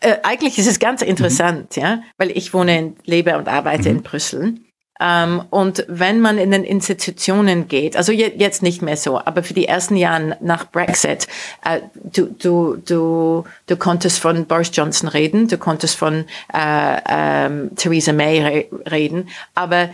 äh, 0.00 0.16
eigentlich 0.24 0.58
ist 0.58 0.66
es 0.66 0.80
ganz 0.80 1.02
interessant, 1.02 1.76
mhm. 1.76 1.82
ja, 1.82 2.02
weil 2.18 2.32
ich 2.32 2.52
wohne, 2.52 2.76
in, 2.76 2.96
lebe 3.04 3.38
und 3.38 3.46
arbeite 3.46 3.90
mhm. 3.90 3.98
in 3.98 4.02
Brüssel. 4.02 4.54
Ähm, 5.00 5.42
und 5.50 5.84
wenn 5.88 6.20
man 6.20 6.38
in 6.38 6.50
den 6.50 6.64
Institutionen 6.64 7.68
geht, 7.68 7.96
also 7.96 8.12
jetzt 8.12 8.62
nicht 8.62 8.82
mehr 8.82 8.96
so, 8.96 9.18
aber 9.18 9.42
für 9.42 9.54
die 9.54 9.66
ersten 9.66 9.96
Jahre 9.96 10.36
nach 10.40 10.70
Brexit, 10.70 11.26
äh, 11.64 11.80
du, 11.94 12.26
du, 12.26 12.76
du, 12.76 13.44
du 13.66 13.76
konntest 13.76 14.18
von 14.18 14.46
Boris 14.46 14.70
Johnson 14.72 15.08
reden, 15.08 15.48
du 15.48 15.56
konntest 15.56 15.96
von 15.96 16.26
äh, 16.52 16.98
ähm, 17.08 17.70
Theresa 17.76 18.12
May 18.12 18.42
re 18.42 18.66
reden, 18.90 19.28
aber 19.54 19.90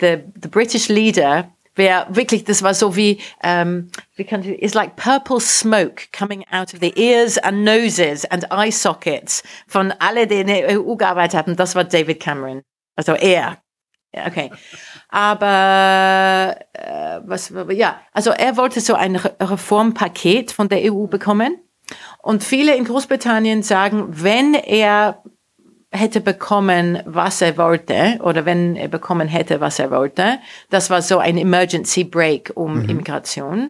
the, 0.00 0.18
the 0.42 0.48
British 0.48 0.88
leader 0.88 1.48
wer 1.76 2.06
wirklich, 2.08 2.44
das 2.44 2.62
war 2.62 2.74
so 2.74 2.96
wie, 2.96 3.18
um, 3.44 3.90
wie 4.16 4.24
kann 4.24 4.42
ich, 4.42 4.62
it's 4.62 4.74
like 4.74 4.96
purple 4.96 5.40
smoke 5.40 6.06
coming 6.10 6.42
out 6.50 6.74
of 6.74 6.80
the 6.80 6.92
ears 6.96 7.38
and 7.38 7.64
noses 7.64 8.24
and 8.24 8.50
eye 8.50 8.72
sockets 8.72 9.42
von 9.68 9.92
alle, 9.98 10.26
die 10.26 10.40
in 10.40 10.46
der 10.48 10.80
EU 10.80 10.96
gearbeitet 10.96 11.38
haben. 11.38 11.56
Das 11.56 11.74
war 11.74 11.84
David 11.84 12.20
Cameron. 12.20 12.62
Also 12.96 13.12
er 13.12 13.58
Okay. 14.24 14.50
Aber 15.08 16.56
äh, 16.72 17.20
was 17.24 17.52
ja, 17.70 18.00
also 18.12 18.30
er 18.30 18.56
wollte 18.56 18.80
so 18.80 18.94
ein 18.94 19.16
Reformpaket 19.16 20.52
von 20.52 20.68
der 20.68 20.92
EU 20.92 21.06
bekommen. 21.06 21.58
Und 22.22 22.42
viele 22.42 22.74
in 22.74 22.84
Großbritannien 22.84 23.62
sagen, 23.62 24.06
wenn 24.10 24.54
er 24.54 25.22
hätte 25.92 26.20
bekommen, 26.20 27.00
was 27.04 27.40
er 27.40 27.56
wollte, 27.56 28.18
oder 28.22 28.44
wenn 28.44 28.76
er 28.76 28.88
bekommen 28.88 29.28
hätte, 29.28 29.60
was 29.60 29.78
er 29.78 29.90
wollte, 29.90 30.38
das 30.70 30.90
war 30.90 31.02
so 31.02 31.18
ein 31.18 31.38
Emergency 31.38 32.04
Break 32.04 32.52
um 32.54 32.82
mhm. 32.82 32.88
Immigration, 32.88 33.68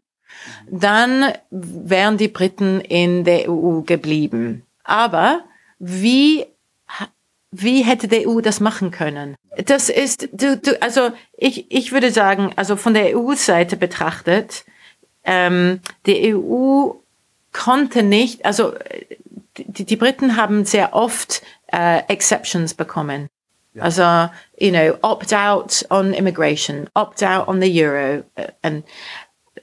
dann 0.70 1.32
wären 1.50 2.16
die 2.16 2.28
Briten 2.28 2.80
in 2.80 3.24
der 3.24 3.50
EU 3.50 3.82
geblieben. 3.82 4.64
Aber 4.84 5.40
wie 5.78 6.46
wie 7.62 7.82
hätte 7.82 8.08
die 8.08 8.26
EU 8.26 8.40
das 8.40 8.60
machen 8.60 8.90
können? 8.90 9.36
Das 9.64 9.88
ist, 9.88 10.28
du, 10.32 10.56
du, 10.56 10.80
also 10.82 11.10
ich, 11.36 11.70
ich 11.70 11.92
würde 11.92 12.10
sagen, 12.10 12.52
also 12.56 12.76
von 12.76 12.94
der 12.94 13.16
EU-Seite 13.16 13.76
betrachtet, 13.76 14.64
ähm, 15.24 15.80
die 16.06 16.34
EU 16.34 16.92
konnte 17.52 18.02
nicht, 18.02 18.44
also 18.44 18.74
die, 19.56 19.84
die 19.84 19.96
Briten 19.96 20.36
haben 20.36 20.64
sehr 20.64 20.94
oft 20.94 21.42
äh, 21.72 22.02
Exceptions 22.08 22.74
bekommen. 22.74 23.28
Also, 23.78 24.30
you 24.58 24.70
know, 24.70 24.96
opt 25.02 25.34
out 25.34 25.84
on 25.90 26.14
immigration, 26.14 26.88
opt 26.94 27.22
out 27.22 27.46
on 27.46 27.60
the 27.60 27.84
euro. 27.84 28.24
And 28.62 28.84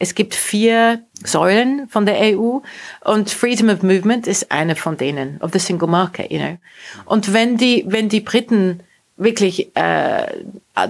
es 0.04 0.16
gibt 0.16 0.36
vier 0.36 1.02
Säulen 1.24 1.88
von 1.88 2.06
der 2.06 2.20
EU 2.20 2.60
und 3.06 3.30
Freedom 3.30 3.70
of 3.70 3.84
Movement 3.84 4.28
ist 4.28 4.52
eine 4.52 4.76
von 4.76 4.98
denen, 4.98 5.42
of 5.42 5.52
the 5.54 5.60
single 5.60 5.88
market, 5.88 6.30
you 6.30 6.40
know. 6.40 6.58
Und 7.06 7.32
wenn 7.32 7.56
die, 7.56 7.86
wenn 7.88 8.10
die 8.10 8.20
Briten 8.20 8.82
wirklich 9.16 9.74
äh, 9.78 10.28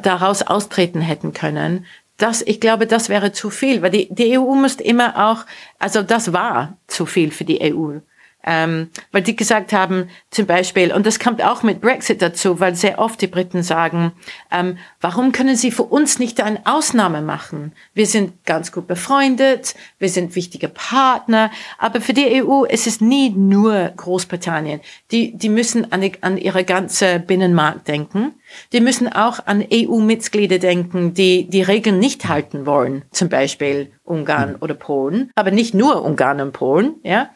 daraus 0.02 0.42
austreten 0.42 1.02
hätten 1.02 1.32
können, 1.32 1.86
das, 2.18 2.42
ich 2.42 2.60
glaube, 2.60 2.88
das 2.88 3.08
wäre 3.08 3.32
zu 3.34 3.52
viel, 3.52 3.84
weil 3.84 3.92
die, 3.92 4.08
die 4.12 4.40
EU 4.40 4.56
muss 4.56 4.76
immer 4.76 5.30
auch, 5.30 5.46
also 5.78 6.02
das 6.02 6.34
war 6.34 6.76
zu 6.88 7.06
viel 7.06 7.30
für 7.30 7.46
die 7.46 7.62
EU. 7.62 8.00
Ähm, 8.46 8.90
weil 9.12 9.22
die 9.22 9.36
gesagt 9.36 9.72
haben, 9.72 10.10
zum 10.30 10.46
Beispiel, 10.46 10.92
und 10.92 11.06
das 11.06 11.20
kommt 11.20 11.42
auch 11.44 11.64
mit 11.64 11.80
Brexit 11.80 12.22
dazu, 12.22 12.60
weil 12.60 12.76
sehr 12.76 13.00
oft 13.00 13.22
die 13.22 13.28
Briten 13.28 13.64
sagen, 13.64 14.12
ähm, 14.52 14.78
warum 15.00 15.32
können 15.32 15.56
sie 15.56 15.72
für 15.72 15.84
uns 15.84 16.20
nicht 16.20 16.42
eine 16.42 16.62
Ausnahme 16.66 17.22
machen? 17.22 17.72
Wir 17.94 18.06
sind 18.06 18.46
ganz 18.46 18.72
gut 18.72 18.88
befreundet, 18.88 19.76
wir 19.98 20.10
sind 20.10 20.36
wichtige 20.36 20.68
Partner, 20.68 21.52
aber 21.78 22.02
für 22.02 22.14
die 22.14 22.44
EU 22.44 22.64
ist 22.66 22.86
es 22.88 23.00
nie 23.00 23.30
nur 23.30 23.92
Großbritannien. 23.96 24.82
Die, 25.12 25.38
die 25.38 25.50
müssen 25.50 25.92
an, 25.92 26.02
die, 26.02 26.22
an 26.22 26.38
ihre 26.38 26.66
ganze 26.66 27.20
Binnenmarkt 27.20 27.88
denken. 27.88 28.34
Die 28.74 28.82
müssen 28.82 29.12
auch 29.12 29.40
an 29.46 29.66
EU-Mitglieder 29.72 30.60
denken, 30.60 31.14
die 31.14 31.50
die 31.50 31.62
Regeln 31.62 32.00
nicht 32.00 32.28
halten 32.28 32.66
wollen, 32.66 33.04
zum 33.12 33.30
Beispiel 33.30 33.92
Ungarn 34.04 34.56
oder 34.56 34.74
Polen, 34.74 35.32
aber 35.36 35.52
nicht 35.52 35.74
nur 35.74 36.04
Ungarn 36.04 36.42
und 36.42 36.52
Polen, 36.52 36.96
ja. 37.04 37.30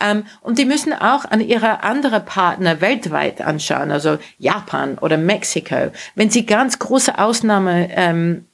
Ähm, 0.00 0.24
und 0.40 0.58
die 0.58 0.64
müssen 0.64 0.92
auch 0.92 1.24
an 1.24 1.40
ihre 1.40 1.82
anderen 1.82 2.24
Partner 2.24 2.80
weltweit 2.80 3.40
anschauen, 3.40 3.90
also 3.90 4.18
Japan 4.38 4.98
oder 4.98 5.16
Mexiko. 5.16 5.92
Wenn 6.14 6.30
sie 6.30 6.46
ganz 6.46 6.78
große 6.78 7.18
Ausnahme 7.18 7.88
ähm, 7.92 8.46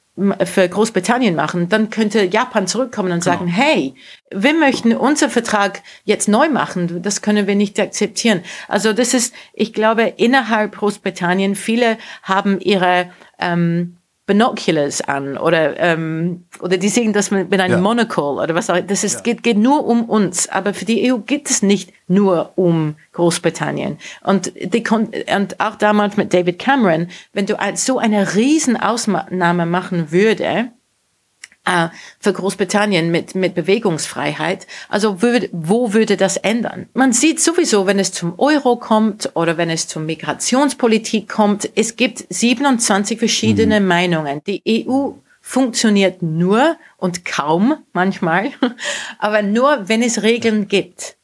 für 0.43 0.67
Großbritannien 0.67 1.35
machen, 1.35 1.69
dann 1.69 1.89
könnte 1.89 2.23
Japan 2.25 2.67
zurückkommen 2.67 3.11
und 3.11 3.23
sagen, 3.23 3.45
genau. 3.45 3.57
hey, 3.57 3.95
wir 4.31 4.53
möchten 4.53 4.93
unseren 4.93 5.29
Vertrag 5.29 5.81
jetzt 6.03 6.27
neu 6.27 6.49
machen, 6.49 7.01
das 7.01 7.21
können 7.21 7.47
wir 7.47 7.55
nicht 7.55 7.79
akzeptieren. 7.79 8.41
Also 8.67 8.91
das 8.91 9.13
ist, 9.13 9.33
ich 9.53 9.73
glaube, 9.73 10.13
innerhalb 10.17 10.75
Großbritannien, 10.77 11.55
viele 11.55 11.97
haben 12.23 12.59
ihre 12.59 13.11
ähm, 13.39 13.95
Binoculars 14.29 15.01
an 15.01 15.39
oder 15.39 15.79
ähm, 15.79 16.45
oder 16.61 16.77
die 16.77 16.89
sehen 16.89 17.13
das 17.13 17.31
mit, 17.31 17.49
mit 17.49 17.59
einem 17.59 17.77
ja. 17.77 17.81
Monocle 17.81 18.43
oder 18.43 18.53
was 18.53 18.69
auch. 18.69 18.79
Das 18.79 19.03
ist, 19.03 19.15
ja. 19.15 19.21
geht, 19.21 19.41
geht 19.41 19.57
nur 19.57 19.87
um 19.87 20.03
uns, 20.05 20.47
aber 20.49 20.75
für 20.75 20.85
die 20.85 21.11
EU 21.11 21.17
geht 21.17 21.49
es 21.49 21.63
nicht 21.63 21.91
nur 22.07 22.51
um 22.55 22.95
Großbritannien. 23.13 23.97
Und 24.23 24.53
die 24.55 24.83
und 25.35 25.59
auch 25.59 25.75
damals 25.77 26.15
mit 26.15 26.31
David 26.31 26.59
Cameron, 26.59 27.07
wenn 27.33 27.47
du 27.47 27.57
so 27.73 27.97
eine 27.97 28.35
riesen 28.35 28.77
Ausnahme 28.77 29.65
machen 29.65 30.11
würde, 30.11 30.69
äh, 31.69 31.89
für 32.19 32.33
Großbritannien 32.33 33.11
mit, 33.11 33.35
mit 33.35 33.53
Bewegungsfreiheit. 33.53 34.65
Also 34.89 35.21
würd, 35.21 35.49
wo 35.51 35.93
würde 35.93 36.17
das 36.17 36.37
ändern? 36.37 36.89
Man 36.93 37.13
sieht 37.13 37.39
sowieso, 37.39 37.85
wenn 37.85 37.99
es 37.99 38.11
zum 38.11 38.39
Euro 38.39 38.77
kommt 38.77 39.35
oder 39.35 39.57
wenn 39.57 39.69
es 39.69 39.87
zur 39.87 40.01
Migrationspolitik 40.01 41.29
kommt, 41.29 41.69
es 41.75 41.95
gibt 41.95 42.25
27 42.29 43.19
verschiedene 43.19 43.79
mhm. 43.79 43.87
Meinungen. 43.87 44.41
Die 44.47 44.63
EU 44.87 45.11
funktioniert 45.41 46.21
nur 46.21 46.77
und 46.97 47.23
kaum 47.23 47.77
manchmal, 47.93 48.51
aber 49.19 49.41
nur, 49.43 49.87
wenn 49.87 50.01
es 50.01 50.23
Regeln 50.23 50.67
gibt. 50.67 51.17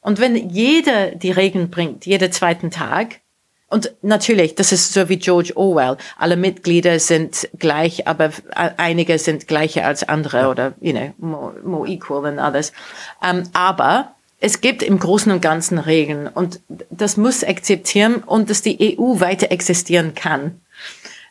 Und 0.00 0.20
wenn 0.20 0.48
jeder 0.48 1.10
die 1.10 1.32
Regeln 1.32 1.70
bringt, 1.70 2.06
jeden 2.06 2.30
zweiten 2.32 2.70
Tag, 2.70 3.20
und 3.70 3.92
natürlich, 4.00 4.54
das 4.54 4.72
ist 4.72 4.94
so 4.94 5.08
wie 5.08 5.18
George 5.18 5.52
Orwell. 5.54 5.98
Alle 6.16 6.36
Mitglieder 6.36 6.98
sind 6.98 7.48
gleich, 7.58 8.08
aber 8.08 8.30
einige 8.54 9.18
sind 9.18 9.46
gleicher 9.46 9.84
als 9.84 10.08
andere 10.08 10.48
oder, 10.48 10.72
you 10.80 10.92
know, 10.92 11.12
more, 11.18 11.54
more 11.62 11.86
equal 11.86 12.22
than 12.22 12.38
others. 12.38 12.72
Um, 13.20 13.40
ähm, 13.40 13.42
aber 13.52 14.14
es 14.40 14.60
gibt 14.60 14.82
im 14.82 14.98
Großen 14.98 15.30
und 15.32 15.42
Ganzen 15.42 15.78
Regeln 15.78 16.28
und 16.28 16.60
das 16.90 17.16
muss 17.16 17.44
akzeptieren 17.44 18.16
und 18.24 18.50
dass 18.50 18.62
die 18.62 18.96
EU 18.98 19.20
weiter 19.20 19.50
existieren 19.50 20.14
kann. 20.14 20.60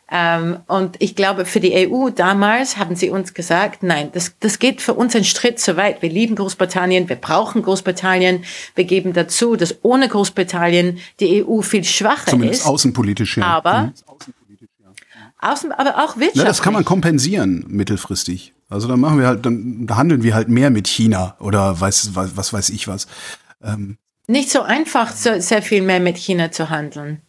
Ähm, 0.09 0.59
und 0.67 0.95
ich 0.99 1.15
glaube, 1.15 1.45
für 1.45 1.59
die 1.59 1.89
EU 1.89 2.09
damals 2.09 2.77
haben 2.77 2.95
sie 2.95 3.09
uns 3.09 3.33
gesagt, 3.33 3.83
nein, 3.83 4.09
das, 4.13 4.33
das 4.39 4.57
geht 4.59 4.81
für 4.81 4.93
uns 4.93 5.15
einen 5.15 5.25
Schritt 5.25 5.59
zu 5.59 5.75
weit. 5.75 6.01
Wir 6.01 6.09
lieben 6.09 6.35
Großbritannien, 6.35 7.09
wir 7.09 7.17
brauchen 7.17 7.61
Großbritannien. 7.61 8.43
Wir 8.75 8.85
geben 8.85 9.11
dazu, 9.11 9.57
dass 9.57 9.83
ohne 9.83 10.07
Großbritannien 10.07 10.99
die 11.19 11.43
EU 11.43 11.61
viel 11.61 11.83
schwacher 11.83 12.27
Zumindest 12.27 12.59
ist. 12.59 12.63
Zumindest 12.63 12.67
außenpolitisch, 12.67 13.37
ja. 13.37 13.43
Aber, 13.43 13.81
mhm. 13.81 13.93
außen, 15.39 15.71
aber 15.73 15.97
auch 15.97 16.15
wirtschaftlich. 16.15 16.35
Ja, 16.35 16.45
das 16.45 16.61
kann 16.61 16.73
man 16.73 16.85
kompensieren 16.85 17.65
mittelfristig. 17.67 18.53
Also 18.69 18.87
dann 18.87 19.01
machen 19.01 19.19
wir 19.19 19.27
halt, 19.27 19.45
dann 19.45 19.87
handeln 19.91 20.23
wir 20.23 20.35
halt 20.35 20.47
mehr 20.47 20.69
mit 20.69 20.87
China 20.87 21.35
oder 21.39 21.79
weiß, 21.79 22.11
was, 22.13 22.37
was 22.37 22.53
weiß 22.53 22.69
ich 22.69 22.87
was. 22.87 23.07
Ähm. 23.61 23.97
Nicht 24.27 24.51
so 24.51 24.61
einfach, 24.61 25.13
so, 25.13 25.39
sehr 25.39 25.61
viel 25.61 25.81
mehr 25.81 25.99
mit 25.99 26.17
China 26.17 26.51
zu 26.51 26.69
handeln. 26.69 27.21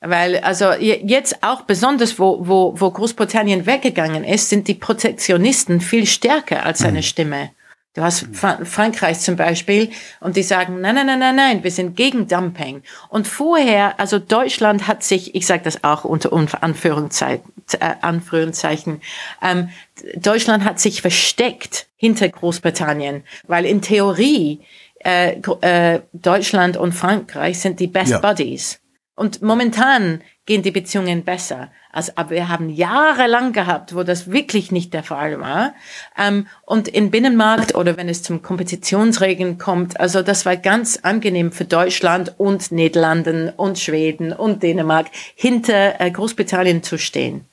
Weil, 0.00 0.38
also 0.38 0.72
jetzt 0.72 1.42
auch 1.42 1.62
besonders, 1.62 2.18
wo, 2.18 2.46
wo, 2.46 2.74
wo 2.76 2.90
Großbritannien 2.90 3.66
weggegangen 3.66 4.22
ist, 4.22 4.48
sind 4.48 4.68
die 4.68 4.74
Protektionisten 4.74 5.80
viel 5.80 6.06
stärker 6.06 6.64
als 6.64 6.78
seine 6.78 6.98
mhm. 6.98 7.02
Stimme. 7.02 7.50
Du 7.94 8.04
hast 8.04 8.28
Fra 8.32 8.64
Frankreich 8.64 9.18
zum 9.18 9.34
Beispiel 9.34 9.90
und 10.20 10.36
die 10.36 10.44
sagen, 10.44 10.80
nein, 10.80 10.94
nein, 10.94 11.06
nein, 11.06 11.18
nein, 11.18 11.34
nein, 11.34 11.64
wir 11.64 11.72
sind 11.72 11.96
gegen 11.96 12.28
Dumping. 12.28 12.82
Und 13.08 13.26
vorher, 13.26 13.98
also 13.98 14.20
Deutschland 14.20 14.86
hat 14.86 15.02
sich, 15.02 15.34
ich 15.34 15.46
sage 15.46 15.64
das 15.64 15.82
auch 15.82 16.04
unter 16.04 16.62
Anführungszeichen, 16.62 17.42
äh, 17.80 17.94
Anführungszeichen 18.00 19.00
ähm, 19.42 19.70
Deutschland 20.14 20.64
hat 20.64 20.78
sich 20.78 21.02
versteckt 21.02 21.88
hinter 21.96 22.28
Großbritannien, 22.28 23.24
weil 23.48 23.64
in 23.64 23.82
Theorie 23.82 24.60
äh, 25.00 25.40
äh, 25.62 26.00
Deutschland 26.12 26.76
und 26.76 26.92
Frankreich 26.92 27.58
sind 27.58 27.80
die 27.80 27.88
Best 27.88 28.12
ja. 28.12 28.18
Buddies. 28.20 28.80
Und 29.18 29.42
momentan 29.42 30.22
gehen 30.46 30.62
die 30.62 30.70
Beziehungen 30.70 31.24
besser. 31.24 31.72
Also, 31.90 32.12
aber 32.14 32.30
wir 32.30 32.48
haben 32.48 32.70
jahrelang 32.70 33.52
gehabt, 33.52 33.92
wo 33.92 34.04
das 34.04 34.30
wirklich 34.30 34.70
nicht 34.70 34.94
der 34.94 35.02
Fall 35.02 35.40
war. 35.40 35.74
Ähm, 36.16 36.46
und 36.64 36.86
im 36.86 37.10
Binnenmarkt 37.10 37.74
oder 37.74 37.96
wenn 37.96 38.08
es 38.08 38.22
zum 38.22 38.42
Kompetitionsregeln 38.42 39.58
kommt, 39.58 39.98
also 39.98 40.22
das 40.22 40.46
war 40.46 40.56
ganz 40.56 41.00
angenehm 41.02 41.50
für 41.50 41.64
Deutschland 41.64 42.34
und 42.38 42.70
Niederlanden 42.70 43.50
und 43.50 43.80
Schweden 43.80 44.32
und 44.32 44.62
Dänemark 44.62 45.08
hinter 45.34 46.00
äh, 46.00 46.12
Großbritannien 46.12 46.84
zu 46.84 46.96
stehen. 46.96 47.44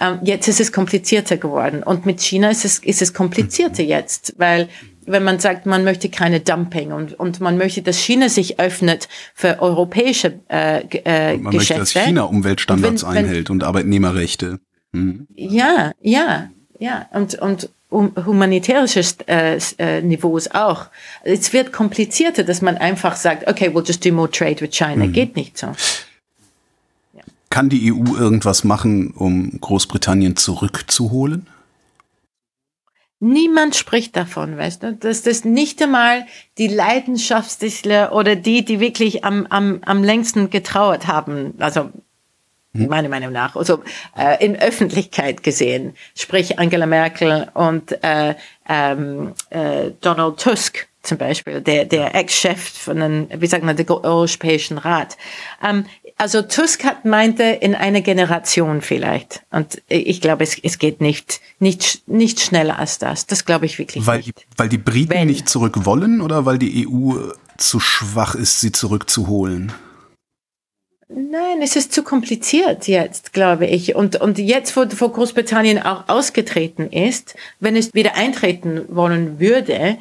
Ähm, 0.00 0.18
jetzt 0.22 0.48
ist 0.48 0.58
es 0.58 0.72
komplizierter 0.72 1.36
geworden. 1.36 1.84
Und 1.84 2.06
mit 2.06 2.20
China 2.20 2.50
ist 2.50 2.64
es, 2.64 2.80
ist 2.80 3.02
es 3.02 3.14
komplizierter 3.14 3.84
jetzt, 3.84 4.34
weil 4.36 4.68
wenn 5.06 5.24
man 5.24 5.38
sagt, 5.38 5.66
man 5.66 5.84
möchte 5.84 6.08
keine 6.08 6.40
Dumping 6.40 6.92
und, 6.92 7.14
und 7.14 7.40
man 7.40 7.58
möchte, 7.58 7.82
dass 7.82 7.98
China 7.98 8.28
sich 8.28 8.58
öffnet 8.58 9.08
für 9.34 9.60
europäische 9.60 10.40
äh, 10.48 10.80
äh, 11.04 11.36
man 11.36 11.52
Geschäfte. 11.52 11.80
Möchte, 11.80 11.94
dass 11.94 12.06
China 12.06 12.22
Umweltstandards 12.22 13.02
wenn, 13.02 13.10
wenn, 13.10 13.24
einhält 13.24 13.50
und 13.50 13.64
Arbeitnehmerrechte. 13.64 14.60
Hm. 14.92 15.26
Ja, 15.34 15.92
ja, 16.00 16.50
ja. 16.78 17.06
Und, 17.12 17.34
und 17.36 17.68
um, 17.90 18.12
humanitärisches 18.26 19.18
äh, 19.26 19.58
äh, 19.78 20.02
Niveaus 20.02 20.48
auch. 20.48 20.86
Es 21.22 21.52
wird 21.52 21.72
komplizierter, 21.72 22.42
dass 22.42 22.60
man 22.62 22.76
einfach 22.76 23.16
sagt, 23.16 23.48
okay, 23.48 23.68
we'll 23.68 23.86
just 23.86 24.04
do 24.04 24.12
more 24.12 24.30
trade 24.30 24.60
with 24.60 24.70
China. 24.70 25.04
Hm. 25.04 25.12
Geht 25.12 25.36
nicht 25.36 25.58
so. 25.58 25.68
Kann 27.50 27.68
die 27.68 27.92
EU 27.92 28.16
irgendwas 28.16 28.64
machen, 28.64 29.12
um 29.12 29.60
Großbritannien 29.60 30.34
zurückzuholen? 30.34 31.46
Niemand 33.20 33.74
spricht 33.76 34.16
davon, 34.16 34.58
weißt 34.58 34.82
du, 34.82 34.92
dass 34.94 35.22
das 35.22 35.44
nicht 35.44 35.80
einmal 35.80 36.26
die 36.58 36.66
Leidenschaftlichler 36.66 38.12
oder 38.12 38.36
die, 38.36 38.64
die 38.64 38.80
wirklich 38.80 39.24
am, 39.24 39.46
am, 39.46 39.80
am 39.84 40.04
längsten 40.04 40.50
getrauert 40.50 41.06
haben, 41.06 41.54
also 41.58 41.90
hm. 42.74 42.88
meiner 42.88 43.08
Meinung 43.08 43.32
nach, 43.32 43.56
also 43.56 43.82
äh, 44.16 44.44
in 44.44 44.56
Öffentlichkeit 44.56 45.42
gesehen, 45.42 45.94
sprich 46.14 46.58
Angela 46.58 46.86
Merkel 46.86 47.48
und 47.54 47.92
äh, 48.04 48.34
ähm, 48.68 49.32
äh, 49.50 49.92
Donald 50.00 50.40
Tusk 50.40 50.88
zum 51.04 51.18
Beispiel, 51.18 51.60
der, 51.60 51.84
der 51.84 52.14
Ex-Chef 52.14 52.58
von 52.58 52.98
den, 52.98 53.28
wie 53.38 53.46
sagt 53.46 53.62
man, 53.62 53.76
der 53.76 53.88
Europäischen 53.88 54.78
Rat. 54.78 55.16
Ähm, 55.62 55.84
also 56.16 56.42
Tusk 56.42 56.84
hat 56.84 57.04
meinte 57.04 57.42
in 57.42 57.74
einer 57.74 58.00
Generation 58.00 58.80
vielleicht. 58.80 59.42
Und 59.50 59.82
ich 59.88 60.20
glaube, 60.20 60.44
es, 60.44 60.58
es 60.62 60.78
geht 60.78 61.00
nicht, 61.00 61.40
nicht, 61.58 62.06
nicht 62.08 62.40
schneller 62.40 62.78
als 62.78 62.98
das. 62.98 63.26
Das 63.26 63.44
glaube 63.44 63.66
ich 63.66 63.78
wirklich 63.78 64.06
weil, 64.06 64.18
nicht. 64.18 64.46
Weil 64.56 64.68
die 64.68 64.78
Briten 64.78 65.10
Wenn. 65.10 65.26
nicht 65.26 65.48
zurück 65.48 65.84
wollen 65.84 66.20
oder 66.20 66.46
weil 66.46 66.58
die 66.58 66.86
EU 66.88 67.14
zu 67.56 67.80
schwach 67.80 68.34
ist, 68.34 68.60
sie 68.60 68.72
zurückzuholen? 68.72 69.72
Nein, 71.08 71.60
es 71.62 71.76
ist 71.76 71.92
zu 71.92 72.02
kompliziert 72.02 72.88
jetzt, 72.88 73.32
glaube 73.32 73.66
ich. 73.66 73.94
Und, 73.94 74.16
und 74.16 74.38
jetzt, 74.38 74.76
wo, 74.76 74.84
wo 74.98 75.08
Großbritannien 75.08 75.82
auch 75.82 76.08
ausgetreten 76.08 76.90
ist, 76.90 77.36
wenn 77.60 77.76
es 77.76 77.92
wieder 77.92 78.16
eintreten 78.16 78.84
wollen 78.88 79.38
würde, 79.38 79.98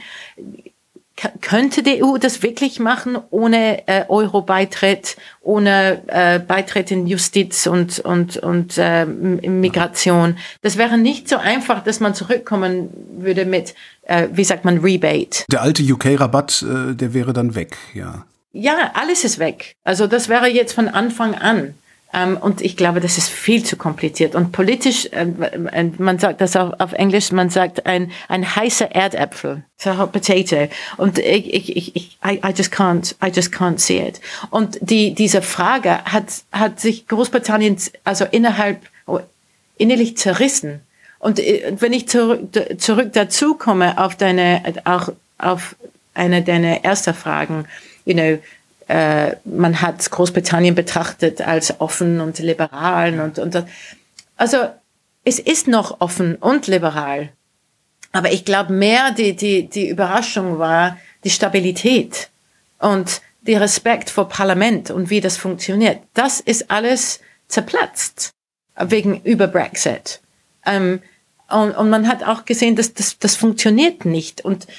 könnte 1.54 1.84
die 1.84 2.04
EU 2.04 2.18
das 2.18 2.42
wirklich 2.42 2.80
machen 2.80 3.16
ohne 3.30 3.88
äh, 3.88 4.06
Euro-Beitritt, 4.08 5.18
ohne 5.42 6.02
äh, 6.08 6.40
Beitritt 6.40 6.90
in 6.90 7.06
Justiz 7.06 7.68
und, 7.68 8.00
und, 8.00 8.38
und 8.38 8.76
äh, 8.80 9.06
Migration? 9.06 10.40
Das 10.64 10.78
wäre 10.80 10.98
nicht 10.98 11.30
so 11.30 11.38
einfach, 11.38 11.84
dass 11.84 12.00
man 12.00 12.16
zurückkommen 12.16 12.90
würde 13.20 13.46
mit, 13.46 13.76
äh, 14.02 14.30
wie 14.34 14.44
sagt 14.44 14.66
man, 14.66 14.80
Rebate. 14.80 15.46
Der 15.52 15.62
alte 15.62 15.84
UK-Rabatt, 15.84 16.64
äh, 16.64 16.96
der 16.96 17.14
wäre 17.14 17.34
dann 17.34 17.54
weg, 17.54 17.78
ja. 17.94 18.26
Ja, 18.52 18.92
alles 18.96 19.24
ist 19.24 19.38
weg. 19.38 19.76
Also 19.84 20.08
das 20.08 20.30
wäre 20.30 20.48
jetzt 20.48 20.74
von 20.74 20.88
Anfang 20.88 21.36
an. 21.36 21.76
Ähm, 22.14 22.38
und 22.38 22.62
ich 22.62 22.78
glaube, 22.78 23.00
das 23.00 23.18
ist 23.18 23.30
viel 23.30 23.64
zu 23.64 23.76
kompliziert. 23.76 24.36
Und 24.36 24.52
politisch, 24.52 25.08
äh, 25.08 25.26
äh, 25.72 25.92
man 25.98 26.20
sagt 26.20 26.42
das 26.42 26.56
auch 26.56 26.80
auf 26.80 26.94
Englisch, 26.94 27.32
man 27.32 27.50
sagt 27.50 27.86
ein, 27.88 28.12
ein 28.28 28.56
heißer 28.56 28.92
Erdäpfel, 28.92 29.64
so 29.78 29.98
hot 29.98 30.12
potato. 30.12 30.68
Und 30.98 31.18
ich, 31.18 31.54
ich, 31.54 31.76
ich, 31.76 31.96
ich 31.96 32.18
I, 32.24 32.40
I 32.46 32.54
just 32.56 32.72
can't, 32.72 33.16
I 33.26 33.32
just 33.34 33.52
can't 33.52 33.80
see 33.80 34.00
it. 34.00 34.22
Und 34.52 34.78
die, 34.82 35.16
diese 35.16 35.42
Frage 35.42 36.04
hat, 36.06 36.26
hat 36.52 36.80
sich 36.80 37.08
Großbritannien 37.08 37.78
also 38.04 38.26
innerhalb, 38.30 38.82
oh, 39.08 39.20
innerlich 39.78 40.16
zerrissen. 40.16 40.82
Und 41.18 41.40
äh, 41.40 41.74
wenn 41.80 41.94
ich 41.94 42.08
zurück, 42.08 42.50
zurück 42.78 43.10
dazu 43.14 43.56
komme 43.56 43.98
auf 43.98 44.16
deine, 44.16 44.62
auch 44.86 45.10
auf 45.40 45.76
eine 46.14 46.44
deiner 46.44 46.84
ersten 46.84 47.16
Fragen, 47.16 47.66
you 48.06 48.14
know, 48.14 48.38
äh, 48.94 49.38
man 49.44 49.82
hat 49.82 50.12
Großbritannien 50.12 50.76
betrachtet 50.76 51.42
als 51.42 51.82
offen 51.82 52.22
und 52.22 52.38
liberal 52.38 53.20
und, 53.20 53.40
und 53.40 53.66
also 54.38 54.58
es 55.24 55.40
ist 55.40 55.68
noch 55.68 56.00
offen 56.00 56.36
und 56.36 56.68
liberal. 56.68 57.30
Aber 58.12 58.32
ich 58.32 58.46
glaube 58.46 58.72
mehr 58.72 59.10
die, 59.10 59.36
die, 59.36 59.68
die 59.68 59.90
Überraschung 59.90 60.60
war 60.60 61.00
die 61.24 61.32
Stabilität 61.32 62.30
und 62.78 63.22
die 63.42 63.56
Respekt 63.56 64.12
vor 64.12 64.30
Parlament 64.30 64.92
und 64.92 65.10
wie 65.10 65.22
das 65.22 65.38
funktioniert. 65.38 65.98
Das 66.14 66.40
ist 66.40 66.70
alles 66.70 67.20
zerplatzt 67.48 68.30
wegen 68.78 69.22
über 69.22 69.48
Brexit. 69.48 70.22
Ähm, 70.68 71.02
und, 71.50 71.72
und 71.72 71.90
man 71.90 72.08
hat 72.08 72.22
auch 72.22 72.46
gesehen, 72.46 72.76
dass 72.76 72.94
das, 72.94 73.18
das 73.18 73.36
funktioniert 73.36 74.06
nicht. 74.06 74.46
Und 74.46 74.66
äh, 74.66 74.70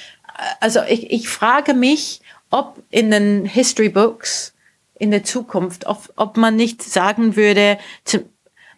also 0.61 0.79
ich, 0.87 1.11
ich 1.11 1.27
frage 1.27 1.73
mich, 1.73 2.21
ob 2.49 2.81
in 2.89 3.11
den 3.11 3.45
History 3.45 3.89
Books 3.89 4.53
in 4.97 5.11
der 5.11 5.23
Zukunft, 5.23 5.85
ob, 5.87 6.11
ob 6.15 6.37
man 6.37 6.55
nicht 6.55 6.81
sagen 6.81 7.35
würde, 7.35 7.77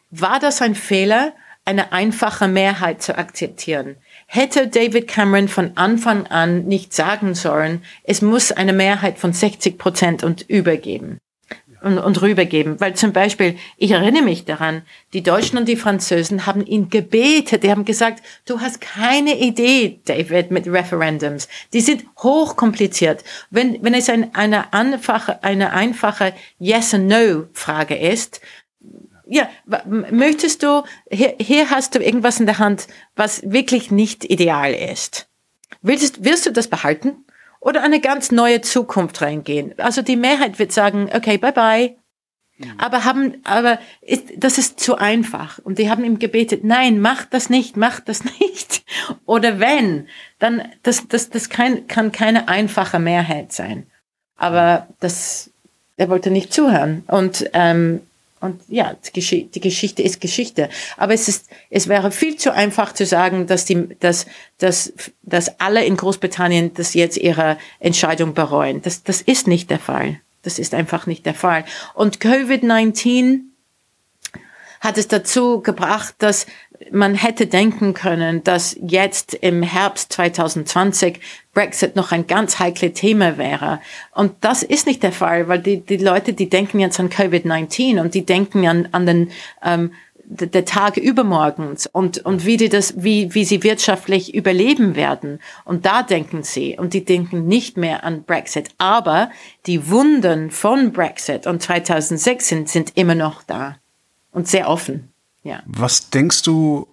war 0.09 0.39
das 0.39 0.61
ein 0.61 0.75
Fehler, 0.75 1.33
eine 1.65 1.91
einfache 1.91 2.47
Mehrheit 2.47 3.01
zu 3.01 3.17
akzeptieren? 3.17 3.97
Hätte 4.25 4.67
David 4.67 5.07
Cameron 5.07 5.47
von 5.47 5.71
Anfang 5.75 6.27
an 6.27 6.65
nicht 6.65 6.93
sagen 6.93 7.35
sollen, 7.35 7.83
es 8.03 8.21
muss 8.21 8.51
eine 8.51 8.73
Mehrheit 8.73 9.19
von 9.19 9.33
60 9.33 9.77
Prozent 9.77 10.23
und 10.23 10.49
übergeben? 10.49 11.19
Und, 11.81 11.97
und 11.97 12.21
rübergeben. 12.21 12.79
Weil 12.79 12.95
zum 12.95 13.13
Beispiel, 13.13 13.57
ich 13.77 13.91
erinnere 13.91 14.23
mich 14.23 14.45
daran, 14.45 14.83
die 15.13 15.23
Deutschen 15.23 15.57
und 15.57 15.67
die 15.67 15.75
Französen 15.75 16.45
haben 16.45 16.65
ihn 16.65 16.89
gebetet. 16.89 17.63
Die 17.63 17.71
haben 17.71 17.85
gesagt, 17.85 18.23
du 18.45 18.59
hast 18.59 18.81
keine 18.81 19.37
Idee, 19.37 19.99
David, 20.05 20.51
mit 20.51 20.67
Referendums. 20.67 21.47
Die 21.73 21.81
sind 21.81 22.05
hochkompliziert. 22.17 23.23
Wenn, 23.49 23.83
wenn 23.83 23.93
es 23.93 24.09
ein, 24.09 24.33
eine 24.33 24.73
einfache, 24.73 25.43
eine 25.43 25.73
einfache 25.73 26.33
Yes 26.59 26.93
and 26.93 27.07
No 27.07 27.45
Frage 27.53 27.95
ist, 27.95 28.41
ja, 29.29 29.49
möchtest 30.11 30.63
du, 30.63 30.83
hier, 31.11 31.35
hier 31.39 31.69
hast 31.69 31.95
du 31.95 31.99
irgendwas 31.99 32.39
in 32.39 32.45
der 32.45 32.59
Hand, 32.59 32.87
was 33.15 33.41
wirklich 33.43 33.91
nicht 33.91 34.23
ideal 34.23 34.73
ist. 34.73 35.27
Willst, 35.81 36.23
wirst 36.23 36.45
du 36.45 36.51
das 36.51 36.69
behalten? 36.69 37.25
Oder 37.59 37.83
eine 37.83 37.99
ganz 37.99 38.31
neue 38.31 38.61
Zukunft 38.61 39.21
reingehen. 39.21 39.73
Also 39.77 40.01
die 40.01 40.15
Mehrheit 40.15 40.59
wird 40.59 40.71
sagen, 40.71 41.09
okay, 41.13 41.37
bye 41.37 41.51
bye. 41.51 41.95
Mhm. 42.57 42.73
Aber 42.77 43.03
haben, 43.05 43.35
aber 43.43 43.79
ist, 44.01 44.25
das 44.37 44.57
ist 44.57 44.79
zu 44.79 44.95
einfach. 44.95 45.59
Und 45.59 45.79
die 45.79 45.89
haben 45.89 46.03
ihm 46.03 46.19
gebetet, 46.19 46.63
nein, 46.63 46.99
mach 46.99 47.25
das 47.25 47.49
nicht, 47.49 47.77
mach 47.77 47.99
das 47.99 48.23
nicht. 48.39 48.83
Oder 49.25 49.59
wenn, 49.59 50.07
dann, 50.39 50.63
das, 50.83 51.07
das, 51.07 51.29
das 51.29 51.49
kann, 51.49 51.87
kann 51.87 52.11
keine 52.11 52.47
einfache 52.47 52.99
Mehrheit 52.99 53.51
sein. 53.53 53.87
Aber 54.35 54.87
das, 54.99 55.51
er 55.97 56.09
wollte 56.09 56.31
nicht 56.31 56.53
zuhören. 56.53 57.03
Und 57.07 57.49
ähm, 57.53 58.01
und 58.39 58.61
ja, 58.67 58.95
die, 59.15 59.59
Geschichte 59.59 60.03
ist 60.03 60.21
Geschichte. 60.21 60.69
Aber 60.95 61.13
es 61.13 61.27
ist, 61.27 61.49
es 61.69 61.87
wäre 61.87 62.11
viel 62.11 62.35
zu 62.35 62.53
einfach 62.53 62.93
zu 62.93 63.05
sagen, 63.05 63.47
dass 63.47 63.65
die, 63.65 63.89
dass, 63.99 64.27
dass, 64.59 64.93
dass 65.23 65.59
alle 65.59 65.83
in 65.85 65.97
Großbritannien 65.97 66.73
das 66.73 66.93
jetzt 66.93 67.17
ihre 67.17 67.57
Entscheidung 67.79 68.33
bereuen. 68.33 68.81
Das, 68.81 69.03
das 69.03 69.21
ist 69.21 69.47
nicht 69.47 69.69
der 69.69 69.79
Fall. 69.79 70.19
Das 70.43 70.59
ist 70.59 70.73
einfach 70.73 71.07
nicht 71.07 71.25
der 71.25 71.33
Fall. 71.33 71.65
Und 71.93 72.19
Covid-19 72.19 73.46
hat 74.79 74.97
es 74.97 75.07
dazu 75.07 75.61
gebracht, 75.61 76.15
dass 76.19 76.45
man 76.91 77.15
hätte 77.15 77.47
denken 77.47 77.93
können, 77.93 78.43
dass 78.43 78.77
jetzt 78.81 79.33
im 79.33 79.63
Herbst 79.63 80.13
2020 80.13 81.19
Brexit 81.53 81.95
noch 81.95 82.11
ein 82.11 82.27
ganz 82.27 82.59
heikles 82.59 82.93
Thema 82.93 83.37
wäre. 83.37 83.79
Und 84.13 84.33
das 84.41 84.63
ist 84.63 84.85
nicht 84.87 85.03
der 85.03 85.11
Fall, 85.11 85.47
weil 85.47 85.59
die, 85.59 85.81
die 85.81 85.97
Leute, 85.97 86.33
die 86.33 86.49
denken 86.49 86.79
jetzt 86.79 86.99
an 86.99 87.09
Covid-19 87.09 87.99
und 87.99 88.13
die 88.13 88.25
denken 88.25 88.67
an, 88.67 88.89
an 88.91 89.05
den, 89.05 89.31
ähm, 89.63 89.91
der 90.29 90.65
Tag 90.65 90.97
übermorgens 90.97 91.87
und, 91.87 92.19
und 92.25 92.45
wie 92.45 92.57
die 92.57 92.67
das, 92.69 93.01
wie, 93.01 93.33
wie 93.33 93.45
sie 93.45 93.63
wirtschaftlich 93.63 94.35
überleben 94.35 94.95
werden. 94.95 95.39
Und 95.63 95.85
da 95.85 96.03
denken 96.03 96.43
sie 96.43 96.77
und 96.77 96.93
die 96.93 97.05
denken 97.05 97.47
nicht 97.47 97.77
mehr 97.77 98.03
an 98.03 98.23
Brexit. 98.23 98.69
Aber 98.77 99.31
die 99.65 99.89
Wunden 99.89 100.51
von 100.51 100.91
Brexit 100.91 101.47
und 101.47 101.61
2006 101.61 102.47
sind, 102.47 102.69
sind 102.69 102.91
immer 102.95 103.15
noch 103.15 103.41
da 103.41 103.77
und 104.37 104.47
sehr 104.47 104.69
offen. 104.69 105.11
Ja. 105.41 105.63
Was 105.65 106.11
denkst 106.11 106.43
du, 106.43 106.87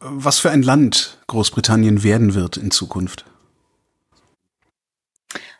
was 0.00 0.40
für 0.40 0.50
ein 0.50 0.62
Land 0.62 1.16
Großbritannien 1.28 2.02
werden 2.02 2.34
wird 2.34 2.56
in 2.56 2.72
Zukunft? 2.72 3.24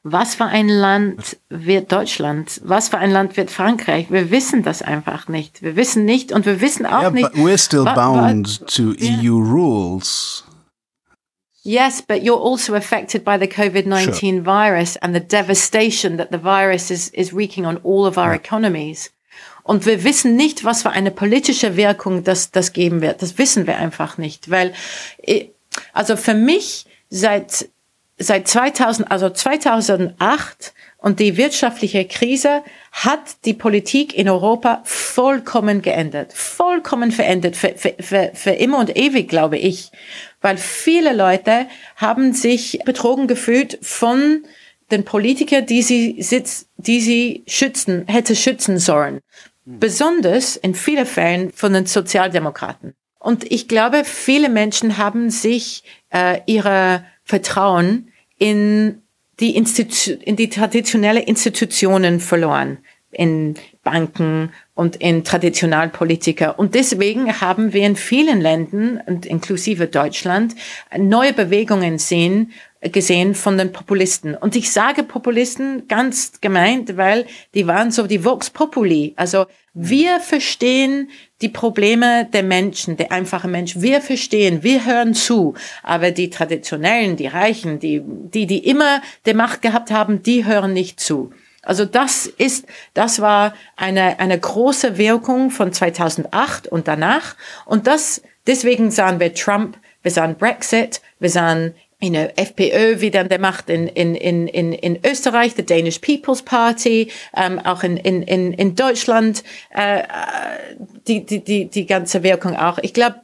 Was 0.03 0.35
für 0.35 0.47
ein 0.47 0.69
Land 0.69 1.37
wird 1.49 1.93
Deutschland? 1.93 2.61
Was 2.65 2.89
für 2.89 2.99
ein 2.99 3.13
Land 3.13 3.37
wird 3.37 3.53
Frankreich? 3.53 4.11
Wir 4.11 4.33
wissen 4.33 4.65
das 4.65 4.83
einfach 4.83 5.29
nicht. 5.29 5.63
Wir 5.63 5.77
wissen 5.77 6.05
nicht 6.05 6.33
und 6.33 6.45
wir 6.45 6.61
wissen 6.61 6.87
auch 6.87 7.03
yeah, 7.03 7.11
nicht. 7.11 7.33
But 7.35 7.41
we're 7.41 7.57
still 7.57 7.85
bound 7.85 8.67
to 8.67 8.95
yeah. 8.99 9.21
EU 9.23 9.39
rules. 9.39 10.43
Yes, 11.63 12.03
but 12.03 12.25
you're 12.25 12.43
also 12.43 12.75
affected 12.75 13.25
by 13.25 13.39
the 13.39 13.47
COVID-19 13.47 14.19
sure. 14.19 14.43
virus 14.43 14.97
and 14.97 15.15
the 15.15 15.21
devastation 15.21 16.17
that 16.17 16.33
the 16.33 16.39
virus 16.39 16.91
is, 16.91 17.11
is 17.11 17.33
wreaking 17.33 17.65
on 17.65 17.77
all 17.85 18.07
of 18.07 18.19
our 18.19 18.33
yeah. 18.33 18.41
economies. 18.41 19.11
Und 19.63 19.87
wir 19.87 20.05
wissen 20.05 20.37
nicht, 20.37 20.65
was 20.65 20.83
für 20.83 20.91
eine 20.91 21.11
politische 21.11 21.77
Wirkung 21.77 22.25
das, 22.25 22.51
das 22.51 22.73
geben 22.73 23.01
wird. 23.01 23.23
Das 23.23 23.39
wissen 23.39 23.67
wir 23.67 23.77
einfach 23.77 24.19
nicht, 24.19 24.51
weil, 24.51 24.73
äh, 25.23 25.47
also 25.93 26.17
für 26.17 26.35
mich 26.35 26.87
seit, 27.11 27.69
seit 28.19 28.49
2000, 28.49 29.11
also 29.11 29.31
2008 29.31 30.73
und 30.99 31.19
die 31.19 31.37
wirtschaftliche 31.37 32.05
Krise 32.05 32.63
hat 32.93 33.45
die 33.45 33.55
Politik 33.55 34.15
in 34.15 34.29
Europa 34.29 34.83
vollkommen 34.85 35.83
geändert, 35.83 36.33
vollkommen 36.33 37.11
verändert, 37.11 37.57
für, 37.57 37.75
für, 37.77 38.31
für, 38.33 38.51
immer 38.51 38.79
und 38.79 38.97
ewig, 38.97 39.29
glaube 39.29 39.59
ich. 39.59 39.91
Weil 40.41 40.57
viele 40.59 41.13
Leute 41.13 41.67
haben 41.97 42.33
sich 42.33 42.81
betrogen 42.85 43.27
gefühlt 43.27 43.79
von 43.83 44.45
den 44.93 45.05
Politikern, 45.05 45.67
die 45.67 45.83
sie 45.83 46.23
sitz, 46.23 46.67
die 46.77 47.01
sie 47.01 47.43
schützen, 47.49 48.05
hätte 48.07 48.37
schützen 48.37 48.79
sollen. 48.79 49.21
Besonders 49.65 50.57
in 50.57 50.75
vielen 50.75 51.07
Fällen 51.07 51.53
von 51.53 51.73
den 51.73 51.87
Sozialdemokraten. 51.87 52.95
Und 53.19 53.51
ich 53.51 53.69
glaube, 53.69 54.03
viele 54.05 54.49
Menschen 54.49 54.99
haben 54.99 55.31
sich 55.31 55.85
äh, 56.13 56.41
ihre 56.47 57.05
Vertrauen 57.23 58.11
in 58.37 59.03
die, 59.39 59.55
Institu 59.57 60.13
in 60.13 60.35
die 60.35 60.49
traditionelle 60.49 61.21
Institutionen 61.21 62.19
verloren, 62.19 62.79
in 63.13 63.55
Banken 63.85 64.53
und 64.75 64.97
in 64.97 65.23
Traditionalpolitiker. 65.23 66.59
Und 66.59 66.75
deswegen 66.75 67.41
haben 67.41 67.73
wir 67.73 67.87
in 67.87 67.95
vielen 67.95 68.41
Ländern, 68.41 69.01
und 69.07 69.27
inklusive 69.27 69.87
Deutschland, 69.87 70.57
neue 70.99 71.33
Bewegungen 71.33 71.99
sehen, 71.99 72.53
gesehen 72.91 73.35
von 73.35 73.59
den 73.59 73.73
Populisten. 73.73 74.35
Und 74.35 74.57
ich 74.57 74.73
sage 74.73 75.05
Populisten 75.05 75.87
ganz 75.87 76.41
gemeint, 76.41 76.97
weil 76.97 77.27
die 77.55 77.67
waren 77.67 77.93
so 77.93 78.07
die 78.07 78.25
Vox 78.25 78.51
Populi. 78.51 79.13
Also 79.17 79.47
wir 79.73 80.21
verstehen 80.21 81.11
die 81.41 81.49
Probleme 81.49 82.29
der 82.33 82.43
Menschen, 82.43 82.97
der 82.97 83.13
einfachen 83.13 83.51
Menschen. 83.53 83.83
Wir 83.83 84.01
verstehen, 84.01 84.63
wir 84.63 84.85
hören 84.85 85.15
zu. 85.15 85.55
Aber 85.83 86.11
die 86.11 86.31
Traditionellen, 86.31 87.17
die 87.17 87.29
Reichen, 87.29 87.79
die, 87.79 88.03
die, 88.05 88.47
die 88.47 88.67
immer 88.67 89.01
die 89.27 89.35
Macht 89.35 89.63
gehabt 89.63 89.91
haben, 89.91 90.23
die 90.23 90.45
hören 90.45 90.73
nicht 90.73 90.99
zu. 90.99 91.31
Also 91.63 91.85
das 91.85 92.27
ist, 92.27 92.67
das 92.95 93.21
war 93.21 93.55
eine, 93.77 94.19
eine 94.19 94.39
große 94.39 94.99
Wirkung 94.99 95.51
von 95.51 95.73
2008 95.73 96.67
und 96.67 96.89
danach. 96.89 97.37
Und 97.65 97.87
das, 97.87 98.23
deswegen 98.47 98.91
sahen 98.91 99.21
wir 99.21 99.33
Trump, 99.33 99.79
wir 100.03 100.11
sahen 100.11 100.35
Brexit, 100.35 101.01
wir 101.21 101.31
sahen 101.31 101.75
you 102.03 102.11
know, 102.11 102.29
FPÖ 102.37 103.01
wieder 103.01 103.21
an 103.21 103.29
der 103.29 103.39
Macht 103.39 103.71
in, 103.71 103.87
in, 103.87 104.15
in, 104.17 104.49
in, 104.49 104.73
in 104.73 104.99
Österreich, 105.07 105.55
the 105.57 105.65
Danish 105.65 106.01
People's 106.01 106.43
Party, 106.43 107.11
ähm, 107.35 107.61
auch 107.61 107.85
in, 107.85 107.97
in, 107.97 108.23
in, 108.23 108.53
in 108.53 108.75
Deutschland, 108.75 109.45
äh, 109.71 110.03
die, 111.07 111.25
die, 111.25 111.45
die, 111.45 111.67
die 111.67 111.87
ganze 111.87 112.23
Wirkung 112.25 112.57
auch. 112.57 112.79
Ich 112.83 112.93
glaube, 112.93 113.21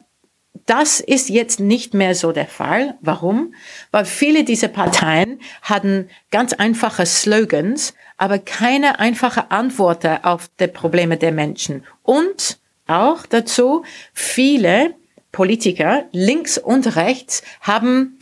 das 0.66 1.00
ist 1.00 1.28
jetzt 1.28 1.60
nicht 1.60 1.94
mehr 1.94 2.14
so 2.14 2.30
der 2.30 2.46
Fall. 2.46 2.96
Warum? 3.00 3.54
Weil 3.90 4.04
viele 4.04 4.44
dieser 4.44 4.68
Parteien 4.68 5.40
hatten 5.62 6.08
ganz 6.30 6.52
einfache 6.52 7.06
Slogans, 7.06 7.94
aber 8.16 8.38
keine 8.38 9.00
einfache 9.00 9.50
Antwort 9.50 10.04
auf 10.24 10.50
die 10.60 10.68
Probleme 10.68 11.16
der 11.16 11.32
Menschen. 11.32 11.84
Und 12.02 12.58
auch 12.86 13.26
dazu, 13.26 13.84
viele 14.12 14.94
Politiker 15.32 16.04
links 16.12 16.58
und 16.58 16.96
rechts 16.96 17.42
haben 17.60 18.18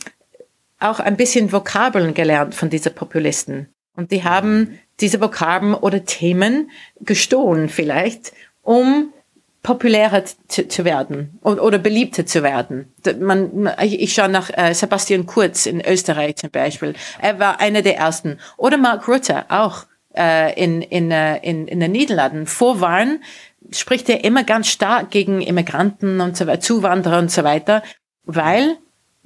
auch 0.79 0.99
ein 0.99 1.17
bisschen 1.17 1.51
Vokabeln 1.51 2.13
gelernt 2.13 2.55
von 2.55 2.69
diesen 2.69 2.93
Populisten. 2.93 3.69
Und 3.95 4.11
die 4.11 4.23
haben 4.23 4.79
diese 4.99 5.21
Vokabeln 5.21 5.73
oder 5.73 6.05
Themen 6.05 6.69
gestohlen 6.99 7.69
vielleicht, 7.69 8.31
um 8.61 9.11
populärer 9.63 10.23
zu, 10.47 10.67
zu 10.67 10.85
werden 10.85 11.39
oder, 11.41 11.63
oder 11.63 11.77
beliebter 11.77 12.25
zu 12.25 12.41
werden. 12.41 12.93
Man, 13.19 13.69
ich, 13.81 14.13
schaue 14.13 14.29
nach 14.29 14.49
äh, 14.55 14.73
Sebastian 14.73 15.25
Kurz 15.25 15.65
in 15.65 15.81
Österreich 15.85 16.37
zum 16.37 16.51
Beispiel. 16.51 16.93
Er 17.21 17.39
war 17.39 17.59
einer 17.59 17.81
der 17.81 17.97
ersten. 17.97 18.39
Oder 18.55 18.77
Mark 18.77 19.07
Rutte 19.07 19.45
auch 19.49 19.85
äh, 20.15 20.53
in, 20.61 20.81
in, 20.81 21.11
äh, 21.11 21.37
in, 21.39 21.67
in 21.67 21.79
den 21.79 21.91
Niederlanden. 21.91 22.45
Vor 22.45 22.79
Wahlen 22.79 23.21
spricht 23.71 24.07
er 24.09 24.23
immer 24.23 24.43
ganz 24.43 24.67
stark 24.67 25.11
gegen 25.11 25.41
Immigranten 25.41 26.21
und 26.21 26.37
so 26.37 26.47
weiter, 26.47 26.61
Zuwanderer 26.61 27.19
und 27.19 27.31
so 27.31 27.43
weiter, 27.43 27.83
weil 28.23 28.77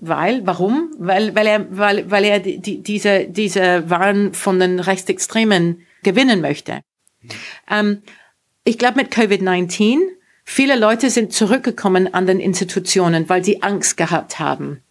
weil, 0.02 0.46
warum? 0.46 0.94
Weil, 0.98 1.36
weil 1.36 1.48
er, 1.48 1.78
weil, 1.78 2.10
weil 2.10 2.26
er 2.26 2.40
die, 2.40 2.82
diese, 2.82 3.26
diese 3.26 3.90
Waren 3.90 4.34
von 4.34 4.60
den 4.60 4.80
Rechtsextremen 4.80 5.84
gewinnen 6.04 6.42
möchte. 6.42 6.82
Ähm, 7.70 8.02
ich 8.64 8.78
glaube, 8.78 8.98
mit 8.98 9.14
Covid-19, 9.14 10.00
viele 10.44 10.78
Leute 10.78 11.10
sind 11.12 11.34
zurückgekommen 11.34 12.14
an 12.14 12.26
den 12.26 12.40
Institutionen, 12.40 13.30
weil 13.30 13.44
sie 13.44 13.62
Angst 13.62 13.96
gehabt 13.96 14.40
haben. 14.40 14.82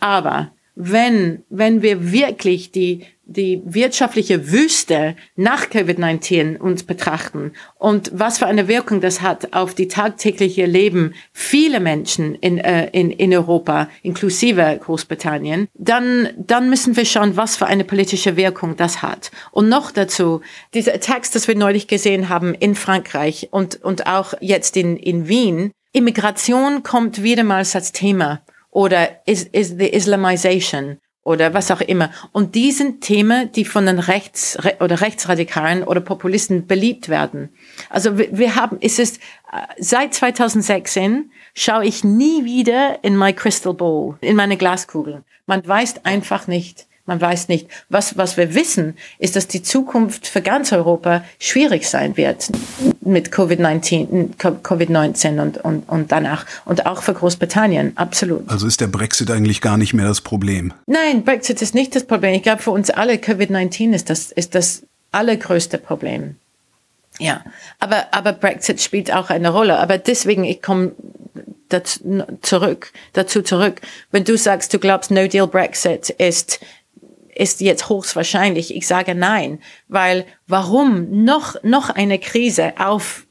Aber 0.00 0.52
wenn, 0.74 1.42
wenn 1.48 1.80
wir 1.80 2.12
wirklich 2.12 2.72
die, 2.72 3.06
die 3.26 3.62
wirtschaftliche 3.64 4.52
Wüste 4.52 5.16
nach 5.36 5.70
Covid-19 5.70 6.58
uns 6.58 6.82
betrachten 6.82 7.52
und 7.78 8.10
was 8.14 8.38
für 8.38 8.46
eine 8.46 8.68
Wirkung 8.68 9.00
das 9.00 9.22
hat 9.22 9.54
auf 9.54 9.74
die 9.74 9.88
tagtägliche 9.88 10.66
Leben 10.66 11.14
vieler 11.32 11.80
Menschen 11.80 12.34
in, 12.34 12.58
äh, 12.58 12.88
in, 12.90 13.10
in 13.10 13.34
Europa, 13.34 13.88
inklusive 14.02 14.78
Großbritannien, 14.82 15.68
dann, 15.74 16.28
dann 16.36 16.68
müssen 16.68 16.96
wir 16.96 17.04
schauen, 17.04 17.36
was 17.36 17.56
für 17.56 17.66
eine 17.66 17.84
politische 17.84 18.36
Wirkung 18.36 18.76
das 18.76 19.02
hat. 19.02 19.30
Und 19.52 19.68
noch 19.68 19.90
dazu, 19.90 20.42
diese 20.74 20.94
Attacks, 20.94 21.30
das 21.30 21.48
wir 21.48 21.56
neulich 21.56 21.88
gesehen 21.88 22.28
haben 22.28 22.54
in 22.54 22.74
Frankreich 22.74 23.48
und, 23.50 23.82
und 23.82 24.06
auch 24.06 24.34
jetzt 24.40 24.76
in, 24.76 24.96
in 24.96 25.28
Wien, 25.28 25.72
Immigration 25.92 26.82
kommt 26.82 27.22
wiedermals 27.22 27.74
als 27.74 27.92
Thema 27.92 28.42
oder 28.70 29.20
is, 29.26 29.44
is 29.44 29.76
the 29.78 29.86
Islamization 29.86 30.98
oder 31.24 31.54
was 31.54 31.70
auch 31.70 31.80
immer. 31.80 32.10
Und 32.32 32.54
die 32.54 32.70
sind 32.70 33.00
Themen, 33.00 33.50
die 33.52 33.64
von 33.64 33.86
den 33.86 33.98
Rechts- 33.98 34.58
oder 34.80 35.00
Rechtsradikalen 35.00 35.82
oder 35.82 36.00
Populisten 36.00 36.66
beliebt 36.66 37.08
werden. 37.08 37.48
Also 37.88 38.18
wir, 38.18 38.36
wir 38.36 38.56
haben, 38.56 38.78
ist 38.78 38.98
es, 38.98 39.16
äh, 39.16 39.62
seit 39.78 40.14
2016 40.14 41.30
schaue 41.54 41.86
ich 41.86 42.04
nie 42.04 42.44
wieder 42.44 43.02
in 43.02 43.16
my 43.16 43.32
crystal 43.32 43.74
ball, 43.74 44.16
in 44.20 44.36
meine 44.36 44.56
Glaskugel. 44.56 45.24
Man 45.46 45.66
weiß 45.66 46.04
einfach 46.04 46.46
nicht, 46.46 46.86
man 47.06 47.20
weiß 47.20 47.48
nicht. 47.48 47.68
Was, 47.88 48.16
was 48.16 48.36
wir 48.36 48.54
wissen, 48.54 48.96
ist, 49.18 49.36
dass 49.36 49.46
die 49.46 49.62
Zukunft 49.62 50.26
für 50.26 50.40
ganz 50.40 50.72
Europa 50.72 51.22
schwierig 51.38 51.88
sein 51.88 52.16
wird 52.16 52.48
mit 53.00 53.28
Covid-19 53.28 54.62
COVID 54.62 54.90
und, 55.38 55.58
und, 55.58 55.88
und 55.88 56.12
danach. 56.12 56.46
Und 56.64 56.86
auch 56.86 57.02
für 57.02 57.12
Großbritannien, 57.12 57.96
absolut. 57.96 58.48
Also 58.48 58.66
ist 58.66 58.80
der 58.80 58.86
Brexit 58.86 59.30
eigentlich 59.30 59.60
gar 59.60 59.76
nicht 59.76 59.92
mehr 59.92 60.06
das 60.06 60.22
Problem? 60.22 60.72
Nein, 60.86 61.24
Brexit 61.24 61.60
ist 61.60 61.74
nicht 61.74 61.94
das 61.94 62.04
Problem. 62.04 62.34
Ich 62.34 62.42
glaube, 62.42 62.62
für 62.62 62.70
uns 62.70 62.90
alle 62.90 63.14
Covid-19 63.14 63.92
ist 63.92 64.08
das, 64.08 64.32
ist 64.32 64.54
das 64.54 64.82
allergrößte 65.12 65.78
Problem. 65.78 66.36
Ja, 67.18 67.44
aber, 67.78 68.06
aber 68.12 68.32
Brexit 68.32 68.80
spielt 68.80 69.12
auch 69.12 69.30
eine 69.30 69.50
Rolle. 69.50 69.78
Aber 69.78 69.98
deswegen, 69.98 70.44
ich 70.44 70.62
komme 70.62 70.92
dazu 71.68 72.24
zurück, 72.42 72.92
dazu 73.12 73.42
zurück. 73.42 73.80
Wenn 74.10 74.24
du 74.24 74.36
sagst, 74.36 74.72
du 74.74 74.78
glaubst, 74.78 75.10
No 75.10 75.26
Deal 75.26 75.46
Brexit 75.46 76.10
ist 76.10 76.60
ist 77.34 77.60
jetzt 77.60 77.88
hochwahrscheinlich. 77.88 78.74
Ich 78.74 78.86
sage 78.86 79.14
nein, 79.14 79.60
weil 79.88 80.24
warum 80.46 81.24
noch, 81.24 81.56
noch 81.62 81.90
eine 81.90 82.18
Krise 82.18 82.74
auf, 82.78 83.26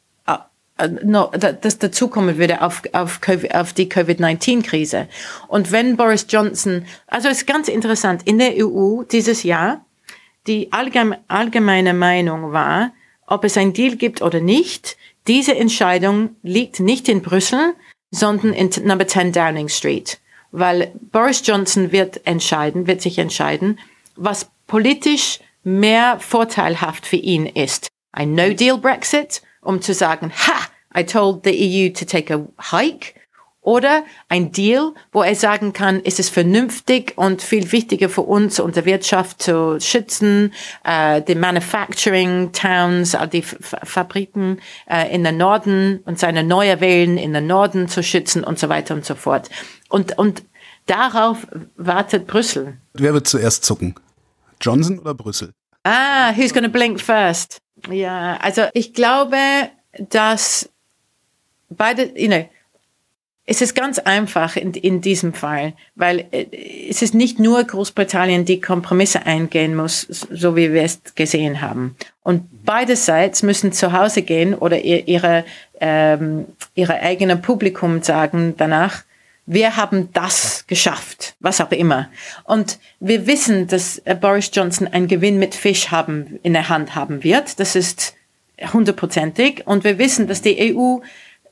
äh, 0.77 0.87
no, 1.03 1.31
das 1.61 1.79
dazukommen 1.79 2.37
würde 2.37 2.61
auf, 2.61 2.81
auf, 2.93 3.21
COVID, 3.21 3.55
auf 3.55 3.73
die 3.73 3.89
Covid-19-Krise. 3.89 5.07
Und 5.47 5.71
wenn 5.71 5.97
Boris 5.97 6.25
Johnson, 6.29 6.85
also 7.07 7.29
es 7.29 7.39
ist 7.39 7.47
ganz 7.47 7.67
interessant, 7.67 8.23
in 8.25 8.39
der 8.39 8.53
EU 8.57 9.03
dieses 9.03 9.43
Jahr, 9.43 9.85
die 10.47 10.71
allgemeine 10.73 11.93
Meinung 11.93 12.51
war, 12.51 12.91
ob 13.27 13.45
es 13.45 13.57
ein 13.57 13.73
Deal 13.73 13.95
gibt 13.95 14.21
oder 14.21 14.41
nicht, 14.41 14.97
diese 15.27 15.55
Entscheidung 15.55 16.35
liegt 16.43 16.81
nicht 16.81 17.07
in 17.07 17.21
Brüssel, 17.21 17.73
sondern 18.11 18.53
in 18.53 18.69
Number 18.83 19.07
10 19.07 19.31
Downing 19.31 19.69
Street. 19.69 20.19
Weil 20.51 20.91
Boris 21.11 21.41
Johnson 21.45 21.91
wird 21.91 22.27
entscheiden, 22.27 22.85
wird 22.85 23.01
sich 23.01 23.17
entscheiden, 23.17 23.79
was 24.15 24.51
politisch 24.67 25.39
mehr 25.63 26.19
vorteilhaft 26.19 27.05
für 27.05 27.15
ihn 27.15 27.45
ist. 27.45 27.87
Ein 28.11 28.35
No-Deal-Brexit, 28.35 29.41
um 29.61 29.81
zu 29.81 29.93
sagen, 29.93 30.31
ha, 30.31 30.99
I 30.99 31.03
told 31.03 31.43
the 31.43 31.51
EU 31.51 31.93
to 31.93 32.05
take 32.05 32.33
a 32.33 32.45
hike. 32.71 33.15
Oder 33.63 34.03
ein 34.27 34.51
Deal, 34.51 34.91
wo 35.13 35.23
er 35.23 35.35
sagen 35.35 35.71
kann, 35.71 36.01
ist 36.01 36.19
es 36.19 36.29
vernünftig 36.29 37.13
und 37.15 37.41
viel 37.41 37.71
wichtiger 37.71 38.09
für 38.09 38.23
uns, 38.23 38.59
unsere 38.59 38.85
Wirtschaft 38.85 39.41
zu 39.41 39.79
schützen, 39.79 40.53
äh, 40.83 41.21
die 41.21 41.35
Manufacturing 41.35 42.51
Towns, 42.51 43.17
die 43.31 43.39
F 43.39 43.55
Fabriken 43.83 44.59
äh, 44.89 45.15
in 45.15 45.23
den 45.23 45.37
Norden 45.37 46.01
und 46.05 46.19
seine 46.19 46.43
neue 46.43 46.81
Wählen 46.81 47.17
in 47.17 47.31
den 47.31 47.47
Norden 47.47 47.87
zu 47.87 48.03
schützen 48.03 48.43
und 48.43 48.59
so 48.59 48.67
weiter 48.67 48.95
und 48.95 49.05
so 49.05 49.15
fort. 49.15 49.49
Und, 49.87 50.17
und 50.17 50.43
darauf 50.85 51.47
wartet 51.75 52.27
Brüssel. 52.27 52.77
Wer 52.93 53.13
wird 53.13 53.27
zuerst 53.27 53.65
zucken? 53.65 53.95
Johnson 54.61 54.99
oder 54.99 55.13
Brüssel? 55.13 55.53
Ah, 55.83 56.33
who's 56.35 56.53
gonna 56.53 56.67
blink 56.67 56.99
first? 56.99 57.59
Ja, 57.89 58.37
also 58.37 58.63
ich 58.73 58.93
glaube, 58.93 59.37
dass 60.09 60.69
beide, 61.69 62.11
you 62.15 62.27
know, 62.27 62.47
es 63.45 63.61
ist 63.61 63.75
ganz 63.75 63.99
einfach 63.99 64.55
in, 64.55 64.73
in 64.73 65.01
diesem 65.01 65.33
Fall, 65.33 65.73
weil 65.95 66.25
äh, 66.31 66.45
es 66.89 67.01
ist 67.01 67.13
nicht 67.13 67.39
nur 67.39 67.61
Großbritannien, 67.63 68.45
die 68.45 68.61
Kompromisse 68.61 69.25
eingehen 69.25 69.75
muss, 69.75 70.01
so 70.01 70.55
wie 70.55 70.71
wir 70.71 70.83
es 70.83 71.01
gesehen 71.15 71.61
haben. 71.61 71.97
Und 72.23 72.43
beide 72.63 72.95
Seiten 72.95 73.45
müssen 73.45 73.73
zu 73.73 73.91
Hause 73.91 74.21
gehen 74.21 74.53
oder 74.53 74.79
ihre, 74.79 75.43
ähm, 75.81 76.45
ihre 76.73 77.01
eigene 77.01 77.35
Publikum 77.35 78.01
sagen 78.01 78.53
danach, 78.57 79.03
wir 79.45 79.75
haben 79.75 80.09
das 80.13 80.65
geschafft, 80.67 81.35
was 81.39 81.59
auch 81.59 81.71
immer. 81.71 82.09
Und 82.45 82.79
wir 82.99 83.27
wissen, 83.27 83.67
dass 83.67 83.99
äh, 83.99 84.15
Boris 84.15 84.51
Johnson 84.53 84.87
einen 84.87 85.07
Gewinn 85.07 85.39
mit 85.39 85.53
Fisch 85.55 85.91
haben, 85.91 86.39
in 86.43 86.53
der 86.53 86.69
Hand 86.69 86.95
haben 86.95 87.23
wird. 87.23 87.59
Das 87.59 87.75
ist 87.75 88.15
hundertprozentig. 88.71 89.67
Und 89.67 89.83
wir 89.83 89.97
wissen, 89.97 90.27
dass 90.27 90.41
die 90.41 90.73
EU 90.73 90.99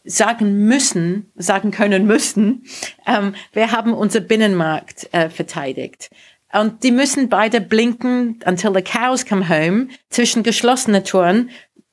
sagen 0.04 0.66
müssen, 0.66 1.32
sagen 1.36 1.72
können 1.72 2.06
müssen, 2.06 2.64
ähm, 3.06 3.36
wir 3.54 3.72
haben 3.72 3.94
unser 3.94 4.22
Binnenmarkt 4.22 5.10
äh, 5.14 5.30
verteidigt. 5.30 6.10
Und 6.54 6.84
die 6.84 6.92
müssen 6.92 7.30
beide 7.30 7.62
blinken 7.62 8.40
until 8.46 8.74
the 8.74 8.82
cows 8.82 9.26
come 9.26 9.48
home 9.48 9.88
zwischen 10.10 10.44
geschlossenen 10.44 11.04
Türen, 11.04 11.50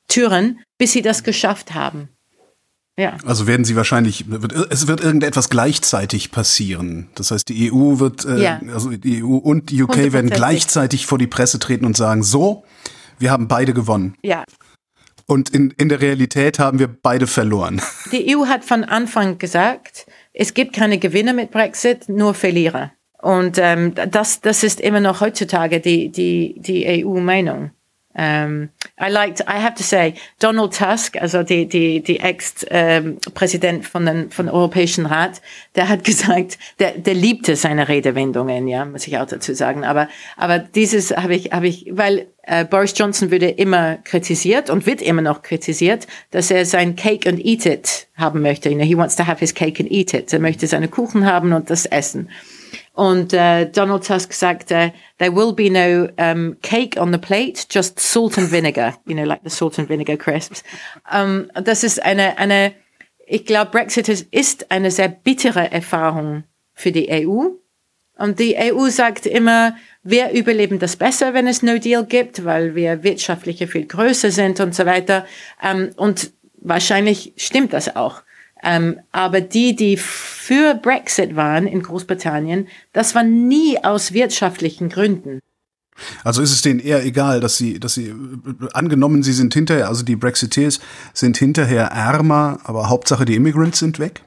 Türen, 0.07 0.59
bis 0.77 0.93
sie 0.93 1.01
das 1.01 1.23
geschafft 1.23 1.73
haben. 1.73 2.09
Ja. 2.99 3.15
Also 3.25 3.47
werden 3.47 3.63
sie 3.63 3.77
wahrscheinlich, 3.77 4.25
es 4.69 4.87
wird 4.87 5.01
irgendetwas 5.01 5.49
gleichzeitig 5.49 6.31
passieren. 6.31 7.07
Das 7.15 7.31
heißt, 7.31 7.47
die 7.47 7.71
EU 7.71 7.99
wird, 7.99 8.25
äh, 8.25 8.43
ja. 8.43 8.61
also 8.73 8.89
die 8.89 9.23
EU 9.23 9.37
und 9.37 9.69
die 9.69 9.81
UK 9.81 10.11
werden 10.11 10.29
gleichzeitig 10.29 11.05
vor 11.05 11.17
die 11.17 11.27
Presse 11.27 11.59
treten 11.59 11.85
und 11.85 11.95
sagen, 11.95 12.23
so, 12.23 12.65
wir 13.17 13.31
haben 13.31 13.47
beide 13.47 13.73
gewonnen. 13.73 14.15
Ja. 14.21 14.43
Und 15.27 15.49
in, 15.49 15.73
in 15.77 15.87
der 15.87 16.01
Realität 16.01 16.59
haben 16.59 16.77
wir 16.79 16.89
beide 16.89 17.25
verloren. 17.25 17.81
Die 18.11 18.35
EU 18.35 18.47
hat 18.47 18.65
von 18.65 18.83
Anfang 18.83 19.37
gesagt, 19.37 20.07
es 20.33 20.55
gibt 20.55 20.73
keine 20.73 20.97
Gewinner 20.97 21.33
mit 21.33 21.51
Brexit, 21.51 22.09
nur 22.09 22.33
Verlierer. 22.33 22.91
Und 23.21 23.59
ähm, 23.59 23.93
das, 24.09 24.41
das 24.41 24.63
ist 24.63 24.79
immer 24.79 25.01
noch 25.01 25.21
heutzutage 25.21 25.81
die, 25.81 26.09
die, 26.09 26.55
die 26.57 27.05
EU-Meinung. 27.05 27.71
Um, 28.15 28.69
I 28.99 29.09
liked, 29.09 29.41
I 29.47 29.59
have 29.59 29.75
to 29.75 29.83
say, 29.83 30.15
Donald 30.39 30.73
Tusk, 30.73 31.15
also 31.15 31.43
die, 31.43 31.67
die, 31.67 32.01
die 32.01 32.19
Ex-Präsident 32.19 33.85
von, 33.85 34.05
den, 34.05 34.31
von 34.31 34.49
Europäischen 34.49 35.05
Rat, 35.05 35.41
der 35.75 35.89
hat 35.89 36.03
gesagt, 36.03 36.57
der, 36.79 36.97
der 36.97 37.13
liebte 37.13 37.55
seine 37.55 37.87
Redewendungen, 37.87 38.67
ja, 38.67 38.83
muss 38.85 39.05
ich 39.05 39.17
auch 39.19 39.27
dazu 39.27 39.53
sagen. 39.53 39.85
Aber, 39.85 40.09
aber 40.37 40.57
dieses 40.57 41.15
habe 41.15 41.35
ich, 41.35 41.51
habe 41.51 41.67
ich, 41.67 41.85
weil 41.91 42.25
äh, 42.41 42.65
Boris 42.65 42.93
Johnson 42.97 43.29
würde 43.29 43.47
immer 43.47 43.97
kritisiert 43.97 44.71
und 44.71 44.87
wird 44.87 45.03
immer 45.03 45.21
noch 45.21 45.43
kritisiert, 45.43 46.07
dass 46.31 46.49
er 46.49 46.65
sein 46.65 46.95
Cake 46.95 47.29
and 47.29 47.39
Eat 47.45 47.67
It 47.67 48.07
haben 48.15 48.41
möchte. 48.41 48.69
You 48.69 48.75
know, 48.75 48.85
he 48.85 48.97
wants 48.97 49.15
to 49.17 49.27
have 49.27 49.39
his 49.39 49.53
cake 49.53 49.79
and 49.79 49.91
eat 49.91 50.15
it. 50.15 50.33
Er 50.33 50.39
möchte 50.39 50.65
seine 50.65 50.87
Kuchen 50.87 51.27
haben 51.27 51.53
und 51.53 51.69
das 51.69 51.85
essen. 51.85 52.29
Und 52.99 53.31
äh, 53.31 53.65
Donald 53.65 54.05
Tusk 54.05 54.33
sagte, 54.33 54.91
there 55.19 55.33
will 55.33 55.53
be 55.53 55.69
no 55.69 56.09
um, 56.17 56.57
cake 56.61 56.99
on 56.99 57.13
the 57.13 57.17
plate, 57.17 57.65
just 57.71 57.97
salt 57.97 58.37
and 58.37 58.51
vinegar, 58.51 58.93
you 59.05 59.15
know, 59.15 59.23
like 59.23 59.39
the 59.45 59.49
salt 59.49 59.79
and 59.79 59.87
vinegar 59.87 60.17
crisps. 60.17 60.65
Um, 61.09 61.49
das 61.53 61.85
ist 61.85 62.03
eine, 62.03 62.37
eine 62.37 62.73
ich 63.25 63.45
glaube, 63.45 63.71
Brexit 63.71 64.09
ist, 64.09 64.69
eine 64.69 64.91
sehr 64.91 65.07
bittere 65.07 65.71
Erfahrung 65.71 66.43
für 66.73 66.91
die 66.91 67.07
EU. 67.09 67.51
Und 68.17 68.37
die 68.37 68.57
EU 68.57 68.89
sagt 68.89 69.25
immer, 69.25 69.77
wir 70.03 70.31
überleben 70.31 70.79
das 70.79 70.97
besser, 70.97 71.33
wenn 71.33 71.47
es 71.47 71.63
No 71.63 71.77
Deal 71.77 72.05
gibt, 72.05 72.43
weil 72.43 72.75
wir 72.75 73.01
wirtschaftlich 73.01 73.65
viel 73.71 73.85
größer 73.85 74.29
sind 74.29 74.59
und 74.59 74.75
so 74.75 74.85
weiter. 74.85 75.25
Um, 75.63 75.91
und 75.95 76.33
wahrscheinlich 76.57 77.31
stimmt 77.37 77.71
das 77.71 77.95
auch. 77.95 78.23
Ähm, 78.63 78.99
aber 79.11 79.41
die, 79.41 79.75
die 79.75 79.97
für 79.97 80.75
Brexit 80.75 81.35
waren 81.35 81.67
in 81.67 81.81
Großbritannien, 81.81 82.67
das 82.93 83.15
war 83.15 83.23
nie 83.23 83.77
aus 83.83 84.13
wirtschaftlichen 84.13 84.89
Gründen. 84.89 85.39
Also 86.23 86.41
ist 86.41 86.51
es 86.51 86.61
denen 86.61 86.79
eher 86.79 87.03
egal, 87.05 87.39
dass 87.39 87.57
sie, 87.57 87.79
dass 87.79 87.93
sie, 87.93 88.13
angenommen, 88.73 89.23
sie 89.23 89.33
sind 89.33 89.53
hinterher, 89.53 89.87
also 89.87 90.03
die 90.03 90.15
Brexiteers 90.15 90.79
sind 91.13 91.37
hinterher 91.37 91.85
ärmer, 91.85 92.59
aber 92.63 92.89
Hauptsache 92.89 93.25
die 93.25 93.35
Immigrants 93.35 93.79
sind 93.79 93.99
weg? 93.99 94.21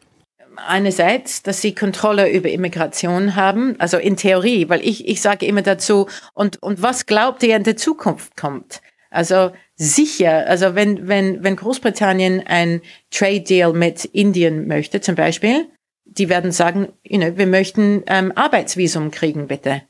Einerseits, 0.56 1.42
dass 1.42 1.60
sie 1.60 1.74
Kontrolle 1.74 2.30
über 2.30 2.50
Immigration 2.50 3.36
haben, 3.36 3.74
also 3.78 3.96
in 3.96 4.16
Theorie, 4.16 4.68
weil 4.68 4.82
ich, 4.82 5.08
ich 5.08 5.22
sage 5.22 5.46
immer 5.46 5.62
dazu, 5.62 6.08
und, 6.34 6.62
und 6.62 6.82
was 6.82 7.06
glaubt 7.06 7.42
ihr 7.42 7.56
in 7.56 7.64
der 7.64 7.76
Zukunft 7.76 8.36
kommt? 8.36 8.80
Also 9.10 9.52
sicher, 9.76 10.46
also 10.46 10.74
wenn, 10.74 11.08
wenn, 11.08 11.42
wenn 11.42 11.56
Großbritannien 11.56 12.42
ein 12.46 12.82
Trade 13.10 13.40
Deal 13.40 13.72
mit 13.72 14.04
Indien 14.04 14.66
möchte 14.66 15.00
zum 15.00 15.14
Beispiel, 15.14 15.66
die 16.04 16.28
werden 16.28 16.52
sagen, 16.52 16.88
you 17.02 17.18
know, 17.18 17.36
wir 17.36 17.46
möchten 17.46 18.02
ähm, 18.06 18.32
Arbeitsvisum 18.34 19.10
kriegen, 19.10 19.46
bitte. 19.46 19.82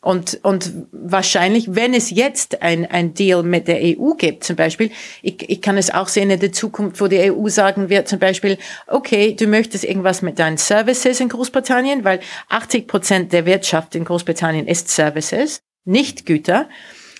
Und, 0.00 0.38
und 0.44 0.72
wahrscheinlich, 0.92 1.74
wenn 1.74 1.92
es 1.92 2.10
jetzt 2.10 2.62
ein, 2.62 2.86
ein 2.86 3.14
Deal 3.14 3.42
mit 3.42 3.66
der 3.66 3.80
EU 3.82 4.12
gibt, 4.14 4.44
zum 4.44 4.54
Beispiel, 4.54 4.92
ich, 5.22 5.48
ich 5.50 5.60
kann 5.60 5.76
es 5.76 5.92
auch 5.92 6.06
sehen 6.06 6.30
in 6.30 6.38
der 6.38 6.52
Zukunft, 6.52 7.00
wo 7.00 7.08
die 7.08 7.32
EU 7.32 7.48
sagen 7.48 7.88
wird, 7.88 8.06
zum 8.06 8.20
Beispiel, 8.20 8.58
okay, 8.86 9.34
du 9.34 9.48
möchtest 9.48 9.84
irgendwas 9.84 10.22
mit 10.22 10.38
deinen 10.38 10.56
Services 10.56 11.18
in 11.18 11.28
Großbritannien, 11.28 12.04
weil 12.04 12.20
80 12.48 12.86
Prozent 12.86 13.32
der 13.32 13.44
Wirtschaft 13.44 13.96
in 13.96 14.04
Großbritannien 14.04 14.68
ist 14.68 14.88
Services, 14.88 15.62
nicht 15.84 16.26
Güter 16.26 16.68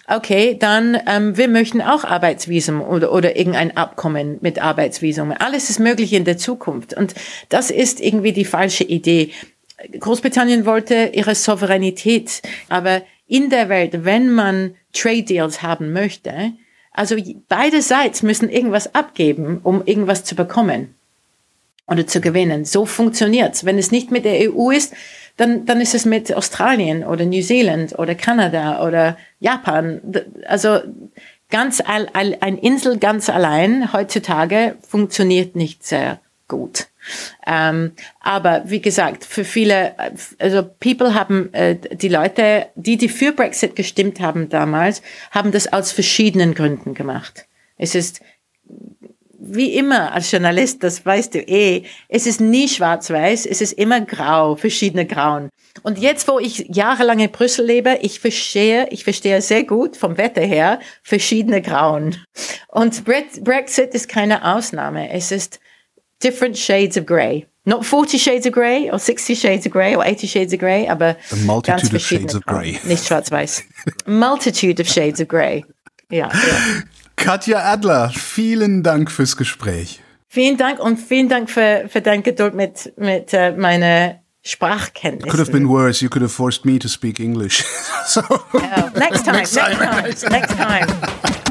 okay, 0.09 0.57
dann 0.59 0.99
ähm, 1.07 1.37
wir 1.37 1.49
möchten 1.49 1.83
auch 1.83 2.05
Arbeitsvisum 2.05 2.81
oder, 2.81 3.13
oder 3.13 3.37
irgendein 3.37 3.77
Abkommen 3.77 4.39
mit 4.41 4.61
Arbeitsvisum. 4.61 5.33
Alles 5.39 5.71
ist 5.71 5.79
möglich 5.79 6.13
in 6.13 6.25
der 6.25 6.39
Zukunft. 6.39 6.95
Und 6.95 7.15
das 7.49 7.71
ist 7.71 8.01
irgendwie 8.01 8.33
die 8.33 8.45
falsche 8.45 8.85
Idee. 8.85 9.31
Großbritannien 10.01 10.67
wollte 10.67 11.11
ihre 11.13 11.35
Souveränität, 11.35 12.43
aber 12.69 13.03
in 13.29 13.51
der 13.51 13.69
Welt, 13.69 14.05
wenn 14.05 14.31
man 14.31 14.75
Trade 14.93 15.23
Deals 15.23 15.63
haben 15.63 15.93
möchte, 15.93 16.53
also 16.93 17.17
beide 17.49 17.81
Seiten 17.83 18.27
müssen 18.27 18.49
irgendwas 18.49 18.95
abgeben, 18.95 19.61
um 19.63 19.83
irgendwas 19.85 20.25
zu 20.25 20.35
bekommen 20.35 20.95
oder 21.87 22.07
zu 22.07 22.21
gewinnen. 22.21 22.65
So 22.65 22.87
funktioniert's. 22.87 23.65
Wenn 23.65 23.79
es 23.79 23.93
nicht 23.93 24.11
mit 24.11 24.25
der 24.25 24.53
EU 24.53 24.71
ist, 24.71 24.95
dann, 25.39 25.65
dann 25.65 25.81
ist 25.81 25.95
es 25.95 26.05
mit 26.05 26.35
Australien 26.35 27.05
oder 27.05 27.25
New 27.25 27.43
Zealand 27.43 27.99
oder 27.99 28.15
Kanada 28.15 28.87
oder 28.87 29.17
Japan. 29.39 30.01
Also 30.47 30.81
ganz 31.49 31.81
all, 31.81 32.09
all, 32.13 32.37
ein 32.41 32.59
Insel 32.59 32.99
ganz 32.99 33.31
allein 33.31 33.93
heutzutage 33.93 34.77
funktioniert 34.87 35.57
nicht 35.57 35.87
sehr 35.87 36.21
gut. 36.49 36.89
Ähm, 37.47 37.93
aber 38.21 38.65
wie 38.67 38.81
gesagt, 38.81 39.25
für 39.25 39.45
viele, 39.45 39.95
also 40.39 40.63
People 40.63 41.15
haben, 41.15 41.55
äh, 41.55 41.77
die 41.77 42.09
Leute, 42.09 42.67
die, 42.75 42.97
die 42.97 43.09
für 43.09 43.33
Brexit 43.33 43.77
gestimmt 43.77 44.21
haben 44.21 44.49
damals, 44.49 45.03
haben 45.31 45.53
das 45.53 45.73
aus 45.73 45.93
verschiedenen 45.93 46.55
Gründen 46.55 46.95
gemacht. 46.95 47.47
Es 47.77 47.95
ist 47.95 48.21
wie 49.39 49.75
immer 49.75 50.13
als 50.13 50.31
Journalist, 50.31 50.83
das 50.83 51.05
weißt 51.07 51.35
du 51.35 51.39
eh, 51.39 51.85
es 52.09 52.27
ist 52.27 52.41
nie 52.41 52.69
schwarz-weiß, 52.69 53.47
es 53.47 53.61
ist 53.61 53.73
immer 53.73 54.01
grau, 54.01 54.57
verschiedene 54.57 55.07
Grauen. 55.07 55.49
Und 55.83 55.99
jetzt, 55.99 56.27
wo 56.27 56.39
ich 56.39 56.67
jahrelang 56.69 57.21
in 57.21 57.31
Brüssel 57.31 57.65
lebe, 57.65 57.99
ich 58.03 58.19
verstehe, 58.19 58.89
ich 58.91 59.05
verstehe 59.05 59.41
sehr 59.41 59.65
gut 59.65 59.97
vom 59.97 60.19
Wetter 60.19 60.43
her 60.43 60.81
verschiedene 61.03 61.63
Grauen. 61.63 62.17
Und 62.69 63.05
Brexit 63.05 63.95
ist 63.95 64.09
keine 64.09 64.45
Ausnahme. 64.55 65.11
Es 65.11 65.31
ist 65.31 65.61
different 66.23 66.59
shades 66.59 66.97
of 66.97 67.07
grey. 67.07 67.47
Not 67.65 67.85
40 67.85 68.21
shades 68.21 68.47
of 68.47 68.53
grey 68.53 68.91
or 68.91 68.99
60 68.99 69.39
shades 69.39 69.67
of 69.67 69.73
grey 69.73 69.95
or 69.95 70.05
80 70.05 70.31
shades 70.31 70.53
of 70.53 70.59
grey, 70.59 70.89
aber 70.89 71.17
ganz 71.63 71.91
verschiedene 71.91 72.35
of 72.35 72.45
grey. 72.45 72.79
Nicht 72.85 73.07
schwarz-weiß. 73.07 73.63
Multitude 74.07 74.81
of 74.83 74.89
shades 74.89 75.21
of 75.21 75.29
grey. 75.29 75.65
Ja, 76.11 76.29
ja. 76.29 76.33
Katja 77.19 77.59
Adler, 77.59 78.11
vielen 78.15 78.83
Dank 78.83 79.11
fürs 79.11 79.37
Gespräch. 79.37 80.01
Vielen 80.29 80.57
Dank 80.57 80.79
und 80.79 80.99
vielen 80.99 81.29
Dank 81.29 81.51
für, 81.51 81.87
für 81.89 82.01
deine 82.01 82.23
Geduld 82.23 82.55
mit, 82.55 82.93
mit 82.97 83.33
uh, 83.33 83.53
meiner 83.57 84.21
Sprachkenntnissen. 84.43 85.31
Could 85.31 85.41
have 85.41 85.53
been 85.53 85.69
worse. 85.69 86.03
You 86.03 86.09
could 86.09 86.23
have 86.23 86.33
forced 86.33 86.65
me 86.65 86.79
to 86.79 86.89
speak 86.89 87.19
English. 87.19 87.65
so. 88.07 88.23
Oh, 88.31 88.41
next 88.95 89.25
time. 89.25 89.37
next 89.37 89.55
time. 89.55 89.79
Next 90.03 90.23
time. 90.23 90.33
Next 90.33 90.57
time. 90.57 91.45